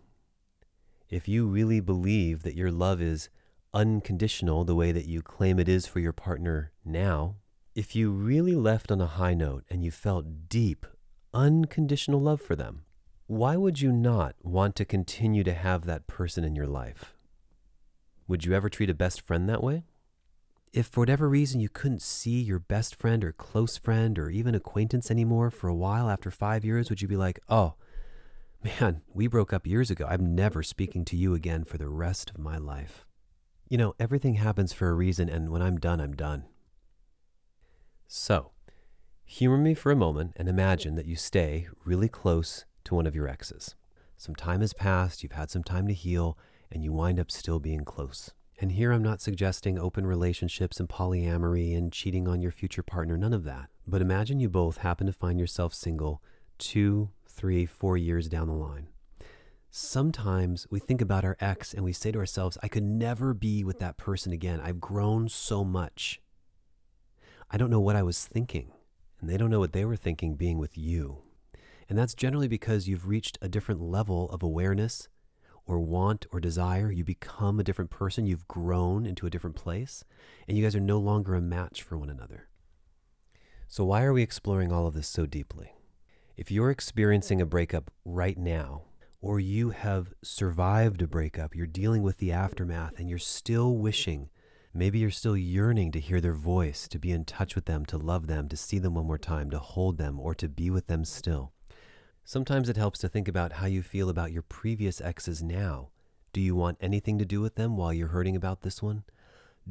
if 1.07 1.27
you 1.27 1.45
really 1.45 1.81
believe 1.81 2.41
that 2.41 2.55
your 2.55 2.71
love 2.71 2.99
is 2.99 3.29
unconditional 3.75 4.63
the 4.63 4.73
way 4.73 4.93
that 4.93 5.05
you 5.05 5.21
claim 5.21 5.59
it 5.59 5.67
is 5.67 5.85
for 5.85 5.99
your 5.99 6.13
partner 6.13 6.71
now, 6.85 7.35
if 7.75 7.93
you 7.93 8.09
really 8.09 8.55
left 8.55 8.89
on 8.89 9.01
a 9.01 9.05
high 9.05 9.33
note 9.33 9.65
and 9.69 9.83
you 9.83 9.91
felt 9.91 10.47
deep, 10.47 10.85
unconditional 11.33 12.21
love 12.21 12.41
for 12.41 12.55
them, 12.55 12.85
why 13.27 13.57
would 13.57 13.81
you 13.81 13.91
not 13.91 14.35
want 14.41 14.77
to 14.77 14.85
continue 14.85 15.43
to 15.43 15.53
have 15.53 15.85
that 15.85 16.07
person 16.07 16.45
in 16.45 16.55
your 16.55 16.67
life? 16.67 17.13
Would 18.29 18.45
you 18.45 18.53
ever 18.53 18.69
treat 18.69 18.89
a 18.89 18.93
best 18.93 19.19
friend 19.19 19.49
that 19.49 19.61
way? 19.61 19.83
If 20.71 20.87
for 20.87 21.01
whatever 21.01 21.27
reason 21.27 21.59
you 21.59 21.69
couldn't 21.69 22.01
see 22.01 22.41
your 22.41 22.59
best 22.59 22.95
friend 22.95 23.25
or 23.25 23.33
close 23.33 23.77
friend 23.77 24.17
or 24.17 24.29
even 24.29 24.55
acquaintance 24.55 25.11
anymore 25.11 25.51
for 25.51 25.67
a 25.67 25.75
while 25.75 26.09
after 26.09 26.31
five 26.31 26.63
years, 26.63 26.89
would 26.89 27.01
you 27.01 27.07
be 27.07 27.17
like, 27.17 27.39
oh, 27.49 27.75
man, 28.63 29.01
we 29.13 29.27
broke 29.27 29.51
up 29.51 29.67
years 29.67 29.91
ago. 29.91 30.07
I'm 30.09 30.33
never 30.33 30.63
speaking 30.63 31.03
to 31.05 31.17
you 31.17 31.33
again 31.33 31.65
for 31.65 31.77
the 31.77 31.89
rest 31.89 32.29
of 32.29 32.37
my 32.37 32.57
life? 32.57 33.05
You 33.67 33.79
know, 33.79 33.95
everything 33.99 34.35
happens 34.35 34.73
for 34.73 34.89
a 34.89 34.93
reason, 34.93 35.27
and 35.27 35.49
when 35.49 35.63
I'm 35.63 35.77
done, 35.77 35.99
I'm 35.99 36.13
done. 36.13 36.45
So, 38.07 38.51
humor 39.23 39.57
me 39.57 39.73
for 39.73 39.91
a 39.91 39.95
moment 39.95 40.33
and 40.35 40.47
imagine 40.47 40.95
that 40.95 41.07
you 41.07 41.15
stay 41.15 41.67
really 41.83 42.07
close 42.07 42.65
to 42.83 42.93
one 42.93 43.07
of 43.07 43.15
your 43.15 43.27
exes. 43.27 43.73
Some 44.17 44.35
time 44.35 44.61
has 44.61 44.73
passed, 44.73 45.23
you've 45.23 45.31
had 45.31 45.49
some 45.49 45.63
time 45.63 45.87
to 45.87 45.93
heal, 45.93 46.37
and 46.71 46.83
you 46.83 46.93
wind 46.93 47.19
up 47.19 47.31
still 47.31 47.59
being 47.59 47.83
close. 47.83 48.31
And 48.59 48.73
here 48.73 48.91
I'm 48.91 49.03
not 49.03 49.19
suggesting 49.19 49.79
open 49.79 50.05
relationships 50.05 50.79
and 50.79 50.87
polyamory 50.87 51.75
and 51.75 51.91
cheating 51.91 52.27
on 52.27 52.41
your 52.41 52.51
future 52.51 52.83
partner, 52.83 53.17
none 53.17 53.33
of 53.33 53.43
that. 53.45 53.69
But 53.87 54.01
imagine 54.01 54.39
you 54.39 54.47
both 54.47 54.77
happen 54.77 55.07
to 55.07 55.13
find 55.13 55.39
yourself 55.39 55.73
single 55.73 56.21
two, 56.59 57.09
three, 57.27 57.65
four 57.65 57.97
years 57.97 58.29
down 58.29 58.47
the 58.47 58.53
line. 58.53 58.87
Sometimes 59.77 60.65
we 60.71 60.79
think 60.79 61.01
about 61.01 61.25
our 61.25 61.35
ex 61.41 61.73
and 61.73 61.83
we 61.83 61.91
say 61.91 62.09
to 62.09 62.19
ourselves, 62.19 62.57
I 62.63 62.69
could 62.69 62.85
never 62.85 63.33
be 63.33 63.61
with 63.65 63.79
that 63.79 63.97
person 63.97 64.31
again. 64.31 64.61
I've 64.61 64.79
grown 64.79 65.27
so 65.27 65.65
much. 65.65 66.21
I 67.51 67.57
don't 67.57 67.69
know 67.69 67.81
what 67.81 67.97
I 67.97 68.01
was 68.01 68.23
thinking, 68.25 68.71
and 69.19 69.29
they 69.29 69.35
don't 69.35 69.49
know 69.49 69.59
what 69.59 69.73
they 69.73 69.83
were 69.83 69.97
thinking 69.97 70.35
being 70.35 70.59
with 70.59 70.77
you. 70.77 71.23
And 71.89 71.97
that's 71.97 72.13
generally 72.13 72.47
because 72.47 72.87
you've 72.87 73.09
reached 73.09 73.37
a 73.41 73.49
different 73.49 73.81
level 73.81 74.29
of 74.29 74.41
awareness 74.41 75.09
or 75.65 75.79
want 75.79 76.25
or 76.31 76.39
desire. 76.39 76.89
You 76.89 77.03
become 77.03 77.59
a 77.59 77.63
different 77.65 77.91
person. 77.91 78.25
You've 78.25 78.47
grown 78.47 79.05
into 79.05 79.27
a 79.27 79.29
different 79.29 79.57
place, 79.57 80.05
and 80.47 80.57
you 80.57 80.63
guys 80.63 80.77
are 80.77 80.79
no 80.79 80.99
longer 80.99 81.35
a 81.35 81.41
match 81.41 81.83
for 81.83 81.97
one 81.97 82.09
another. 82.09 82.47
So, 83.67 83.83
why 83.83 84.03
are 84.03 84.13
we 84.13 84.23
exploring 84.23 84.71
all 84.71 84.87
of 84.87 84.93
this 84.93 85.09
so 85.09 85.25
deeply? 85.25 85.73
If 86.37 86.49
you're 86.49 86.71
experiencing 86.71 87.41
a 87.41 87.45
breakup 87.45 87.91
right 88.05 88.37
now, 88.37 88.83
or 89.21 89.39
you 89.39 89.71
have 89.71 90.13
survived 90.23 91.01
a 91.01 91.07
breakup, 91.07 91.55
you're 91.55 91.67
dealing 91.67 92.03
with 92.03 92.17
the 92.17 92.31
aftermath, 92.31 92.99
and 92.99 93.09
you're 93.09 93.17
still 93.17 93.75
wishing, 93.77 94.29
maybe 94.73 94.99
you're 94.99 95.09
still 95.09 95.37
yearning 95.37 95.91
to 95.91 95.99
hear 95.99 96.21
their 96.21 96.33
voice, 96.33 96.87
to 96.87 96.99
be 96.99 97.11
in 97.11 97.25
touch 97.25 97.55
with 97.55 97.65
them, 97.65 97.85
to 97.85 97.97
love 97.97 98.27
them, 98.27 98.47
to 98.49 98.57
see 98.57 98.77
them 98.77 98.95
one 98.95 99.07
more 99.07 99.17
time, 99.17 99.49
to 99.49 99.59
hold 99.59 99.97
them, 99.97 100.19
or 100.19 100.35
to 100.35 100.47
be 100.47 100.69
with 100.69 100.87
them 100.87 101.05
still. 101.05 101.53
Sometimes 102.23 102.69
it 102.69 102.77
helps 102.77 102.99
to 102.99 103.09
think 103.09 103.27
about 103.27 103.53
how 103.53 103.67
you 103.67 103.81
feel 103.83 104.09
about 104.09 104.31
your 104.31 104.41
previous 104.41 104.99
exes 104.99 105.43
now. 105.43 105.89
Do 106.33 106.41
you 106.41 106.55
want 106.55 106.77
anything 106.81 107.17
to 107.19 107.25
do 107.25 107.39
with 107.39 107.55
them 107.55 107.77
while 107.77 107.93
you're 107.93 108.09
hurting 108.09 108.35
about 108.35 108.61
this 108.61 108.81
one? 108.81 109.03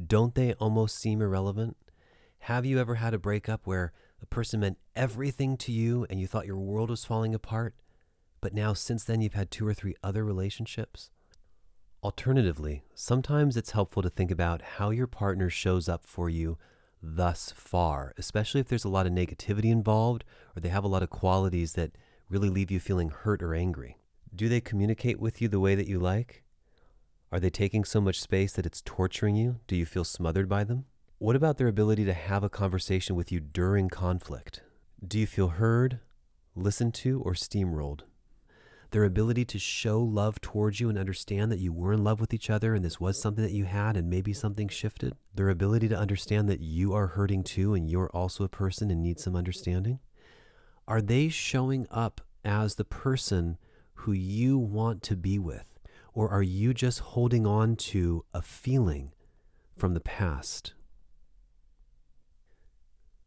Don't 0.07 0.35
they 0.35 0.53
almost 0.53 0.97
seem 0.97 1.21
irrelevant? 1.21 1.77
Have 2.39 2.65
you 2.65 2.79
ever 2.79 2.95
had 2.95 3.13
a 3.13 3.19
breakup 3.19 3.67
where 3.67 3.91
a 4.21 4.25
person 4.25 4.61
meant 4.61 4.77
everything 4.95 5.57
to 5.57 5.71
you 5.71 6.05
and 6.09 6.19
you 6.19 6.27
thought 6.27 6.45
your 6.45 6.57
world 6.57 6.89
was 6.89 7.05
falling 7.05 7.35
apart? 7.35 7.75
But 8.41 8.53
now 8.53 8.73
since 8.73 9.03
then 9.03 9.21
you've 9.21 9.33
had 9.33 9.51
two 9.51 9.67
or 9.67 9.73
three 9.73 9.95
other 10.03 10.23
relationships? 10.23 11.09
Alternatively, 12.03 12.83
sometimes 12.93 13.57
it's 13.57 13.71
helpful 13.71 14.03
to 14.03 14.09
think 14.09 14.29
about 14.29 14.61
how 14.61 14.91
your 14.91 15.07
partner 15.07 15.49
shows 15.49 15.89
up 15.89 16.05
for 16.05 16.29
you 16.29 16.57
thus 17.01 17.51
far, 17.55 18.13
especially 18.17 18.61
if 18.61 18.67
there's 18.67 18.85
a 18.85 18.89
lot 18.89 19.05
of 19.05 19.11
negativity 19.13 19.71
involved 19.71 20.23
or 20.55 20.59
they 20.59 20.69
have 20.69 20.83
a 20.83 20.87
lot 20.87 21.03
of 21.03 21.09
qualities 21.09 21.73
that 21.73 21.97
really 22.29 22.49
leave 22.49 22.71
you 22.71 22.79
feeling 22.79 23.09
hurt 23.09 23.41
or 23.41 23.53
angry. 23.53 23.97
Do 24.35 24.49
they 24.49 24.61
communicate 24.61 25.19
with 25.19 25.41
you 25.41 25.47
the 25.47 25.59
way 25.59 25.75
that 25.75 25.87
you 25.87 25.99
like? 25.99 26.43
Are 27.31 27.39
they 27.39 27.49
taking 27.49 27.83
so 27.83 27.99
much 27.99 28.21
space 28.21 28.53
that 28.53 28.65
it's 28.65 28.81
torturing 28.85 29.35
you? 29.35 29.59
Do 29.67 29.75
you 29.75 29.85
feel 29.85 30.03
smothered 30.03 30.47
by 30.47 30.63
them? 30.63 30.85
What 31.17 31.35
about 31.35 31.57
their 31.57 31.67
ability 31.67 32.05
to 32.05 32.13
have 32.13 32.43
a 32.43 32.49
conversation 32.49 33.15
with 33.15 33.31
you 33.31 33.39
during 33.39 33.89
conflict? 33.89 34.61
Do 35.05 35.19
you 35.19 35.27
feel 35.27 35.49
heard, 35.49 35.99
listened 36.55 36.93
to, 36.95 37.21
or 37.21 37.33
steamrolled? 37.33 38.01
Their 38.91 39.03
ability 39.03 39.45
to 39.45 39.59
show 39.59 40.01
love 40.01 40.39
towards 40.41 40.79
you 40.79 40.89
and 40.89 40.97
understand 40.97 41.51
that 41.51 41.59
you 41.59 41.73
were 41.73 41.93
in 41.93 42.03
love 42.03 42.19
with 42.19 42.33
each 42.33 42.49
other 42.49 42.73
and 42.73 42.83
this 42.83 42.99
was 42.99 43.19
something 43.19 43.43
that 43.43 43.53
you 43.53 43.65
had 43.65 43.97
and 43.97 44.09
maybe 44.09 44.33
something 44.33 44.67
shifted, 44.67 45.13
their 45.33 45.49
ability 45.49 45.87
to 45.89 45.97
understand 45.97 46.47
that 46.49 46.61
you 46.61 46.93
are 46.93 47.07
hurting 47.07 47.43
too 47.43 47.73
and 47.73 47.89
you're 47.89 48.09
also 48.11 48.43
a 48.43 48.49
person 48.49 48.91
and 48.91 49.01
need 49.01 49.19
some 49.19 49.35
understanding. 49.35 49.99
Are 50.87 51.01
they 51.01 51.29
showing 51.29 51.87
up 51.89 52.21
as 52.43 52.75
the 52.75 52.85
person 52.85 53.57
who 53.93 54.11
you 54.11 54.57
want 54.57 55.01
to 55.03 55.15
be 55.15 55.39
with? 55.39 55.79
Or 56.13 56.29
are 56.29 56.43
you 56.43 56.73
just 56.73 56.99
holding 56.99 57.45
on 57.45 57.75
to 57.77 58.23
a 58.33 58.41
feeling 58.41 59.11
from 59.75 59.93
the 59.93 59.99
past? 59.99 60.73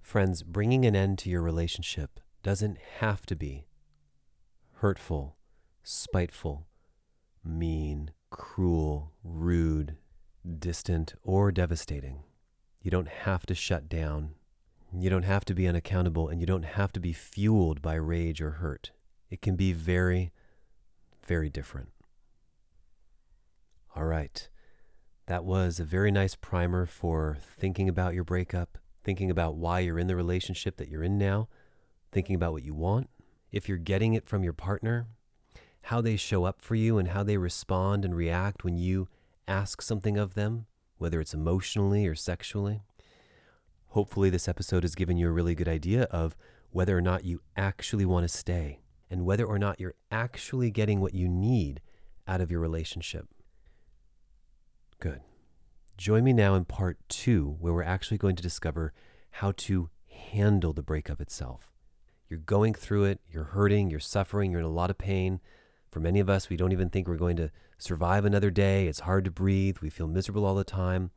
Friends, 0.01 0.43
bringing 0.43 0.87
an 0.87 0.97
end 0.97 1.19
to 1.19 1.31
your 1.31 1.43
relationship 1.43 2.21
doesn't 2.43 2.79
have 3.01 3.27
to 3.27 3.37
be 3.37 3.67
hurtful 4.77 5.38
spiteful, 5.83 6.67
mean, 7.45 8.13
cruel, 8.31 9.13
rude, 9.23 9.97
distant, 10.59 11.15
or 11.23 11.51
devastating. 11.53 12.23
You 12.83 12.91
don't 12.91 13.09
have 13.09 13.47
to 13.47 13.55
shut 13.55 13.89
down. 13.89 14.31
You 14.93 15.11
don't 15.11 15.25
have 15.25 15.45
to 15.47 15.55
be 15.55 15.67
unaccountable, 15.67 16.29
and 16.29 16.41
you 16.41 16.47
don't 16.47 16.65
have 16.65 16.93
to 16.93 17.01
be 17.01 17.13
fueled 17.13 17.83
by 17.83 17.95
rage 17.95 18.41
or 18.41 18.53
hurt. 18.53 18.93
It 19.31 19.43
can 19.43 19.57
be 19.57 19.73
very, 19.73 20.33
very 21.27 21.51
different. 21.51 21.91
All 23.95 24.05
right. 24.05 24.49
That 25.27 25.45
was 25.45 25.79
a 25.79 25.85
very 25.85 26.11
nice 26.11 26.35
primer 26.35 26.87
for 26.87 27.37
thinking 27.59 27.89
about 27.89 28.15
your 28.15 28.25
breakup, 28.25 28.79
thinking 29.05 29.31
about 29.31 29.57
why 29.57 29.81
you're 29.81 29.99
in 29.99 30.07
the 30.07 30.17
relationship 30.17 30.77
that 30.79 30.89
you're 30.89 31.03
in 31.03 31.19
now, 31.19 31.49
thinking 32.13 32.35
about 32.35 32.53
what 32.53 32.65
you 32.65 32.75
want. 32.75 33.11
If 33.53 33.69
you're 33.69 33.77
getting 33.77 34.15
it 34.15 34.27
from 34.27 34.43
your 34.43 34.55
partner, 34.55 35.07
how 35.89 36.03
they 36.03 36.17
show 36.17 36.45
up 36.45 36.61
for 36.61 36.75
you 36.75 36.99
and 36.99 37.09
how 37.09 37.23
they 37.23 37.39
respond 37.39 38.05
and 38.05 38.15
react 38.15 38.63
when 38.63 38.77
you 38.77 39.09
ask 39.47 39.81
something 39.81 40.19
of 40.19 40.35
them, 40.35 40.67
whether 40.99 41.19
it's 41.19 41.33
emotionally 41.33 42.07
or 42.07 42.15
sexually. 42.15 42.83
Hopefully, 43.87 44.29
this 44.29 44.49
episode 44.49 44.83
has 44.83 44.95
given 44.95 45.17
you 45.17 45.27
a 45.27 45.33
really 45.33 45.55
good 45.55 45.67
idea 45.67 46.03
of 46.11 46.37
whether 46.69 46.95
or 46.95 47.01
not 47.01 47.25
you 47.25 47.41
actually 47.57 48.05
want 48.05 48.23
to 48.23 48.29
stay 48.29 48.81
and 49.11 49.25
whether 49.25 49.47
or 49.47 49.59
not 49.59 49.81
you're 49.81 49.95
actually 50.13 50.71
getting 50.71 51.01
what 51.01 51.15
you 51.15 51.27
need 51.27 51.81
out 52.27 52.43
of 52.43 52.51
your 52.51 52.61
relationship. 52.61 53.27
Good. 55.01 55.23
Join 55.97 56.23
me 56.23 56.35
now 56.35 56.55
in 56.55 56.67
part 56.67 56.99
two, 57.09 57.57
where 57.61 57.73
we're 57.73 57.83
actually 57.83 58.19
going 58.19 58.37
to 58.37 58.43
discover 58.43 58.93
how 59.31 59.53
to 59.53 59.89
handle 60.11 60.75
the 60.75 60.83
breakup 60.83 61.23
itself. 61.23 61.73
You're 62.29 62.41
going 62.41 62.75
through 62.75 63.05
it, 63.05 63.21
you're 63.27 63.45
hurting, 63.45 63.91
you're 63.91 64.01
suffering, 64.01 64.51
you're 64.51 64.61
in 64.61 64.67
a 64.67 64.69
lot 64.69 64.91
of 64.91 64.99
pain. 64.99 65.41
For 65.91 66.01
many 66.01 66.21
of 66.21 66.29
us, 66.29 66.49
we 66.49 66.57
don't 66.57 66.73
even 66.73 66.91
think 66.91 67.09
we're 67.09 67.17
going 67.17 67.37
to 67.37 67.51
survive 67.79 68.25
another 68.25 68.51
day. 68.51 68.87
It's 68.87 69.01
hard 69.01 69.25
to 69.25 69.31
breathe. 69.31 69.79
We 69.81 69.91
feel 69.91 70.07
miserable 70.07 70.45
all 70.45 70.55
the 70.55 70.65
time. 70.65 71.11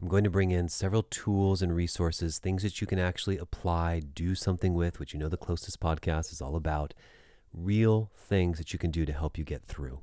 I'm 0.00 0.08
going 0.08 0.24
to 0.24 0.30
bring 0.30 0.50
in 0.50 0.68
several 0.68 1.04
tools 1.04 1.62
and 1.62 1.74
resources, 1.74 2.38
things 2.38 2.62
that 2.62 2.80
you 2.80 2.86
can 2.86 2.98
actually 2.98 3.38
apply, 3.38 4.00
do 4.00 4.34
something 4.34 4.74
with, 4.74 4.98
which 4.98 5.12
you 5.12 5.18
know 5.20 5.28
the 5.28 5.36
Closeness 5.36 5.76
podcast 5.76 6.32
is 6.32 6.42
all 6.42 6.56
about. 6.56 6.92
Real 7.52 8.10
things 8.16 8.58
that 8.58 8.72
you 8.72 8.78
can 8.78 8.90
do 8.90 9.04
to 9.06 9.12
help 9.12 9.38
you 9.38 9.44
get 9.44 9.64
through. 9.64 10.00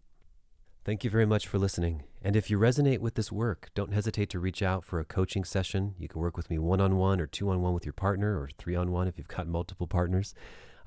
Thank 0.85 1.03
you 1.03 1.09
very 1.09 1.25
much 1.25 1.47
for 1.47 1.59
listening. 1.59 2.03
And 2.21 2.35
if 2.35 2.49
you 2.49 2.57
resonate 2.57 2.99
with 2.99 3.15
this 3.15 3.31
work, 3.31 3.69
don't 3.75 3.93
hesitate 3.93 4.29
to 4.31 4.39
reach 4.39 4.61
out 4.63 4.85
for 4.85 4.99
a 4.99 5.05
coaching 5.05 5.43
session. 5.43 5.95
You 5.99 6.07
can 6.07 6.21
work 6.21 6.37
with 6.37 6.49
me 6.49 6.57
one 6.57 6.79
on 6.81 6.95
one 6.95 7.19
or 7.19 7.27
two 7.27 7.49
on 7.49 7.61
one 7.61 7.73
with 7.73 7.85
your 7.85 7.93
partner 7.93 8.39
or 8.39 8.49
three 8.57 8.75
on 8.75 8.91
one 8.91 9.07
if 9.07 9.17
you've 9.17 9.27
got 9.27 9.47
multiple 9.47 9.87
partners. 9.87 10.33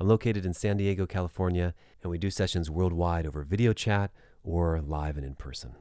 I'm 0.03 0.09
located 0.09 0.45
in 0.45 0.53
San 0.53 0.79
Diego, 0.79 1.07
California, 1.07 1.75
and 2.03 2.11
we 2.11 2.19
do 2.19 2.29
sessions 2.29 2.69
worldwide 2.69 3.25
over 3.25 3.45
video 3.45 3.73
chat 3.73 4.11
or 4.43 4.81
live 4.81 5.17
and 5.17 5.25
in 5.25 5.37
person. 5.37 5.77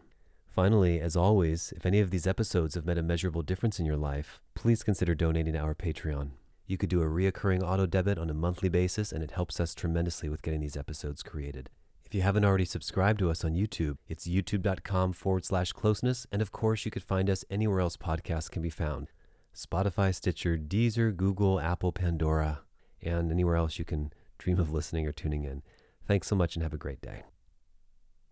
Finally, 0.45 1.01
as 1.01 1.15
always, 1.15 1.73
if 1.75 1.87
any 1.87 1.99
of 1.99 2.11
these 2.11 2.27
episodes 2.27 2.75
have 2.75 2.85
made 2.85 2.99
a 2.99 3.01
measurable 3.01 3.41
difference 3.41 3.79
in 3.79 3.85
your 3.87 3.97
life, 3.97 4.39
please 4.53 4.83
consider 4.83 5.15
donating 5.15 5.53
to 5.53 5.59
our 5.59 5.73
Patreon. 5.73 6.29
You 6.67 6.77
could 6.77 6.89
do 6.89 7.01
a 7.01 7.07
reoccurring 7.07 7.63
auto 7.63 7.87
debit 7.87 8.19
on 8.19 8.29
a 8.29 8.35
monthly 8.35 8.69
basis, 8.69 9.11
and 9.11 9.23
it 9.23 9.31
helps 9.31 9.59
us 9.59 9.73
tremendously 9.73 10.29
with 10.29 10.43
getting 10.43 10.61
these 10.61 10.77
episodes 10.77 11.23
created. 11.23 11.71
If 12.05 12.13
you 12.13 12.21
haven't 12.21 12.45
already 12.45 12.65
subscribed 12.65 13.17
to 13.21 13.31
us 13.31 13.43
on 13.43 13.55
YouTube, 13.55 13.97
it's 14.07 14.27
youtube.com 14.27 15.13
forward 15.13 15.45
slash 15.45 15.71
closeness, 15.71 16.27
and 16.31 16.43
of 16.43 16.51
course, 16.51 16.85
you 16.85 16.91
could 16.91 17.01
find 17.01 17.27
us 17.27 17.43
anywhere 17.49 17.79
else 17.79 17.97
podcasts 17.97 18.51
can 18.51 18.61
be 18.61 18.69
found 18.69 19.07
Spotify, 19.55 20.13
Stitcher, 20.13 20.59
Deezer, 20.59 21.15
Google, 21.15 21.59
Apple, 21.59 21.91
Pandora, 21.91 22.59
and 23.01 23.31
anywhere 23.31 23.55
else 23.55 23.79
you 23.79 23.85
can 23.85 24.11
dream 24.37 24.59
of 24.59 24.71
listening 24.71 25.07
or 25.07 25.11
tuning 25.11 25.43
in. 25.43 25.61
Thanks 26.07 26.27
so 26.27 26.35
much 26.35 26.55
and 26.55 26.63
have 26.63 26.73
a 26.73 26.77
great 26.77 27.01
day. 27.01 27.23